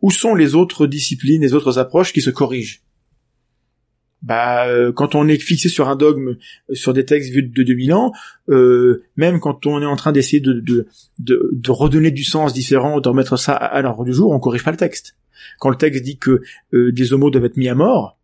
[0.00, 2.82] Où sont les autres disciplines, les autres approches qui se corrigent?
[4.22, 6.36] Bah, euh, quand on est fixé sur un dogme,
[6.70, 8.12] euh, sur des textes vus de 2000 ans,
[8.48, 10.86] euh, même quand on est en train d'essayer de, de,
[11.18, 14.38] de, de redonner du sens différent, de remettre ça à, à l'ordre du jour, on
[14.38, 15.16] corrige pas le texte.
[15.58, 16.40] Quand le texte dit que
[16.72, 18.16] euh, des homos doivent être mis à mort,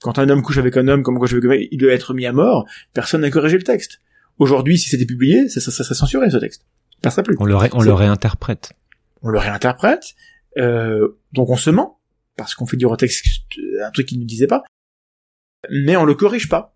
[0.00, 2.26] quand un homme couche avec un homme comme avec un homme, il doit être mis
[2.26, 4.00] à mort, personne n'a corrigé le texte.
[4.38, 6.64] Aujourd'hui, si c'était publié, ça, ça, ça serait censuré ce texte.
[7.02, 7.36] Passerait plus.
[7.40, 8.72] On le, ré- on le réinterprète.
[9.22, 10.14] On le réinterprète,
[10.56, 11.98] euh, donc on se ment,
[12.36, 13.26] parce qu'on fait du retexte
[13.84, 14.62] un truc qu'il ne disait pas,
[15.68, 16.74] mais on le corrige pas.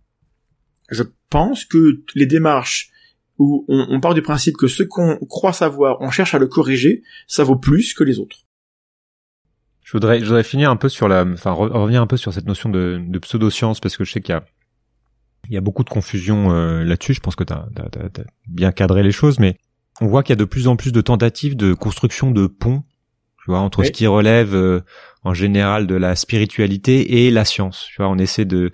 [0.91, 2.91] Je pense que les démarches
[3.39, 7.03] où on, part du principe que ce qu'on croit savoir, on cherche à le corriger,
[7.26, 8.47] ça vaut plus que les autres.
[9.82, 12.32] Je voudrais, je voudrais finir un peu sur la, enfin re- revenir un peu sur
[12.32, 14.45] cette notion de, de pseudoscience parce que je sais qu'il y a,
[15.49, 17.14] il y a beaucoup de confusion euh, là-dessus.
[17.14, 17.66] Je pense que tu as,
[18.47, 19.59] bien cadré les choses, mais
[20.01, 22.85] on voit qu'il y a de plus en plus de tentatives de construction de ponts,
[23.45, 23.86] tu vois, entre Oui.
[23.86, 24.80] ce qui relève euh,
[25.22, 27.86] en général de la spiritualité et la science.
[27.90, 28.70] Tu vois, on essaie de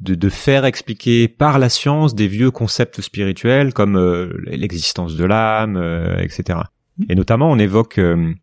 [0.00, 5.24] de, de faire expliquer par la science des vieux concepts spirituels comme euh, l'existence de
[5.24, 6.58] l'âme, euh, etc.
[6.98, 7.04] Mmh.
[7.10, 8.34] Et notamment, on évoque euh,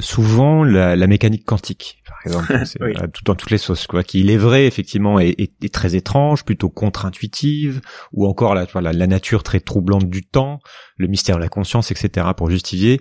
[0.00, 2.92] souvent la, la, mécanique quantique, par exemple, oui.
[3.12, 5.94] tout dans toutes les sauces, quoi, qui il est vrai effectivement est, est, est très
[5.94, 7.80] étrange, plutôt contre-intuitive,
[8.12, 10.58] ou encore la, la, la nature très troublante du temps,
[10.96, 12.26] le mystère de la conscience, etc.
[12.36, 13.00] pour justifier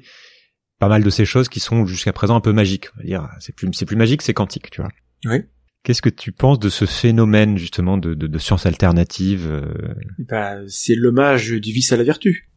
[0.80, 2.88] pas mal de ces choses qui sont jusqu'à présent un peu magiques.
[2.96, 4.90] On va dire, c'est plus, c'est plus magique, c'est quantique, tu vois.
[5.26, 5.44] Oui.
[5.84, 9.94] Qu'est-ce que tu penses de ce phénomène justement de, de, de science alternative euh...
[10.18, 12.50] bah, C'est l'hommage du vice à la vertu.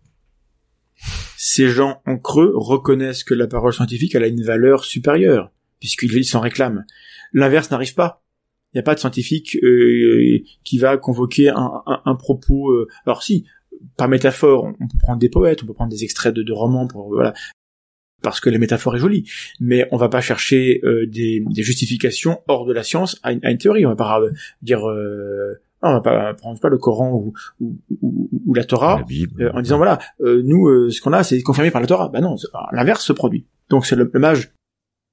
[1.36, 6.24] Ces gens en creux reconnaissent que la parole scientifique elle a une valeur supérieure, puisqu'ils
[6.24, 6.84] s'en réclament.
[7.32, 8.24] L'inverse n'arrive pas.
[8.72, 12.70] Il n'y a pas de scientifique euh, qui va convoquer un, un, un propos.
[12.70, 12.88] Euh...
[13.06, 13.46] Alors si,
[13.96, 16.86] par métaphore, on peut prendre des poètes, on peut prendre des extraits de, de romans
[16.86, 17.34] pour voilà,
[18.22, 19.28] parce que la métaphore est jolie,
[19.60, 23.44] mais on va pas chercher euh, des, des, justifications hors de la science à une,
[23.44, 23.84] à une théorie.
[23.84, 24.30] On va pas euh,
[24.62, 28.98] dire, euh, on va pas prendre pas le Coran ou, ou, ou, ou la Torah
[28.98, 32.08] la Bible, euh, en disant voilà, nous ce qu'on a c'est confirmé par la Torah.
[32.08, 32.36] Bah non,
[32.72, 33.46] l'inverse se produit.
[33.68, 34.52] Donc c'est le, le mage,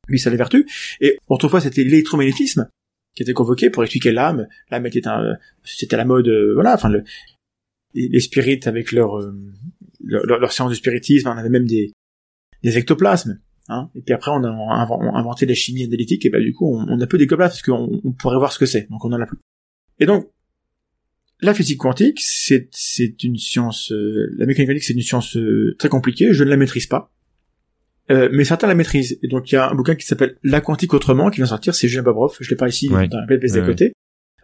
[0.07, 0.97] lui ça les vertus.
[1.01, 2.69] Et autrefois c'était l'électromagnétisme
[3.15, 4.47] qui était convoqué pour expliquer l'âme.
[4.69, 6.75] L'âme était un, c'était la mode, voilà.
[6.75, 7.03] Enfin le,
[7.95, 9.19] les, les spirites avec leur,
[10.03, 11.91] leur, leur, leur science du spiritisme, on avait même des
[12.63, 13.39] des ectoplasmes.
[13.67, 16.85] Hein et puis après, on a, inventé la chimie analytique, et bah du coup, on,
[16.87, 19.21] on a peu d'ectoplasmes, parce qu'on on pourrait voir ce que c'est, donc on en
[19.21, 19.37] a plus.
[19.99, 20.29] Et donc,
[21.41, 23.91] la physique quantique, c'est, c'est une science...
[23.91, 27.13] Euh, la mécanique quantique, c'est une science euh, très compliquée, je ne la maîtrise pas.
[28.11, 29.19] Euh, mais certains la maîtrisent.
[29.21, 31.75] Et donc, il y a un bouquin qui s'appelle La quantique autrement, qui vient sortir,
[31.75, 33.07] c'est Julien Bobrov, je l'ai pas ici, ouais.
[33.07, 33.93] dans la PPS ouais, à côté.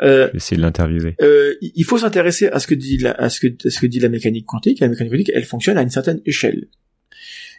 [0.01, 1.16] Euh, de l'interviewer.
[1.22, 3.88] Euh, il faut s'intéresser à ce que dit la, à ce que, à ce que
[3.88, 4.80] dit la mécanique quantique.
[4.80, 6.68] La mécanique quantique, elle fonctionne à une certaine échelle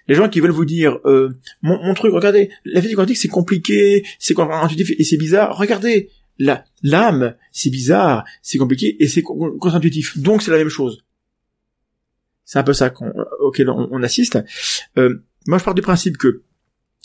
[0.08, 1.30] les gens qui veulent vous dire euh,
[1.62, 5.56] mon, truc, regardez, la physique quantique c'est compliqué, c'est contre-intuitif et c'est bizarre.
[5.56, 10.18] Regardez, la l'âme c'est bizarre, c'est compliqué et c'est contre-intuitif.
[10.18, 11.04] Donc c'est la même chose.
[12.44, 14.38] C'est un peu ça qu'on, auquel on, assiste.
[14.98, 16.42] Euh, moi je pars du principe que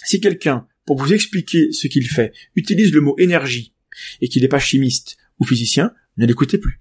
[0.04, 3.74] si quelqu'un, pour vous expliquer ce qu'il fait, utilise le mot énergie
[4.22, 6.80] et qu'il n'est pas chimiste ou physicien, ne l'écoutez plus.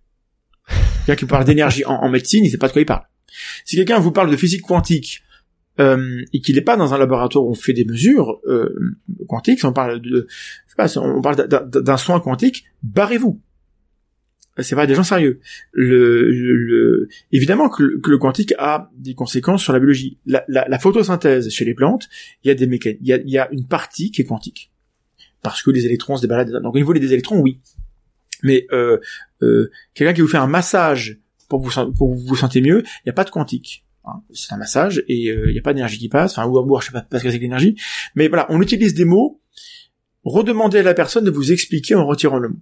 [1.06, 3.04] Quelqu'un qui parle d'énergie en, médecine, il sait pas de quoi il parle.
[3.64, 5.22] Si quelqu'un vous parle de physique quantique
[5.78, 8.96] euh, et qu'il n'est pas dans un laboratoire où on fait des mesures euh,
[9.28, 13.40] quantiques, si on parle de, je sais pas, on parle d'un soin quantique, barrez-vous.
[14.58, 15.40] C'est pas des gens sérieux.
[15.72, 20.18] Le, le, le évidemment que le, que le, quantique a des conséquences sur la biologie.
[20.26, 22.08] La, la, la photosynthèse chez les plantes,
[22.44, 22.66] il y a des
[23.00, 24.70] il y a, y a une partie qui est quantique
[25.42, 26.62] parce que les électrons se débaladent.
[26.62, 27.60] Donc au niveau des électrons, oui.
[28.42, 28.98] Mais euh,
[29.42, 31.18] euh, quelqu'un qui vous fait un massage
[31.48, 33.84] pour vous pour vous sentez mieux, il n'y a pas de quantique
[34.32, 36.80] c'est un massage et il euh, n'y a pas d'énergie qui passe, enfin ou, ou
[36.80, 37.76] je sais pas, pas ce que c'est que l'énergie,
[38.14, 39.40] mais voilà, on utilise des mots,
[40.24, 42.58] redemandez à la personne de vous expliquer en retirant le mot.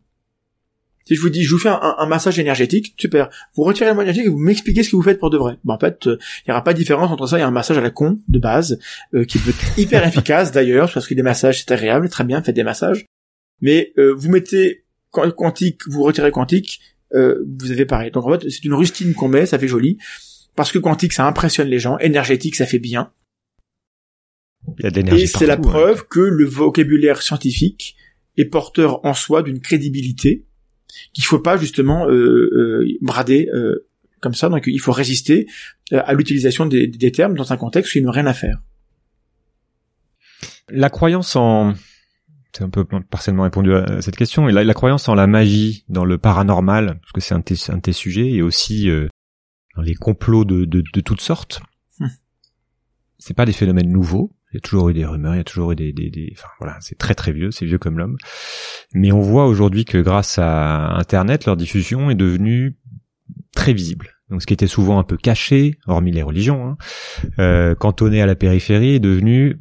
[1.08, 3.30] Si je vous dis, je vous fais un, un massage énergétique, super.
[3.54, 5.56] Vous retirez le mot énergétique et vous m'expliquez ce que vous faites pour de vrai.
[5.64, 7.78] Ben, en fait, il euh, n'y aura pas de différence entre ça et un massage
[7.78, 8.78] à la con de base,
[9.14, 12.42] euh, qui peut être hyper efficace d'ailleurs, parce que des massages c'est agréable, très bien,
[12.42, 13.06] faites des massages.
[13.62, 16.80] Mais euh, vous mettez quantique, vous retirez quantique,
[17.10, 18.10] vous avez pareil.
[18.10, 19.96] Donc en fait, c'est une rustine qu'on met, ça fait joli
[20.58, 23.12] parce que quantique ça impressionne les gens, énergétique ça fait bien.
[24.76, 25.58] Il y a de l'énergie Et c'est la hein.
[25.58, 27.94] preuve que le vocabulaire scientifique
[28.36, 30.46] est porteur en soi d'une crédibilité
[31.12, 33.86] qu'il faut pas justement euh, euh, brader euh,
[34.20, 34.48] comme ça.
[34.48, 35.46] Donc il faut résister
[35.92, 38.58] euh, à l'utilisation des, des, termes dans un contexte où ils n'ont rien à faire.
[40.70, 41.74] La croyance en
[42.52, 44.48] c'est un peu partiellement répondu à cette question.
[44.48, 47.42] Et la, la, croyance en la magie, dans le paranormal, parce que c'est un,
[47.72, 49.06] un de tes sujets, et aussi euh,
[49.78, 51.62] dans les complots de, de, de toutes sortes.
[52.00, 52.08] Hmm.
[53.18, 54.34] C'est pas des phénomènes nouveaux.
[54.50, 56.32] Il y a toujours eu des rumeurs, il y a toujours eu des, des, des...
[56.32, 58.16] enfin voilà, c'est très très vieux, c'est vieux comme l'homme.
[58.92, 62.76] Mais on voit aujourd'hui que grâce à Internet, leur diffusion est devenue
[63.54, 64.08] très visible.
[64.30, 66.76] Donc ce qui était souvent un peu caché, hormis les religions, hein,
[67.38, 69.60] euh, cantonné à la périphérie, est devenu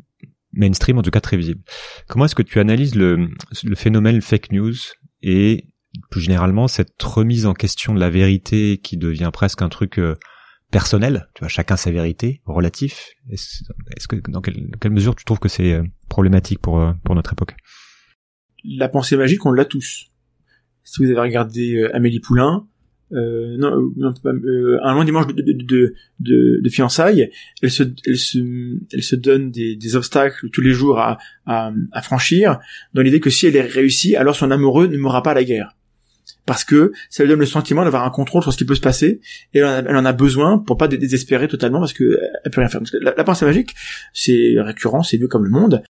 [0.54, 1.62] mainstream, en tout cas très visible.
[2.08, 3.30] Comment est-ce que tu analyses le,
[3.64, 4.74] le phénomène fake news
[5.22, 5.68] et
[6.10, 10.16] plus généralement cette remise en question de la vérité qui devient presque un truc euh,
[10.72, 13.12] personnel, tu vois, chacun sa vérité, relatif.
[13.30, 17.34] Est-ce, que dans quelle, mesure tu trouves que c'est euh, problématique pour euh, pour notre
[17.34, 17.56] époque?
[18.64, 20.08] La pensée magique, on l'a tous.
[20.84, 22.68] Si vous avez regardé Amélie Poulain,
[23.14, 27.32] euh, non, non euh, un long dimanche de, de, de, de, de fiançailles,
[27.62, 28.40] elle se, elle se,
[28.92, 32.60] elle se donne des, des obstacles tous les jours à, à, à franchir,
[32.94, 35.46] dans l'idée que si elle est réussie, alors son amoureux ne mourra pas à la
[35.46, 35.77] guerre
[36.48, 38.82] parce que ça lui donne le sentiment d'avoir un contrôle sur ce qui peut se
[38.82, 39.20] passer
[39.54, 42.82] et elle en a, besoin pour pas désespérer totalement parce que elle peut rien faire.
[43.02, 43.76] La, pensée magique,
[44.14, 45.84] c'est récurrent, c'est vieux comme le monde.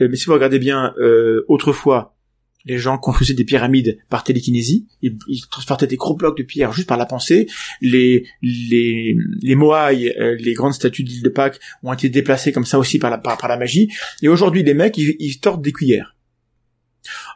[0.00, 2.16] Euh, mais si vous regardez bien, euh, autrefois,
[2.64, 5.16] les gens construisaient des pyramides par télékinésie, ils,
[5.50, 7.46] transportaient des gros blocs de pierre juste par la pensée.
[7.80, 12.50] Les les les Moai, euh, les grandes statues de l'île de Pâques, ont été déplacées
[12.50, 13.88] comme ça aussi par la par la magie.
[14.20, 16.16] Et aujourd'hui, les mecs, ils, ils tordent des cuillères.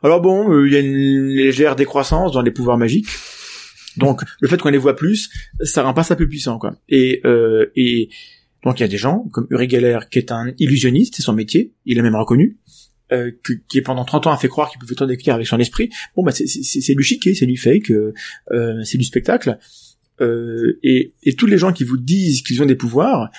[0.03, 3.09] Alors bon, euh, il y a une légère décroissance dans les pouvoirs magiques.
[3.97, 6.75] Donc le fait qu'on les voit plus, ça rend pas ça plus puissant quoi.
[6.89, 8.11] Et euh, et
[8.65, 11.33] donc il y a des gens comme Uri Geller qui est un illusionniste, c'est son
[11.33, 12.59] métier, il est même reconnu.
[13.13, 13.31] Euh,
[13.69, 15.91] qui pendant 30 ans a fait croire qu'il pouvait des cuillères avec son esprit.
[16.17, 18.13] Bon bah c'est du chiquet, c'est du fake, euh,
[18.51, 19.59] euh, c'est du spectacle.
[20.21, 23.31] Euh, et, et tous les gens qui vous disent qu'ils ont des pouvoirs,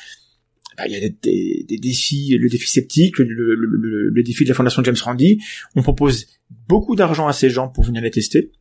[0.78, 4.96] bah, il y a des, défis, le défi sceptique, le, défi de la fondation James
[5.02, 5.42] Randi.
[5.76, 6.28] On propose
[6.68, 8.52] beaucoup d'argent à ces gens pour venir les tester.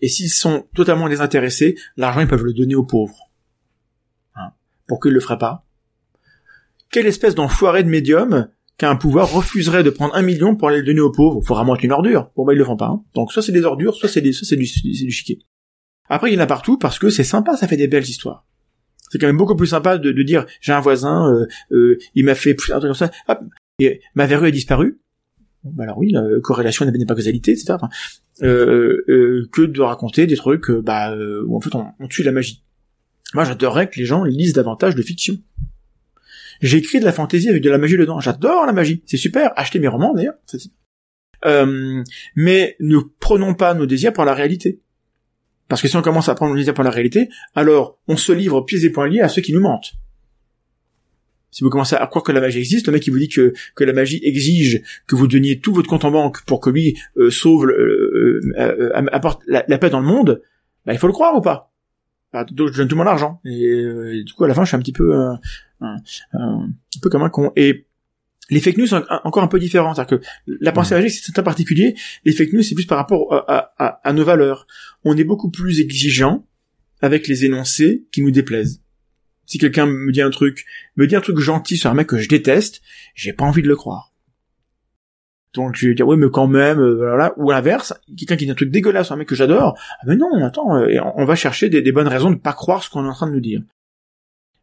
[0.00, 3.30] Et s'ils sont totalement désintéressés, l'argent ils peuvent le donner aux pauvres.
[4.36, 4.52] Hein.
[4.86, 5.66] Pourquoi ils le feraient pas
[6.90, 8.48] Quelle espèce d'enfoiré de médium
[8.78, 11.40] qui a un pouvoir refuserait de prendre un million pour aller le donner aux pauvres?
[11.42, 12.30] Faut vraiment être une ordure.
[12.36, 12.86] Bon bah ils le font pas.
[12.86, 13.02] hein.
[13.14, 15.38] Donc soit c'est des ordures, soit c'est du, du chiquet.
[16.08, 18.46] Après il y en a partout parce que c'est sympa, ça fait des belles histoires.
[19.12, 22.24] C'est quand même beaucoup plus sympa de, de dire j'ai un voisin, euh, euh, il
[22.24, 23.40] m'a fait un truc comme ça, hop,
[23.78, 25.00] et ma verrue a disparu.
[25.64, 27.74] Bah alors oui, euh, corrélation n'est pas causalité, etc.
[28.42, 31.14] Euh, euh, que de raconter des trucs euh, bah,
[31.46, 32.64] où en fait on, on tue la magie.
[33.34, 35.36] Moi j'adorerais que les gens lisent davantage de fiction.
[36.62, 38.18] J'ai écrit de la fantaisie avec de la magie dedans.
[38.18, 39.52] J'adore la magie, c'est super.
[39.56, 40.36] Achetez mes romans d'ailleurs.
[41.44, 42.02] Euh,
[42.34, 44.80] mais ne prenons pas nos désirs par la réalité.
[45.72, 48.30] Parce que si on commence à prendre nos désirs par la réalité, alors on se
[48.30, 49.94] livre pieds et poings liés à ceux qui nous mentent.
[51.50, 53.54] Si vous commencez à croire que la magie existe, le mec qui vous dit que,
[53.74, 56.98] que la magie exige que vous donniez tout votre compte en banque pour que lui
[57.16, 60.42] euh, sauve, euh, euh, euh, apporte la, paix dans le monde,
[60.84, 61.72] bah, il faut le croire ou pas?
[62.34, 63.40] Bah, Donc je donne tout mon argent.
[63.46, 65.16] Et, et du coup, à la fin, je suis un petit peu,
[65.80, 65.96] un,
[67.00, 67.50] peu comme un con.
[68.50, 69.94] Les fake news sont encore un peu différents.
[69.94, 70.24] C'est-à-dire que
[70.60, 71.94] la pensée magique, c'est un particulier.
[72.24, 74.66] Les fake news, c'est plus par rapport à, à- à nos valeurs.
[75.04, 76.46] On est beaucoup plus exigeant
[77.00, 78.82] avec les énoncés qui nous déplaisent.
[79.46, 80.64] Si quelqu'un me dit un truc,
[80.96, 82.80] me dit un truc gentil sur un mec que je déteste,
[83.14, 84.12] j'ai pas envie de le croire.
[85.54, 88.46] Donc je vais dire oui mais quand même euh, voilà ou à l'inverse quelqu'un qui
[88.46, 91.26] dit un truc dégueulasse sur un mec que j'adore ah mais non attends euh, on
[91.26, 93.32] va chercher des, des bonnes raisons de pas croire ce qu'on est en train de
[93.34, 93.60] nous dire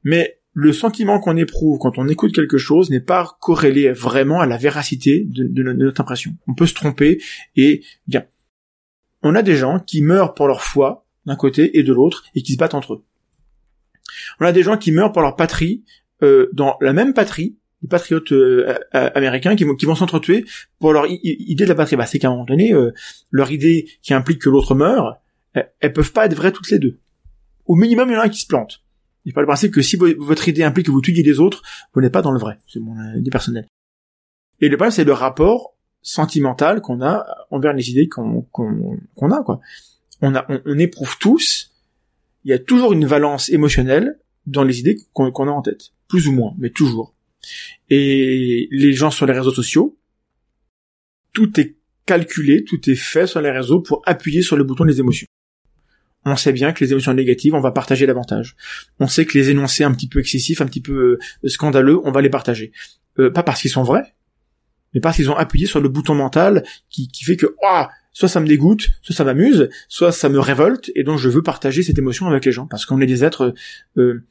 [0.04, 4.46] mais le sentiment qu'on éprouve quand on écoute quelque chose n'est pas corrélé vraiment à
[4.48, 7.22] la véracité de, de no- de notre impression on peut se tromper
[7.56, 8.26] et bien
[9.22, 12.42] on a des gens qui meurent pour leur foi d'un côté et de l'autre et
[12.42, 13.04] qui se battent entre eux
[14.40, 15.84] on a des gens qui meurent pour leur patrie
[16.24, 20.44] euh, dans la même patrie des patriotes euh, euh, américains qui vont qui vont s'entretuer
[20.80, 21.96] pour leur idée de la patrie.
[21.96, 22.92] Bah, c'est qu'à un moment donné, euh,
[23.32, 25.22] leur idée qui implique que l'autre meurt,
[25.54, 27.00] elles, elles peuvent pas être vraies toutes les deux.
[27.68, 28.84] Au minimum, il y en a un qui se plante.
[29.26, 31.62] Il pas le principe que si vo- votre idée implique que vous tuiez les autres,
[31.94, 32.58] vous n'êtes pas dans le vrai.
[32.68, 33.68] C'est mon euh, idée personnelle.
[34.62, 39.60] Et le problème, c'est le rapport sentimental qu'on a envers les idées qu'on a quoi.
[40.22, 41.72] On a on, éprouve tous.
[42.44, 46.28] Il y a toujours une valence émotionnelle dans les idées qu'on a en tête, plus
[46.28, 47.14] ou moins, mais toujours.
[47.90, 49.98] Et les gens sur les réseaux sociaux,
[51.34, 55.00] tout est calculé, tout est fait sur les réseaux pour appuyer sur le bouton des
[55.00, 55.28] émotions.
[56.26, 58.56] On sait bien que les émotions négatives, on va partager davantage.
[59.00, 62.12] On sait que les énoncés un petit peu excessifs, un petit peu euh, scandaleux, on
[62.12, 62.72] va les partager.
[63.20, 64.16] Euh, pas parce qu'ils sont vrais,
[64.94, 68.28] mais parce qu'ils ont appuyé sur le bouton mental qui, qui fait que ah, soit
[68.28, 71.84] ça me dégoûte, soit ça m'amuse, soit ça me révolte, et donc je veux partager
[71.84, 73.54] cette émotion avec les gens, parce qu'on est des êtres
[73.98, 74.26] euh,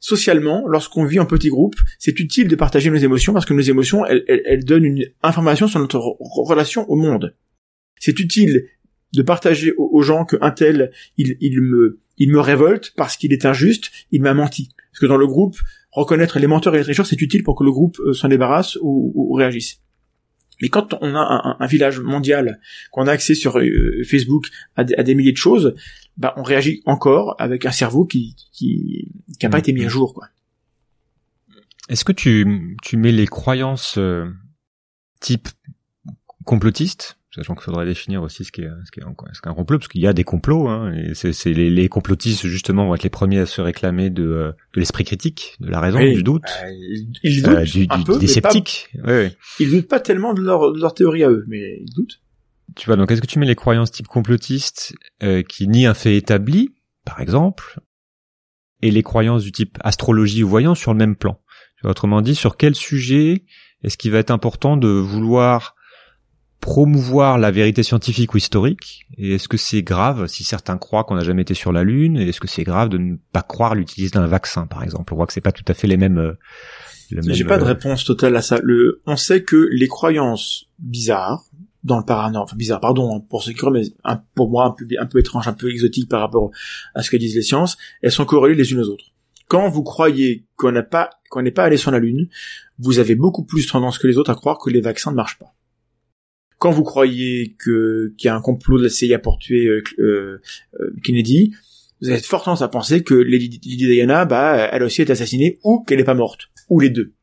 [0.00, 3.60] socialement, lorsqu'on vit en petit groupe, c'est utile de partager nos émotions parce que nos
[3.60, 7.34] émotions, elles, elles, elles donnent une information sur notre re- relation au monde.
[7.98, 8.68] C'est utile
[9.12, 13.16] de partager aux, aux gens que un tel, il, il me, il me révolte parce
[13.16, 14.68] qu'il est injuste, il m'a menti.
[14.92, 15.56] Parce que dans le groupe,
[15.92, 18.76] reconnaître les menteurs et les tricheurs, c'est utile pour que le groupe euh, s'en débarrasse
[18.82, 19.80] ou, ou- ou réagisse.
[20.60, 24.94] Mais quand on a un, village mondial, qu'on a accès sur euh, Facebook à, des-
[24.96, 25.74] à des milliers de choses,
[26.16, 29.60] bah on réagit encore avec un cerveau qui qui qui a pas Mhm.
[29.62, 30.26] été mis à jour quoi.
[31.88, 34.26] Est-ce que tu, tu mets les croyances euh,
[35.20, 35.48] type
[36.44, 39.78] complotiste Sachant qu'il faudrait définir aussi ce qu'est ce qu'est un, ce qu'est un complot,
[39.78, 40.66] parce qu'il y a des complots.
[40.66, 44.10] Hein, et c'est, c'est les, les complotistes justement vont être les premiers à se réclamer
[44.10, 46.14] de, euh, de l'esprit critique, de la raison, Oui.
[46.14, 46.70] du doute, Euh,
[47.22, 48.88] ils doutent euh, du, un du- peu, des mais pas- sceptiques.
[48.96, 49.36] Ouais, ouais.
[49.60, 52.20] ils doutent pas tellement de leur de leur théorie à eux, mais ils doutent.
[52.74, 55.94] Tu vois, donc est-ce que tu mets les croyances type complotiste euh, qui nient un
[55.94, 56.74] fait établi,
[57.04, 57.78] par exemple,
[58.82, 61.40] et les croyances du type astrologie ou voyance sur le même plan?
[61.76, 63.44] Tu vois, Autrement dit, sur quel sujet
[63.84, 65.76] est-ce qu'il va être important de vouloir
[66.60, 71.14] promouvoir la vérité scientifique ou historique Et est-ce que c'est grave si certains croient qu'on
[71.14, 73.74] n'a jamais été sur la Lune Et est-ce que c'est grave de ne pas croire
[73.74, 75.12] l'utilité d'un vaccin, par exemple?
[75.14, 76.18] On voit que c'est pas tout à fait les mêmes...
[76.18, 76.32] euh,
[77.10, 78.58] les J'ai mêmes, pas de euh, réponse totale à ça.
[78.62, 81.44] Le, on sait que les croyances bizarres,
[81.84, 82.42] dans le paranormal.
[82.42, 85.06] Enfin, bizarre, pardon, hein, pour ceux qui croient, mais un- pour moi, un peu, un
[85.06, 86.50] peu étrange, un peu exotique par rapport
[86.94, 87.76] à ce que disent les sciences.
[88.02, 89.06] Elles sont corrélées les unes aux autres.
[89.46, 92.28] Quand vous croyez qu'on n'a pas, qu'on n'est pas allé sur la Lune,
[92.78, 95.38] vous avez beaucoup plus tendance que les autres à croire que les vaccins ne marchent
[95.38, 95.54] pas.
[96.58, 99.82] Quand vous croyez que qu'il y a un complot de la CIA pour tuer euh,
[100.00, 100.40] euh,
[100.80, 101.54] euh, Kennedy,
[102.00, 105.82] vous avez fort à penser que Lady, Lady Diana, bah, elle aussi est assassinée ou
[105.84, 107.14] qu'elle n'est pas morte, ou les deux.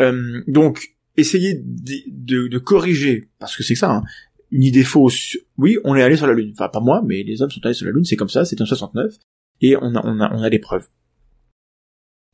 [0.00, 4.02] Euh, donc, essayez de, de- de corriger, parce que c'est ça, hein,
[4.50, 5.36] une idée fausse.
[5.58, 6.52] Oui, on est allé sur la Lune.
[6.56, 8.60] Enfin, pas moi, mais les hommes sont allés sur la Lune, c'est comme ça, c'est
[8.60, 9.16] en 69,
[9.60, 10.88] et on a, on a, on a des preuves.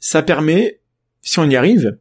[0.01, 0.81] Ça permet,
[1.23, 1.99] si on y arrive,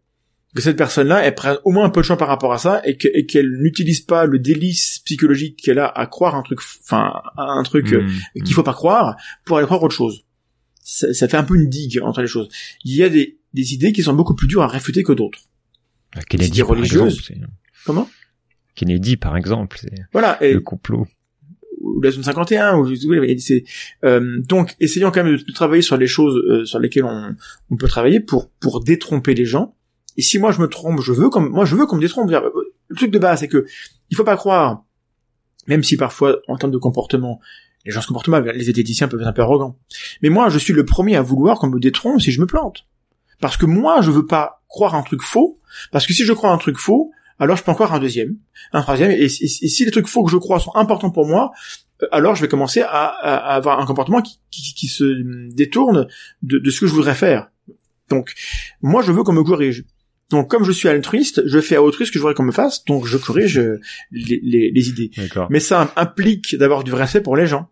[0.56, 2.82] que cette personne-là, elle prenne au moins un peu de champ par rapport à ça,
[2.86, 6.60] et que- et qu'elle n'utilise pas le délice psychologique qu'elle a à croire un truc,
[6.84, 10.24] enfin, un truc Mmh, qu'il faut pas croire pour aller croire autre chose.
[10.84, 12.48] Ça, ça fait un peu une digue entre les choses.
[12.86, 15.40] Il y a des, des idées qui sont beaucoup plus dures à réfuter que d'autres.
[16.16, 17.38] Bah, Kennedy, idées par exemple, c'est-
[17.86, 18.10] Comment?
[18.76, 19.80] Kennedy, par exemple,
[20.14, 20.42] Voilà.
[20.44, 21.06] Et, le complot.
[21.82, 22.96] ou la zone 51 ou
[23.38, 23.64] c'est
[24.04, 27.36] euh, donc essayons quand même de, de travailler sur les choses euh, sur lesquelles on,
[27.70, 29.76] on peut travailler pour pour détromper les gens
[30.18, 32.30] et si moi je me trompe je veux comme moi je veux qu'on me détrompe
[32.32, 32.50] euh,
[32.88, 33.66] le truc de base c'est que
[34.10, 34.84] il faut pas croire
[35.68, 37.40] même si parfois en termes de comportement
[37.86, 39.78] les gens se comportent mal les zététiciens peuvent être un peu arrogants
[40.22, 42.86] mais moi je suis le premier à vouloir qu'on me détrompe si je me plante
[43.40, 45.60] parce que moi je veux pas croire un truc faux
[45.92, 48.36] parce que si je crois un truc faux alors je peux en croire un deuxième
[48.74, 51.52] un troisième et, si les trucs faux que je crois sont importants pour moi
[52.02, 56.08] euh, alors je vais commencer à, avoir un comportement qui, se détourne
[56.42, 57.50] de ce que je voudrais faire.
[58.10, 58.34] Donc,
[58.82, 59.86] moi, je veux qu'on me corrige.
[60.30, 62.52] Donc, comme je suis altruiste, je fais à autrui ce que je voudrais qu'on me
[62.52, 63.80] fasse, donc je corrige euh,
[64.12, 65.12] les, les, les idées.
[65.50, 67.70] Mais ça implique d'avoir du respect pour les gens.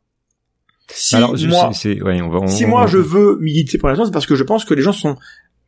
[0.89, 3.77] Si Alors, moi, c'est, c'est- ouais, on va, on- si on- moi je veux militer
[3.77, 5.17] pour les gens, c'est parce que je pense que les gens sont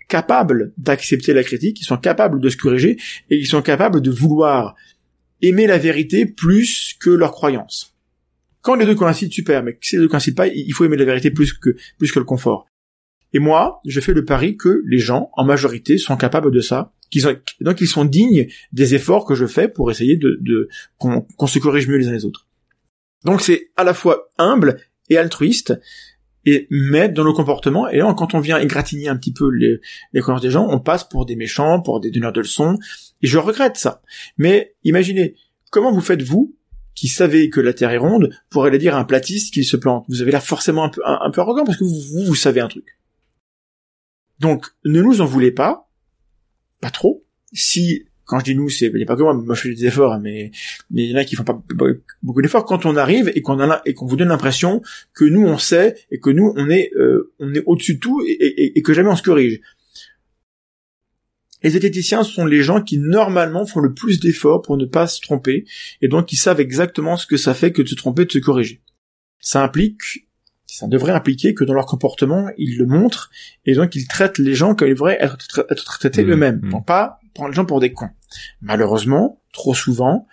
[0.08, 2.98] capables d'accepter la critique, ils sont capables de se corriger,
[3.30, 4.76] et ils sont capables de vouloir
[5.42, 7.94] aimer la vérité plus que leur croyance.
[8.62, 11.06] Quand les deux coïncident, super, mais si les deux coïncident pas, il faut aimer la
[11.06, 12.66] vérité plus que, plus que le confort.
[13.38, 16.92] Et moi, je fais le pari que les gens, en majorité, sont capables de ça,
[17.62, 21.60] donc ils sont dignes des efforts que je fais pour essayer de, de qu'on se
[21.60, 22.48] corrige mieux les uns les autres.
[23.26, 24.80] Donc c'est à la fois humble
[25.12, 25.80] et altruiste,
[26.48, 29.82] et mettre dans nos comportements, et là, quand on vient égratigner un petit peu les,
[30.14, 32.80] les croyances des gens, on passe pour des méchants, pour des donneurs de leçons,
[33.22, 34.02] et je regrette ça.
[34.40, 35.36] Mais imaginez,
[35.70, 36.56] comment vous faites vous,
[36.96, 39.78] qui savez que la Terre est ronde, pour aller dire à un platiste qu'il se
[39.78, 40.06] plante?
[40.10, 42.68] Vous avez l'air forcément un peu, un, peu arrogant, parce que vous, vous savez un
[42.68, 42.97] truc.
[44.40, 45.90] Donc, ne nous en voulez pas,
[46.80, 47.26] pas trop.
[47.54, 50.14] Si, quand je dis nous, c'est, il pas que moi, moi je fais des efforts,
[50.14, 50.52] hein, mais,
[50.92, 51.60] il y en a qui font pas
[52.22, 52.66] beaucoup d'efforts.
[52.66, 54.82] Quand on arrive et qu'on a et qu'on vous donne l'impression
[55.14, 58.22] que nous on sait et que nous on est, euh, on est au-dessus de tout
[58.28, 59.62] et, que jamais on se corrige.
[61.64, 65.20] Les zététiciens sont les gens qui normalement font le plus d'efforts pour ne pas se
[65.22, 65.66] tromper
[66.02, 68.40] et donc ils savent exactement ce que ça fait que de se tromper, de se
[68.40, 68.82] corriger.
[69.40, 70.27] Ça implique,
[70.68, 73.32] ça devrait impliquer que dans leur comportement ils le montrent
[73.66, 76.60] et donc ils traitent les gens comme ils devraient être, tra- être traités Mmh, eux-mêmes,
[76.62, 76.70] mmh.
[76.70, 78.10] donc pas prendre les gens pour des cons.
[78.62, 80.28] Malheureusement, trop souvent,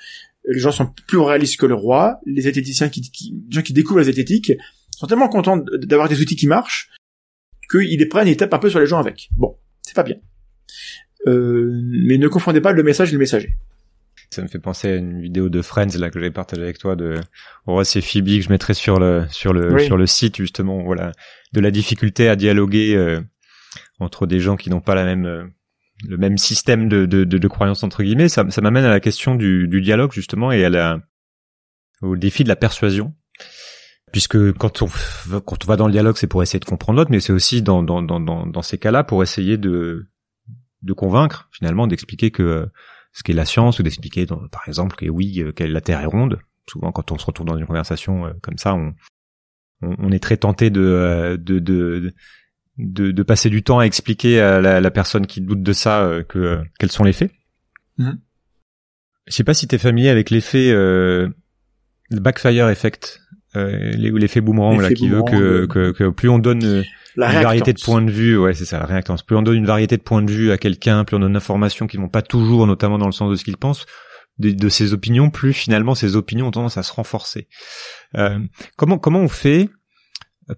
[0.47, 2.19] les gens sont plus réalistes que le roi.
[2.27, 4.53] Les zététiciens qui, qui, les gens qui découvrent la zététique
[4.91, 6.91] sont tellement contents d'avoir des outils qui marchent
[7.71, 9.31] qu'ils les prennent et tapent un peu sur les gens avec.
[9.37, 10.17] Bon, c'est pas bien.
[11.27, 13.57] Euh, mais ne confondez pas le message et le messager.
[14.35, 16.97] Ça me fait penser à une vidéo de Friends là que j'avais partagé avec toi
[16.97, 17.21] de
[17.67, 19.85] Horace et Phoebe que je mettrai sur le sur le Oui.
[19.87, 21.13] sur le site justement voilà
[21.53, 23.21] de la difficulté à dialoguer euh,
[24.01, 25.45] entre des gens qui n'ont pas la même euh,
[26.09, 29.01] le même système de de, de, de croyance entre guillemets ça ça m'amène à la
[29.01, 30.99] question du du dialogue justement et à la
[32.03, 33.15] au défi de la persuasion
[34.13, 34.89] puisque quand on
[35.41, 37.63] quand on va dans le dialogue c'est pour essayer de comprendre l'autre mais c'est aussi
[37.63, 40.03] dans dans dans dans dans ces cas-là pour essayer de
[40.83, 42.67] de convaincre finalement d'expliquer que euh,
[43.15, 46.07] ce qu'est la science ou d'expliquer par exemple que oui euh, que la Terre est
[46.07, 46.41] ronde.
[46.69, 48.93] Souvent quand on se retrouve dans une conversation euh, comme ça on,
[49.81, 52.13] on on est très tenté de euh, de, de
[52.77, 56.11] de de passer du temps à expliquer à la, la personne qui doute de ça
[56.29, 57.33] que quels sont les faits.
[57.99, 58.19] Mhm.
[59.29, 61.29] je sais pas si t'es familier avec l'effet euh,
[62.11, 63.21] le backfire effect
[63.57, 66.83] euh, l'effet boomerang là qui veut que, que que plus on donne euh,
[67.17, 69.23] La une variété de points de vue, ouais, c'est ça, la réactance.
[69.23, 71.87] Plus on donne une variété de points de vue à quelqu'un, plus on donne d'informations
[71.87, 73.87] qui vont pas toujours, notamment dans le sens de ce qu'il pense,
[74.39, 77.49] de, de ses opinions, plus finalement ses opinions ont tendance à se renforcer.
[78.17, 78.39] Euh,
[78.77, 79.69] comment comment on fait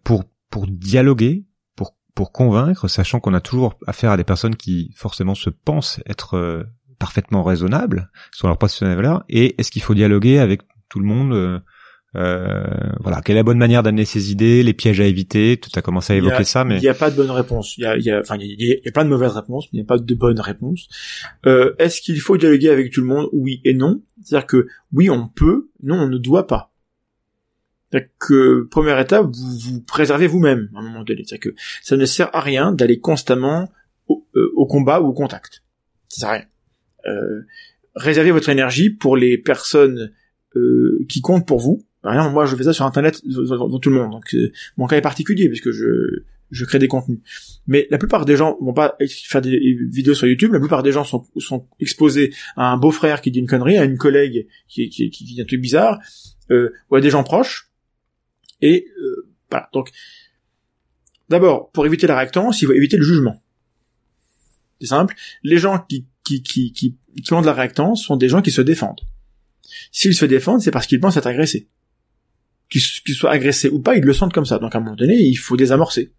[0.04, 1.44] pour pour dialoguer,
[1.76, 6.00] pour pour convaincre, sachant qu'on a toujours affaire à des personnes qui forcément se pensent
[6.06, 6.64] être euh,
[6.98, 11.06] parfaitement raisonnables sur leur position de valeur, et est-ce qu'il faut dialoguer avec tout le
[11.06, 11.60] monde euh,
[13.00, 15.58] voilà, quelle est la bonne manière d'amener ses idées, les pièges à éviter?
[15.60, 17.76] Tu as commencé à a- évoquer ça, mais Il n'y a pas de bonne réponse.
[17.76, 19.10] Il y a, il y a, enfin, il y a, il y a plein de
[19.10, 20.88] mauvaises réponses, mais il n'y a pas de bonne réponse.
[21.46, 23.28] Euh, Est-ce qu'il faut dialoguer avec tout le monde?
[23.32, 24.02] Oui et non.
[24.24, 26.72] C'est-à-dire que oui, on peut, non, on ne doit pas.
[27.90, 31.22] C'est-à-dire que première étape, vous vous préservez vous-même à un moment donné.
[31.24, 33.70] C'est-à-dire que ça ne sert à rien d'aller constamment
[34.08, 35.62] au, euh, au combat ou au contact.
[36.08, 36.44] Ça sert à rien.
[37.06, 37.42] Euh,
[37.94, 40.12] réservez votre énergie pour les personnes
[40.56, 41.84] euh, qui comptent pour vous.
[42.04, 44.12] Exemple, moi, je fais ça sur Internet dans, tout le monde.
[44.12, 47.18] Donc, euh, mon cas est particulier parce que je je crée des contenus.
[47.66, 49.58] Mais la plupart des gens vont pas faire des
[49.90, 50.52] vidéos sur YouTube.
[50.52, 53.84] La plupart des gens sont, sont exposés à un beau-frère qui dit une connerie, à
[53.84, 55.98] une collègue qui, qui, qui dit un truc bizarre,
[56.50, 57.70] euh, ou à des gens proches.
[58.60, 59.68] Et euh, voilà.
[59.72, 59.90] Donc,
[61.28, 63.42] d'abord, pour éviter la réactance, il faut éviter le jugement.
[64.80, 65.14] C'est simple.
[65.42, 68.50] Les gens qui qui qui qui, qui ont de la réactance sont des gens qui
[68.50, 69.00] se défendent.
[69.90, 71.68] S'ils se défendent, c'est parce qu'ils pensent être agressés.
[72.68, 74.58] Qu'ils soient agressés ou pas, ils le sentent comme ça.
[74.58, 76.12] Donc à un moment donné, il faut désamorcer.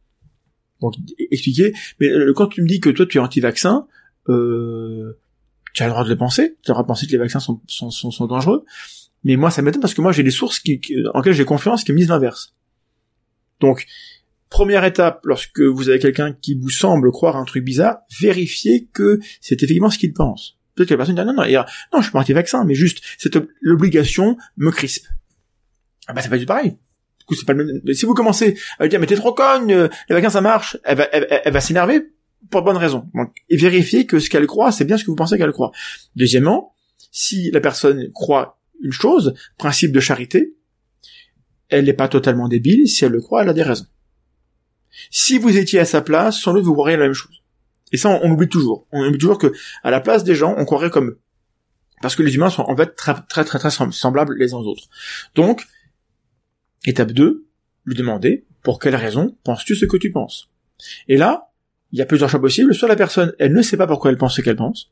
[0.82, 0.94] Donc
[1.32, 1.74] expliquer.
[2.00, 3.88] Mais euh, quand tu me dis que toi tu es anti-vaccin,
[4.30, 5.20] euh,
[5.74, 6.56] tu as le droit de le penser.
[6.64, 8.64] Tu as le droit de penser que les vaccins sont, sont, sont, dangereux.
[9.24, 10.80] Mais moi, ça m'étonne parce que moi, j'ai des sources qui,
[11.14, 12.56] en lesquelles j'ai confiance qui me disent l'inverse.
[13.60, 13.86] Donc,
[14.50, 19.20] première étape, lorsque vous avez quelqu'un qui vous semble croire un truc bizarre, vérifiez que
[19.42, 20.58] c'est effectivement ce qu'il pense.
[20.76, 22.76] Peut-être que la personne dit ah, non, non, a- non, je suis pas anti-vaccin, mais
[22.76, 25.08] juste cette ob- l'obligation me crispe.
[26.08, 26.72] Ah bah c'est pas du pareil.
[27.20, 27.94] Du coup, c'est pas le même.
[27.94, 30.78] Si vous commencez à lui dire mais t'es trop conne, euh, les vaccins ça marche,
[30.84, 32.02] elle va, elle, elle- va s'énerver
[32.50, 33.10] pour de bonnes raisons.
[33.14, 35.72] Donc, et vérifiez que ce qu'elle croit, c'est bien ce que vous pensez qu'elle croit.
[36.16, 36.74] Deuxièmement,
[37.12, 40.54] si la personne croit une chose, principe de charité,
[41.70, 42.88] elle n'est pas totalement débile.
[42.88, 43.88] Si elle le croit, elle a des raisons.
[45.12, 47.42] Si vous étiez à sa place, sans doute vous croiriez la même chose.
[47.92, 48.88] Et ça, on, on oublie toujours.
[48.92, 49.52] On oublie toujours que
[49.84, 51.20] à la place des gens, on croirait comme eux.
[52.02, 54.68] Parce que les humains sont en fait très très très très semblables les uns aux
[54.68, 54.84] autres.
[55.36, 55.66] Donc,
[56.88, 57.46] étape 2,
[57.86, 60.50] lui demander pour quelle raison penses-tu ce que tu penses?
[61.08, 61.52] Et là,
[61.92, 62.74] il y a plusieurs choix possibles.
[62.76, 64.92] Soit la personne, elle ne sait pas pourquoi elle pense ce qu'elle pense.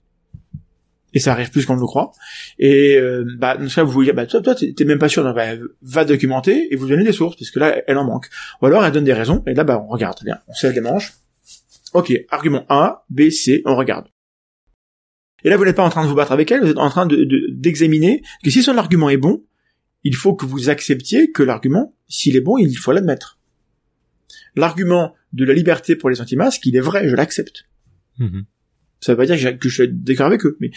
[1.13, 2.11] Et ça arrive plus qu'on ne le croit.
[2.59, 5.07] Et euh, bah, dans ce cas, vous voulez dire, bah, toi, toi, t'es même pas
[5.09, 8.03] sûr, donc, bah, va documenter et vous donnez des sources, parce que là, elle en
[8.03, 8.27] manque.
[8.61, 10.17] Ou alors, elle donne des raisons, et là, bah, on regarde.
[10.25, 11.13] Bien, on serre les manches.
[11.93, 14.07] Ok, argument A, B, C, on regarde.
[15.45, 16.89] Et là, vous n'êtes pas en train de vous battre avec elle, vous êtes en
[16.89, 19.43] train de- de- d'examiner que si son argument est bon,
[20.05, 23.37] il faut que vous acceptiez que l'argument, s'il est bon, il faut l'admettre.
[24.55, 27.65] L'argument de la liberté pour les anti-masques, il est vrai, je l'accepte.
[28.19, 28.45] Mhm.
[29.01, 30.71] Ça veut pas dire que, je suis d'accord avec eux, mais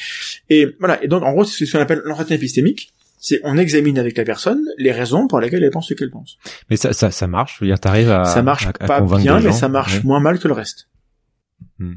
[0.51, 1.03] et voilà.
[1.05, 2.93] Et donc en gros, c'est ce qu'on appelle l'entretien épistémique.
[3.21, 6.39] C'est on examine avec la personne les raisons pour lesquelles elle pense ce qu'elle pense.
[6.71, 7.57] mais ça, ça, ça marche.
[7.59, 10.03] Je veux dire, t'arrives à ça marche à- à pas bien, mais ça marche Ouais.
[10.05, 10.89] moins mal que le reste.
[11.79, 11.95] Hmm.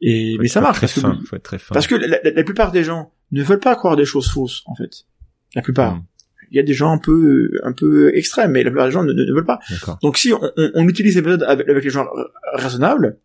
[0.00, 1.74] Et Faut mais ça marche Très parce que, fin, faut être très fin.
[1.74, 4.62] parce que la, la- la plupart des gens ne veulent pas croire des choses fausses
[4.66, 5.04] en fait.
[5.54, 5.96] La plupart.
[5.96, 6.02] Hmm.
[6.50, 9.02] Il y a des gens un peu un peu extrêmes, mais la plupart des gens
[9.04, 9.58] ne, ne- ne veulent pas.
[10.02, 13.18] Donc si on, on- on utilise ces méthodes avec, avec les gens ra- raisonnables,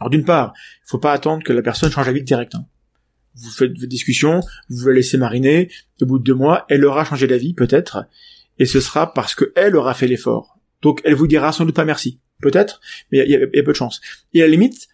[0.00, 0.52] alors d'une part,
[0.84, 2.54] il faut pas attendre que la personne change d'avis direct.
[2.54, 2.66] hein.
[3.36, 5.70] Vous faites votre discussion, vous la laissez mariner,
[6.02, 8.04] au bout de deux mois, elle aura changé d'avis peut-être,
[8.58, 10.58] et ce sera parce que elle aura fait l'effort.
[10.82, 12.80] Donc elle vous dira sans doute pas merci, peut-être,
[13.12, 14.00] mais il y, y a peu de chance.
[14.34, 14.88] Et à la limite,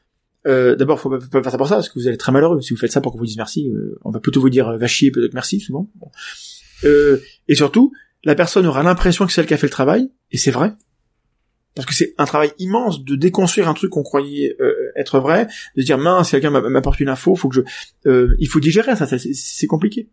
[0.47, 2.20] euh, d'abord, faut pas, faut pas faire ça pour ça, parce que vous allez être
[2.20, 2.60] très malheureux.
[2.60, 4.69] Si vous faites ça pour qu'on vous dise merci, euh, on va plutôt vous dire
[4.69, 5.89] euh, va chier plutôt que merci, souvent.
[5.97, 6.10] Bon.
[6.85, 7.93] Euh, et surtout,
[8.24, 10.73] la personne aura l'impression que c'est elle qui a fait le travail, et c'est vrai.
[11.74, 15.47] Parce que c'est un travail immense de déconstruire un truc qu'on croyait euh, être vrai,
[15.77, 17.60] de dire mince, quelqu'un m'a- m'apporte une info, faut que je,
[18.10, 20.09] euh, il faut digérer ça, ça, c'est- compliqué.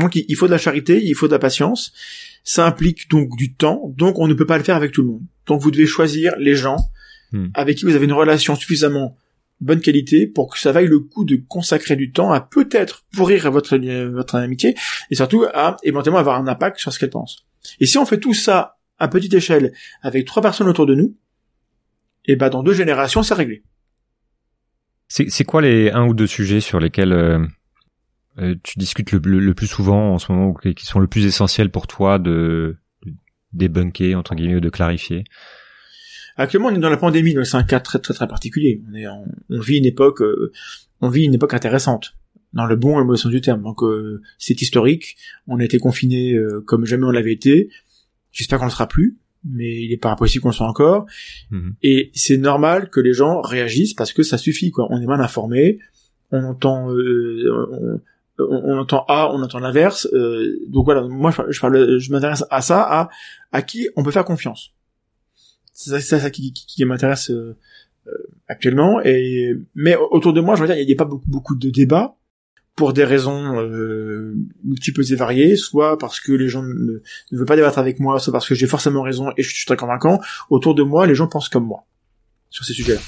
[0.00, 1.92] Donc il il faut de la charité, il faut de la patience.
[2.42, 5.08] Ça implique donc du temps, donc on ne peut pas le faire avec tout le
[5.08, 5.22] monde.
[5.46, 6.76] Donc vous devez choisir les gens
[7.34, 7.48] Hmm.
[7.54, 9.16] avec qui vous avez une relation suffisamment
[9.62, 13.50] bonne qualité pour que ça vaille le coup de consacrer du temps à peut-être pourrir
[13.50, 14.74] votre euh, votre amitié
[15.10, 17.46] et surtout à éventuellement avoir un impact sur ce qu'elle pense.
[17.80, 19.72] Et si on fait tout ça à petite échelle
[20.02, 21.16] avec trois personnes autour de nous,
[22.24, 23.62] et ben dans deux générations c'est réglé.
[25.08, 27.46] C'est quoi les un ou deux sujets sur lesquels euh,
[28.38, 31.06] euh, tu discutes le, le, plus souvent en ce moment, ou qui qui sont le
[31.06, 33.12] plus essentiels pour toi de, de
[33.52, 35.24] débunker entre guillemets ou de clarifier?
[36.36, 38.82] Actuellement, on est dans la pandémie, donc c'est un cas très très très particulier.
[38.90, 40.52] On est, en- on vit une époque, euh,
[41.00, 42.14] on vit une époque intéressante
[42.52, 43.62] dans le bon et le mauvais sens du terme.
[43.62, 45.16] Donc euh, c'est historique.
[45.46, 47.70] On a été confinés euh, comme jamais on l'avait été.
[48.30, 51.06] J'espère qu'on le sera plus, mais il n'est pas impossible qu'on le soit encore.
[51.50, 51.74] Mhm.
[51.82, 54.70] Et c'est normal que les gens réagissent parce que ça suffit.
[54.70, 54.86] Quoi.
[54.90, 55.78] On est mal informé.
[56.30, 58.00] On entend, euh,
[58.38, 60.08] on, on- entend A, on entend l'inverse.
[60.14, 61.02] euh, donc voilà.
[61.06, 63.08] Moi, je, je, je m'intéresse à ça, à
[63.52, 64.70] à qui on peut faire confiance.
[65.72, 67.56] C'est ça, ça qui, qui, qui m'intéresse euh,
[68.06, 68.12] euh,
[68.48, 69.00] actuellement.
[69.04, 71.70] Et mais autour de moi, je veux dire, il n'y a pas beaucoup, beaucoup de
[71.70, 72.16] débats
[72.74, 74.34] pour des raisons euh,
[74.64, 78.32] multiples et variées, soit parce que les gens ne, veulent pas débattre avec moi, soit
[78.32, 80.20] parce que j'ai forcément raison et je suis très convaincant.
[80.48, 81.84] Autour de moi, les gens pensent comme moi
[82.50, 83.00] sur ces sujets-là.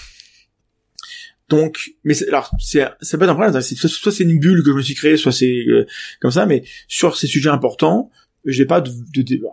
[1.48, 3.60] Donc, mais alors c'est c'est pas un problème.
[3.60, 5.86] Soit, soit c'est une bulle que je me suis créée, soit c'est euh,
[6.20, 6.46] comme ça.
[6.46, 8.10] Mais sur ces sujets importants,
[8.44, 9.48] j'ai pas de, de débat.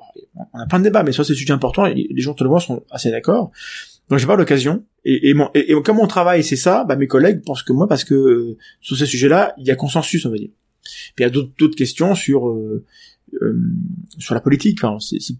[0.53, 2.49] On a plein de débats, mais sur ces sujets importants, les les gens autour de
[2.49, 3.51] moi sont assez d'accord.
[4.09, 4.85] Donc j'ai pas l'occasion.
[5.05, 7.87] Et, et, et, et comme mon travail c'est ça, bah mes collègues pensent que moi
[7.87, 10.49] parce que euh, sur ces sujets-là, il y a consensus, on va dire.
[11.15, 12.85] Puis il y a d'autres questions sur euh,
[13.41, 13.53] euh,
[14.19, 14.83] sur la politique.
[14.83, 15.35] Enfin, c'est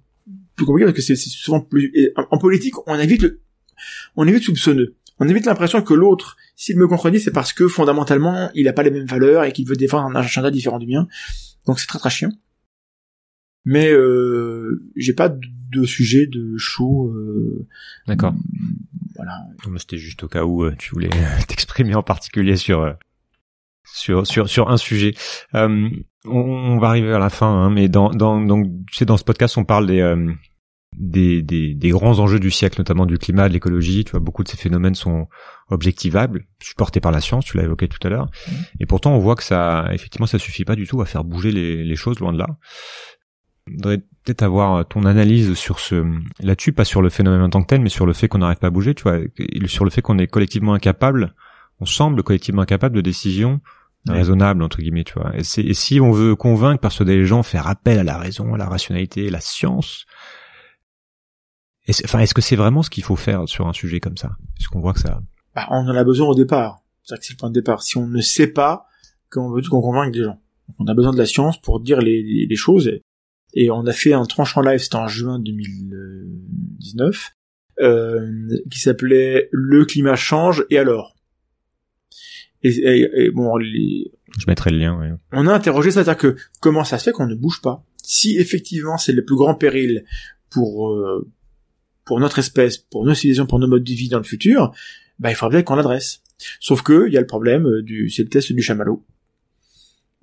[0.56, 1.92] plus compliqué parce que c'est souvent plus.
[1.94, 3.42] et en, en politique, on évite le,
[4.16, 4.96] on évite soupçonneux.
[5.20, 8.82] On évite l'impression que l'autre, s'il me contredit, c'est parce que fondamentalement, il a pas
[8.82, 11.08] les mêmes valeurs et qu'il veut défendre un agenda différent du mien.
[11.68, 12.32] Donc c'est très très chiant.
[13.66, 15.40] Mais euh, j'ai pas de,
[15.72, 17.08] de sujet de chaud.
[17.10, 17.68] Euh,
[18.08, 18.34] D'accord.
[19.16, 19.46] voilà.
[19.78, 21.10] C'était juste au cas où euh, tu voulais
[21.48, 22.94] t'exprimer en particulier sur euh,
[23.84, 25.14] sur sur sur un sujet.
[25.56, 25.90] Euh,
[26.26, 29.18] on, on va arriver à la fin, hein, mais dans dans donc tu sais dans
[29.18, 30.32] ce podcast on parle des euh,
[30.98, 34.04] des, des des grands enjeux du siècle, notamment du climat, de l'écologie.
[34.04, 35.28] Tu vois, beaucoup de ces phénomènes sont
[35.70, 37.46] objectivables, supportés par la science.
[37.46, 38.30] Tu l'as évoqué tout à l'heure.
[38.80, 41.52] Et pourtant, on voit que ça, effectivement, ça suffit pas du tout à faire bouger
[41.52, 42.48] les, les choses, loin de là.
[43.76, 46.04] Voudrais peut-être avoir ton analyse sur ce
[46.40, 48.58] là-dessus, pas sur le phénomène en tant que tel, mais sur le fait qu'on n'arrive
[48.60, 49.18] pas à bouger, tu vois,
[49.68, 51.34] sur le fait qu'on est collectivement incapable,
[51.80, 53.60] on semble collectivement incapable de décisions
[54.08, 54.16] Ouais.
[54.16, 55.32] raisonnables entre guillemets, tu vois.
[55.38, 58.68] Et, si on veut convaincre, persuader les gens, faire appel à la raison, à la
[58.68, 60.08] rationalité, à la science,
[61.88, 64.32] est-ce, enfin, est-ce que c'est vraiment ce qu'il faut faire sur un sujet comme ça?
[64.60, 65.22] Est-ce qu'on voit que ça
[65.56, 66.80] Bah, on en a besoin au départ.
[67.04, 67.82] C'est-à-dire que c'est le point de départ.
[67.84, 68.86] Si on ne sait pas,
[69.30, 70.40] comment veut-tu qu'on convainque les gens
[70.80, 72.88] On a besoin de la science pour dire les, les- les choses.
[72.88, 73.04] Et,
[73.54, 77.32] et on a fait un tranchant live, c'était en juin 2019,
[77.82, 81.16] euh, qui s'appelait Le climat change et alors
[82.64, 84.98] et, et- et bon, les, Je mettrai le lien.
[85.00, 85.10] Ouais.
[85.32, 87.84] on a interrogé ça, c'est-à-dire que comment ça se fait qu'on ne bouge pas?
[88.04, 90.06] Si effectivement c'est le plus grand péril
[90.50, 91.28] pour euh,
[92.06, 94.74] pour notre espèce, pour nos civilisations, pour nos modes de vie dans le futur,
[95.20, 96.22] bah il faudrait bien qu'on l'adresse.
[96.60, 99.04] Sauf que il y a le problème euh, du c'est le test du chamallow.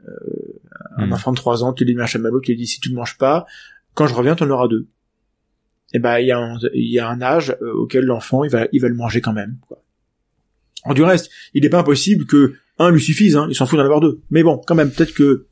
[0.06, 0.57] Euh,
[0.96, 1.12] un Hmm.
[1.12, 2.96] enfant de 3 ans, tu lui mets un chamallow, tu lui dis si tu ne
[2.96, 3.46] manges pas,
[3.94, 4.88] quand je reviens, tu en auras deux.
[5.92, 8.66] Et ben il y a un, y a un âge euh, auquel l'enfant il va
[8.72, 9.56] il va le manger quand même.
[9.66, 9.82] Quoi.
[10.84, 13.78] Alors, du reste, il n'est pas impossible que un lui suffise, hein, il s'en fout
[13.78, 14.20] d'en avoir deux.
[14.30, 15.46] Mais bon, quand même, peut-être que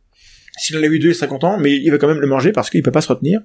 [0.59, 2.53] s'il en a eu deux, il serait content, mais il va quand même le manger
[2.53, 3.41] parce qu'il peut pas se retenir.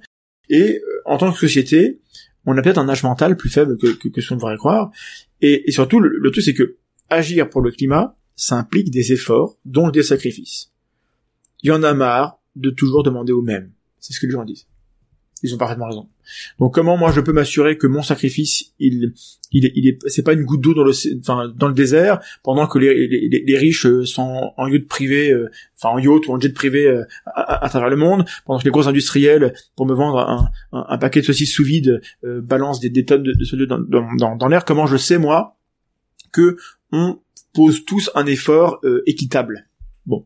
[0.49, 2.01] Et euh, en tant que société,
[2.45, 4.91] on a peut-être un âge mental plus faible que, que, que ce qu'on devrait croire.
[5.41, 6.77] Et, et surtout, le, le truc, c'est que
[7.09, 10.70] agir pour le climat, ça implique des efforts, donc des sacrifices.
[11.63, 13.71] Il y en a marre de toujours demander au même.
[13.99, 14.67] C'est ce que les gens disent.
[15.43, 16.07] Ils ont parfaitement raison.
[16.59, 19.13] Donc comment moi je peux m'assurer que mon sacrifice, il,
[19.51, 22.77] il, est- c'est pas une goutte d'eau dans le, enfin dans le désert, pendant que
[22.77, 26.39] les, les, les- riches euh, sont en yacht privé, euh, enfin en yacht ou en
[26.39, 30.19] jet privé euh, à, travers le monde, pendant que les gros industriels, pour me vendre
[30.19, 33.65] un, un, paquet de saucisses sous vide, euh, balancent des, des tonnes de, de CO2
[33.65, 34.63] dans, dans, dans, l'air.
[34.63, 35.57] Comment je sais moi
[36.31, 36.55] que
[36.91, 37.19] on
[37.53, 39.67] pose tous un effort équitable
[40.05, 40.25] Bon,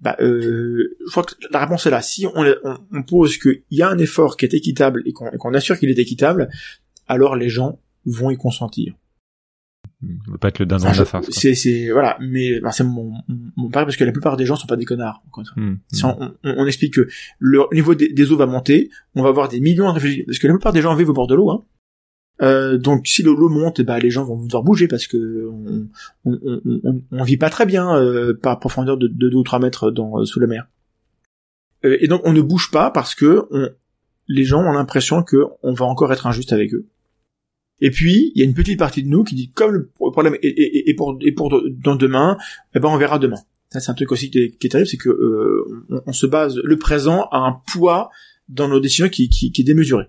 [0.00, 2.00] bah, euh, je crois que la réponse est là.
[2.02, 5.30] Si on, on, on pose qu'il y a un effort qui est équitable et qu'on
[5.30, 6.48] qu'on assure qu'il est équitable,
[7.08, 8.94] alors les gens vont y consentir.
[10.28, 11.26] On veut pas être le dindon de la farce.
[11.30, 14.44] c'est c'est voilà, mais ben, c'est mon, mon, mon pari parce que la plupart des
[14.46, 15.22] gens sont pas des connards.
[15.56, 15.76] Hmm.
[15.90, 17.08] Si on, on- on explique que
[17.38, 20.38] le niveau des, des eaux va monter, on va avoir des millions de réfugiés parce
[20.38, 21.50] que la plupart des gens vivent au bord de l'eau.
[21.50, 21.64] Hein.
[22.42, 25.88] Euh, donc si l'eau l'eau monte, ben, les gens vont devoir bouger parce que on,
[26.26, 29.58] on, on, on- vit pas très bien euh, par profondeur de, de 2 ou 3
[29.58, 30.66] mètres dans, sous la mer.
[31.84, 33.48] Euh, et donc on ne bouge pas parce que
[34.28, 36.86] les gens ont l'impression que on va encore être injuste avec eux.
[37.80, 40.34] Et puis il y a une petite partie de nous qui dit comme le problème
[40.42, 42.36] est, est- est pour, est pour dans demain,
[42.74, 43.38] eh ben on verra demain.
[43.70, 46.76] Ça c'est un truc aussi qui est, terrible, c'est que euh, on, se base le
[46.78, 48.10] présent a un poids
[48.48, 50.04] dans nos décisions qui, qui, qui est démesuré.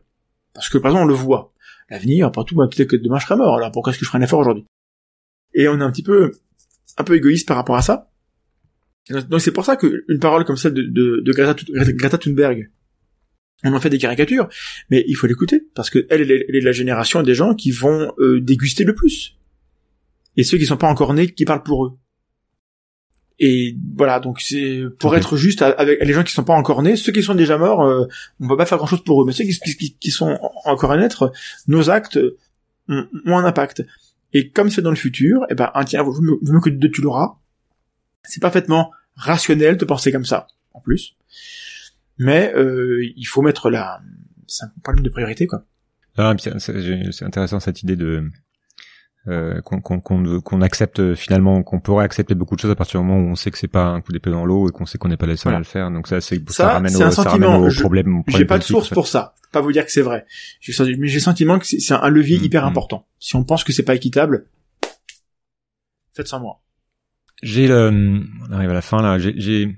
[0.54, 1.54] Parce que le présent on le voit.
[1.90, 3.56] L'avenir, après tout, bah, peut-être que demain je serai mort.
[3.56, 4.66] Alors pourquoi est-ce que je ferai un effort aujourd'hui?
[5.54, 6.32] Et on est un petit peu
[6.98, 8.10] un peu égoïste par rapport à ça.
[9.10, 12.70] Donc c'est pour ça que une parole comme celle de, Greta, Thunberg,
[13.64, 14.50] on en fait des caricatures,
[14.90, 18.14] mais il faut l'écouter parce que elle, elle est la génération des gens qui vont
[18.20, 19.38] euh, déguster le plus,
[20.36, 21.98] et ceux qui sont pas encore nés qui parlent pour eux.
[23.40, 26.96] Et voilà, donc c'est pour être juste avec les gens qui sont pas encore nés,
[26.96, 28.08] ceux qui sont déjà morts, euh,
[28.40, 30.92] on va pas faire grand chose pour eux, mais ceux qui, qui, qui sont encore
[30.92, 31.32] à naître,
[31.68, 32.20] nos actes
[32.90, 33.86] ont, ont un impact.
[34.34, 36.70] Et comme c'est dans le futur, eh ben, un tiens, vaut mieux vaut mieux que
[36.70, 37.38] de tu l'auras.
[38.24, 41.16] C'est parfaitement rationnel de penser comme ça, en plus.
[42.18, 44.02] Mais euh, il faut mettre la,
[44.48, 45.64] c'est un problème de priorité, quoi.
[46.18, 48.32] Ah, c'est intéressant cette idée de
[49.28, 53.30] euh, qu'on accepte finalement qu'on pourrait accepter beaucoup de choses à partir du moment où
[53.32, 55.18] on sait que c'est pas un coup d'épée dans l'eau et qu'on sait qu'on n'est
[55.18, 55.58] pas les seuls Voilà.
[55.58, 55.92] à le faire.
[55.92, 57.52] Donc ça c'est Ça, ça, ramène au, un ça sentiment.
[57.52, 58.24] ramène au Je- problème.
[58.28, 59.34] J'ai pas de source pour ça.
[59.52, 60.26] Pas vous dire que c'est vrai.
[60.68, 62.68] Mais j'ai le sentiment que c'est un levier Mm, hyper mm.
[62.70, 63.08] important.
[63.20, 64.48] Si on pense que c'est pas équitable,
[66.14, 66.62] faites sans moi.
[67.44, 69.20] J'ai le, on arrive à la fin là.
[69.20, 69.78] J'ai,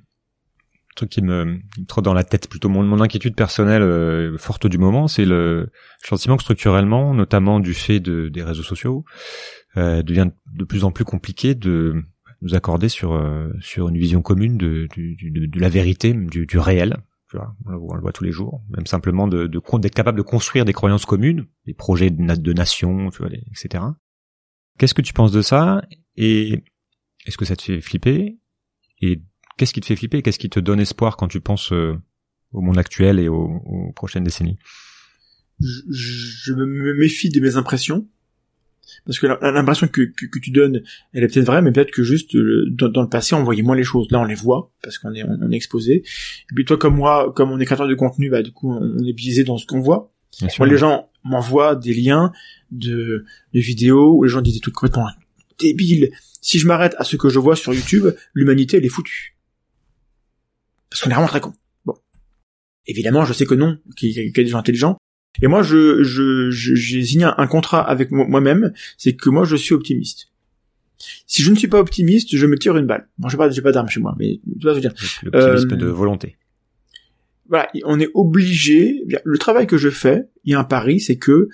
[0.96, 4.78] truc qui me, trotte dans la tête plutôt mon, mon inquiétude personnelle euh, forte du
[4.78, 5.70] moment, c'est le
[6.04, 9.06] sentiment que structurellement, notamment du fait de, des réseaux sociaux,
[9.78, 12.04] euh, devient de plus en plus compliqué de
[12.42, 16.46] nous accorder sur euh, sur une vision commune de, du- de, de la vérité, du,
[16.46, 16.98] du réel.
[17.30, 18.64] Tu vois, on, le voit, tous les jours.
[18.76, 23.20] Même simplement d'être capable de construire des croyances communes, des projets de, de nation, tu
[23.20, 23.84] vois, etc.
[24.80, 25.84] Qu'est-ce que tu penses de ça?
[26.16, 26.64] Et
[27.28, 28.40] est-ce que ça te fait flipper?
[29.02, 29.22] Et
[29.60, 30.22] qu'est-ce qui te fait flipper?
[30.22, 31.96] Qu'est-ce qui te donne espoir quand tu penses euh,
[32.54, 34.58] au monde actuel et aux, aux prochaines décennies?
[35.60, 38.08] Je, je me méfie de mes impressions.
[39.06, 40.82] Parce que l'impression que, que, que tu donnes,
[41.14, 43.76] elle est peut-être vraie, mais peut-être que juste dans, dans le passé, on voyait moins
[43.76, 44.08] les choses.
[44.10, 45.98] Là, on les voit parce qu'on est, on, on est exposé.
[45.98, 49.04] Et puis toi, comme moi, comme on est créateur de contenu, bah du coup, on
[49.06, 50.12] est biaisé dans ce qu'on voit.
[50.40, 50.64] Bien sûr.
[50.64, 52.32] Moi, les gens m'envoient des liens
[52.72, 55.08] de, de vidéos où les gens disent des trucs complètement
[55.60, 56.12] débiles.
[56.42, 59.36] Si je m'arrête à ce que je vois sur YouTube, l'humanité, elle est foutue.
[60.90, 61.54] Parce qu'on est vraiment très con.
[61.86, 61.96] Bon.
[62.88, 64.98] Évidemment, je sais que non, qu'il y, a qu'il y a des gens intelligents.
[65.42, 69.56] Et moi, je, je, j'ai signé un, contrat avec mo- moi-même, c'est que moi, je
[69.56, 70.32] suis optimiste.
[71.28, 73.08] Si je ne suis pas optimiste, je me tire une balle.
[73.20, 74.94] Bon, j'ai pas, j'ai pas d'armes chez moi, mais tu vois ce que je veux
[74.94, 76.36] dire L'optimisme Euh, de volonté.
[77.48, 79.04] voilà, on est obligé.
[79.24, 81.48] Le travail que je fais, il y a un pari, c'est que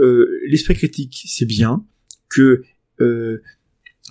[0.00, 1.84] euh, l'esprit critique, c'est bien,
[2.28, 2.62] que
[3.00, 3.42] euh,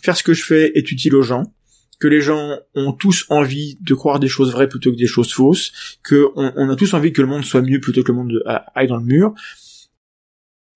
[0.03, 1.53] faire ce que je fais est utile aux gens,
[2.01, 5.31] que les gens ont tous envie de croire des choses vraies plutôt que des choses
[5.31, 8.43] fausses, que on, a tous envie que le monde soit mieux plutôt que le monde
[8.47, 9.33] a- aille dans le mur,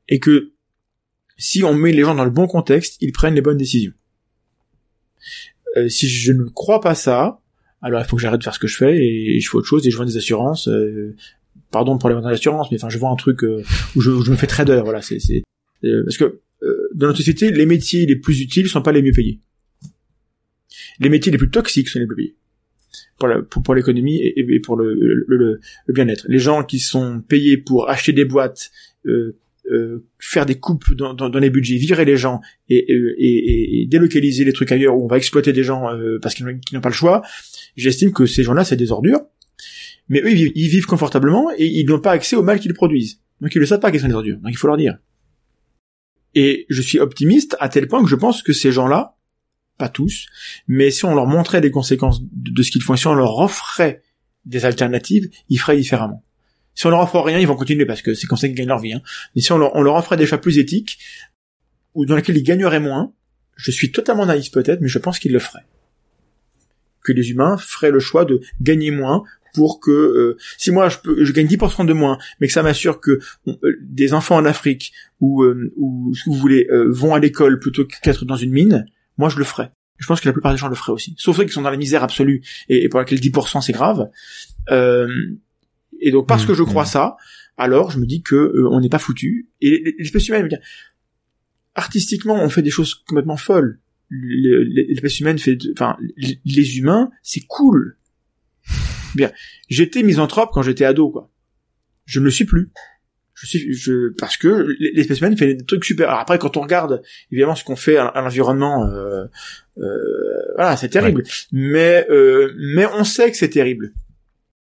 [0.08, 0.52] et que
[1.38, 3.94] si on met les gens dans le bon contexte, ils prennent les bonnes décisions.
[5.78, 7.42] Euh, si je ne crois pas ça,
[7.82, 9.68] alors il faut que j'arrête de faire ce que je fais et je fais autre
[9.68, 10.68] chose et je vends des assurances.
[10.68, 11.16] euh,
[11.72, 13.64] pardon pour les ventes d'assurance, mais enfin je vends un truc euh,
[13.96, 14.82] où je, me fais trader.
[14.84, 15.18] Voilà, c'est
[15.84, 19.02] euh, parce que euh, dans notre société, les métiers les plus utiles sont pas les
[19.02, 19.40] mieux payés.
[21.00, 22.36] Les métiers les plus toxiques sont les plus
[23.18, 25.60] pour la- pour, pour l'économie et, et pour le, le, le-
[25.94, 26.26] bien-être.
[26.30, 28.72] Les gens qui sont payés pour acheter des boîtes,
[29.06, 29.38] euh,
[29.72, 32.40] euh, faire des coupes dans, dans, dans les budgets, virer les gens
[32.70, 36.36] et, et, et- délocaliser les trucs ailleurs où on va exploiter des gens euh, parce
[36.36, 37.22] qu'ils n'ont qu'ils n'ont pas le choix,
[37.76, 39.22] j'estime que ces gens-là, c'est des ordures.
[40.08, 42.74] Mais eux, ils vivent, ils vivent confortablement et ils n'ont pas accès au mal qu'ils
[42.74, 43.20] produisent.
[43.42, 44.38] Donc ils ne savent pas qu'ils sont des ordures.
[44.38, 44.98] Donc il faut leur dire.
[46.36, 49.15] Et je suis optimiste à tel point que je pense que ces gens-là,
[49.78, 50.28] pas tous,
[50.68, 54.02] mais si on leur montrait les conséquences de, ce qu'ils font, si on leur offrait
[54.46, 56.24] des alternatives, ils feraient différemment.
[56.76, 58.68] Si on leur offre rien, ils vont continuer parce que c'est comme ça qu'ils gagnent
[58.68, 58.94] leur vie.
[58.94, 59.02] Hein.
[59.36, 61.00] Mais si on leur, offrait des choix plus éthiques,
[61.94, 63.14] ou dans lesquels ils gagneraient moins,
[63.56, 65.66] je suis totalement naïf peut-être, mais je pense qu'ils le feraient.
[67.02, 69.24] Que les humains feraient le choix de gagner moins
[69.54, 72.62] pour que euh, si moi je, peux, je gagne 10% de moins, mais que ça
[72.62, 74.92] m'assure que euh, des enfants en Afrique
[75.22, 78.86] ou euh, ou si vous voulez euh, vont à l'école plutôt qu'être dans une mine,
[79.18, 79.72] moi je le ferais.
[79.98, 81.70] Je pense que la plupart des gens le feraient aussi, sauf ceux qui sont dans
[81.72, 84.10] la misère absolue et, et pour laquelle 10% c'est grave.
[84.72, 85.08] Euh,
[86.02, 86.88] et donc parce Mmh, que je crois mmh.
[86.88, 87.16] ça,
[87.58, 89.50] alors je me dis que euh, on n'est pas foutu.
[89.62, 90.60] Et l'espèce humaine, dire,
[91.76, 93.80] artistiquement, on fait des choses complètement folles.
[94.10, 97.98] Le- le- L'espèce humaine fait, enfin, les humains, c'est cool.
[99.16, 99.32] Bien,
[99.70, 101.32] j'étais misanthrope quand j'étais ado, quoi.
[102.06, 102.72] Je ne le suis plus.
[103.38, 106.08] Je suis, je, parce que l'espèce humaine fait des trucs super.
[106.08, 107.02] Alors après, quand on regarde,
[107.32, 109.26] évidemment, ce qu'on fait à, à l'environnement, euh,
[109.78, 109.84] euh,
[110.56, 111.24] voilà, c'est terrible.
[111.52, 113.92] Mais, euh, mais on sait que c'est terrible.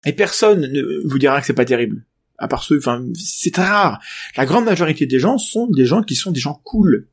[0.05, 2.05] Et personne ne vous dira que c'est pas terrible.
[2.39, 4.01] À part ceux, enfin, c'est très rare.
[4.35, 7.07] La grande majorité des gens sont des gens qui sont des gens cool.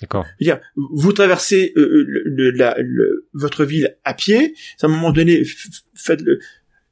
[0.00, 0.26] D'accord.
[0.40, 5.12] Dire, vous traversez euh, le, le- la- le- votre ville à pied, à un moment
[5.12, 5.42] donné,
[5.94, 6.40] faites-le,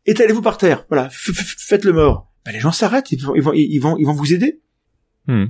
[0.06, 2.31] étalez-vous par terre, voilà, faites le mort.
[2.44, 4.60] Ben, les gens s'arrêtent, ils vont, ils vont, ils vont, ils vont vous aider
[5.28, 5.46] Hmm.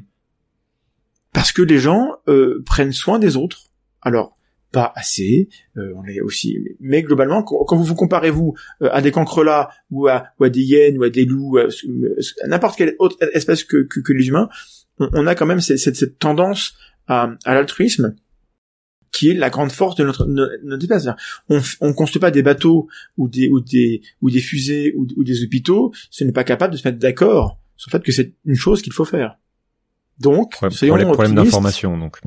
[1.32, 3.70] parce que les gens euh, prennent soin des autres.
[4.02, 4.36] Alors,
[4.70, 5.48] pas assez,
[5.78, 9.70] euh, on est aussi, mais globalement, quand, vous vous comparez vous euh, à des cancrelats
[9.90, 11.68] ou à, ou à des hyènes ou à des loups, à,
[12.42, 14.48] à n'importe quelle autre espèce que, que, que les humains,
[14.98, 16.74] on, on a quand même cette, cette, cette tendance
[17.06, 18.14] à, à l'altruisme
[19.12, 21.14] qui est la grande force de notre, de notre espèce.
[21.48, 25.22] On ne construit pas des bateaux ou des, ou des, ou des fusées ou, ou
[25.22, 28.32] des hôpitaux on n'est pas capable de se mettre d'accord sur le fait que c'est
[28.46, 29.36] une chose qu'il faut faire.
[30.18, 31.44] Donc, Problème, soyons problème optimistes.
[31.44, 32.18] d'information, donc.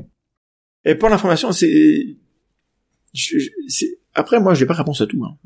[0.84, 2.16] Et pour l'information, c'est,
[4.14, 5.22] après, moi, j'ai pas réponse à tout.
[5.24, 5.36] Hein.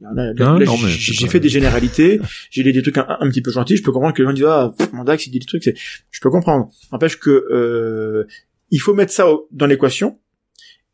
[0.99, 3.77] J'ai fait des généralités, j'ai dit des trucs un, un petit peu gentils.
[3.77, 5.75] Je peux comprendre que les gens disent ah mon Dax il dit des trucs, c'est,
[6.11, 6.71] je peux comprendre.
[6.93, 8.27] N'empêche que euh,
[8.71, 10.19] il faut mettre ça au- dans l'équation.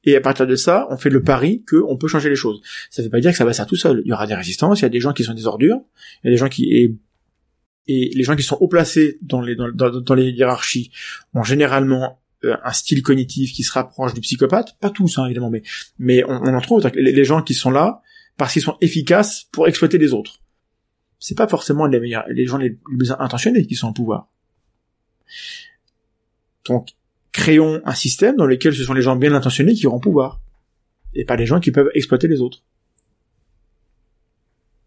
[0.06, 2.62] Et à partir de ça, on fait le pari qu'on peut changer les choses.
[2.90, 4.02] Ça veut pas dire que ça va se faire tout seul.
[4.04, 5.80] Il y aura des résistances, il y a des gens qui sont des ordures,
[6.22, 6.94] il y a des gens qui et,
[7.88, 10.92] et les gens qui sont haut placés dans les dans, dans, les hiérarchies
[11.34, 14.76] ont généralement euh, un style cognitif qui se rapproche du psychopathe.
[14.80, 15.62] Pas tous, hein, évidemment, mais
[15.98, 16.88] mais on, on en trouve.
[16.94, 18.00] Les gens qui sont là
[18.36, 20.40] parce qu'ils sont efficaces pour exploiter les autres.
[21.18, 24.28] C'est pas forcément les meilleurs, les gens les, les mieux intentionnés qui sont au pouvoir.
[26.66, 26.90] Donc,
[27.36, 30.40] créons un système dans lequel ce sont les gens bien intentionnés qui auront pouvoir,
[31.14, 32.62] et pas les gens qui peuvent exploiter les autres.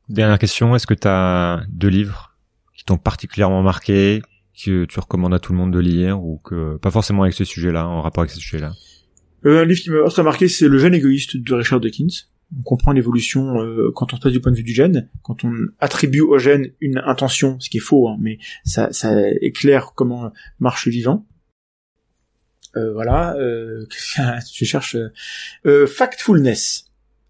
[0.10, 2.36] Dernière question, est-ce que tu as deux livres
[2.76, 4.24] qui t'ont particulièrement marqué,
[4.66, 7.44] que tu recommandes à tout le monde de lire, ou que pas forcément avec ce
[7.44, 8.72] sujet-là, en rapport avec ce sujet-là?
[9.46, 12.26] Euh, un livre qui m'a très marqué, c'est Le jeune égoïste de Richard Dawkins.
[12.58, 15.44] On comprend l'évolution euh, quand on se passe du point de vue du gène, quand
[15.44, 19.92] on attribue au gène une intention, ce qui est faux, hein, mais ça, ça éclaire
[19.96, 21.28] comment marche le vivant.
[22.76, 23.86] Euh, voilà, euh,
[24.54, 25.10] je cherche euh,
[25.66, 26.86] euh, Factfulness,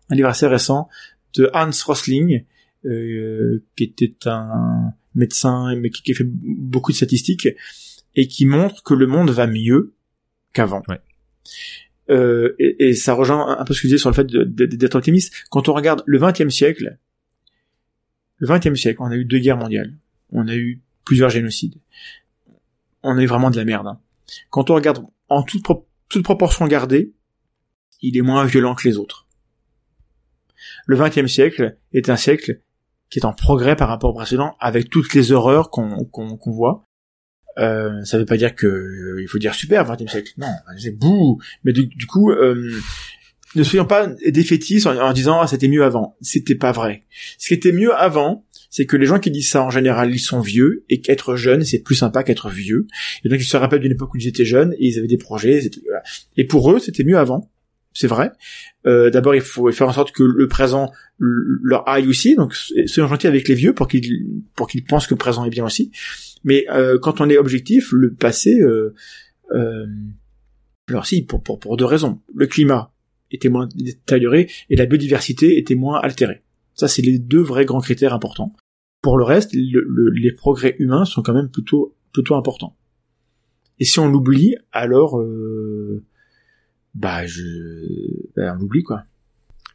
[0.10, 0.90] un livre assez récent
[1.36, 2.44] de Hans Rosling,
[2.86, 7.48] euh, qui était un médecin mais qui, qui a fait beaucoup de statistiques
[8.16, 9.94] et qui montre que le monde va mieux
[10.54, 10.82] qu'avant.
[10.90, 11.00] Ouais.
[12.10, 14.96] Euh, et, et ça rejoint un peu ce que je disais sur le fait d'être
[14.96, 15.34] optimiste.
[15.52, 16.98] Quand on regarde le XXe siècle,
[18.38, 19.94] le XXe siècle, on a eu deux guerres mondiales,
[20.32, 21.76] on a eu plusieurs génocides,
[23.04, 23.88] on a eu vraiment de la merde.
[23.88, 24.00] hein.
[24.50, 27.14] Quand on regarde en toute, pro- toute proportion gardée,
[28.02, 29.28] il est moins violent que les autres.
[30.86, 32.62] Le XXe siècle est un siècle
[33.10, 36.08] qui est en progrès par rapport au précédent, avec toutes les horreurs qu'on
[36.48, 36.84] voit.
[37.58, 40.32] Euh, ça veut pas dire que euh, il faut dire super 20e siècle.
[40.38, 40.48] Non,
[40.78, 41.40] c'est bouh.
[41.64, 42.72] Mais du, du coup, euh,
[43.56, 46.16] ne soyons pas défaitistes en, en disant ah, c'était mieux avant.
[46.22, 47.04] C'était pas vrai.
[47.38, 50.20] Ce qui était mieux avant, c'est que les gens qui disent ça en général, ils
[50.20, 52.88] sont vieux et qu'être jeune c'est plus sympa qu'être vieux.
[53.24, 55.18] Et donc ils se rappellent d'une époque où ils étaient jeunes et ils avaient des
[55.18, 55.70] projets.
[56.38, 57.50] Et pour eux, c'était mieux avant.
[57.94, 58.32] C'est vrai.
[58.86, 62.36] Euh, D'abord, il faut faire en sorte que le présent leur aille aussi.
[62.36, 65.50] Donc, soyons gentils avec les vieux pour qu'ils pour qu'ils pensent que le présent est
[65.50, 65.92] bien aussi.
[66.44, 68.94] Mais euh, quand on est objectif, le passé, euh,
[69.52, 69.88] euh,
[70.88, 72.20] alors si, pour, pour, pour deux raisons.
[72.34, 72.94] Le climat
[73.32, 76.42] était moins détérioré et la biodiversité était moins altérée.
[76.80, 78.54] Ça, c'est les deux vrais grands critères importants.
[79.02, 82.76] Pour le reste, le- le- les progrès humains sont quand même plutôt plutôt importants.
[83.80, 86.04] Et si on l'oublie, alors, euh,
[86.96, 87.44] bah, je,
[88.36, 89.04] bah, on l'oublie quoi.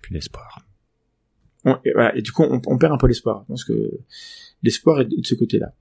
[0.02, 0.60] Puis l'espoir.
[1.64, 3.42] On- et, voilà, et du coup, on, on perd un peu l'espoir.
[3.44, 3.90] Je pense que
[4.62, 5.72] l'espoir est de ce côté-là.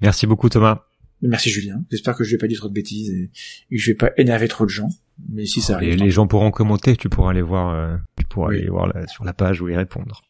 [0.00, 0.84] Merci beaucoup Thomas.
[1.22, 1.84] Merci Julien.
[1.90, 3.28] J'espère que je vais pas dire trop de bêtises et,
[3.70, 4.88] que je vais pas énerver trop de gens.
[5.30, 6.02] Mais si ça Les, arrive.
[6.02, 8.58] les gens pourront commenter, tu pourras aller voir, euh, tu pourras Oui.
[8.58, 10.22] aller voir là, sur la page ou y répondre.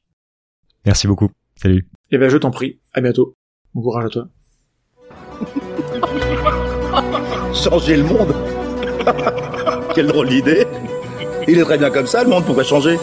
[0.84, 1.30] Merci beaucoup.
[1.56, 1.86] Salut.
[2.10, 2.78] Eh ben, je t'en prie.
[2.92, 3.34] À bientôt.
[3.74, 4.28] Bon courage à toi.
[7.54, 8.34] Changer le monde
[9.94, 10.66] Quelle drôle d'idée
[11.48, 12.98] Il est très bien comme ça, le monde pourrait changer.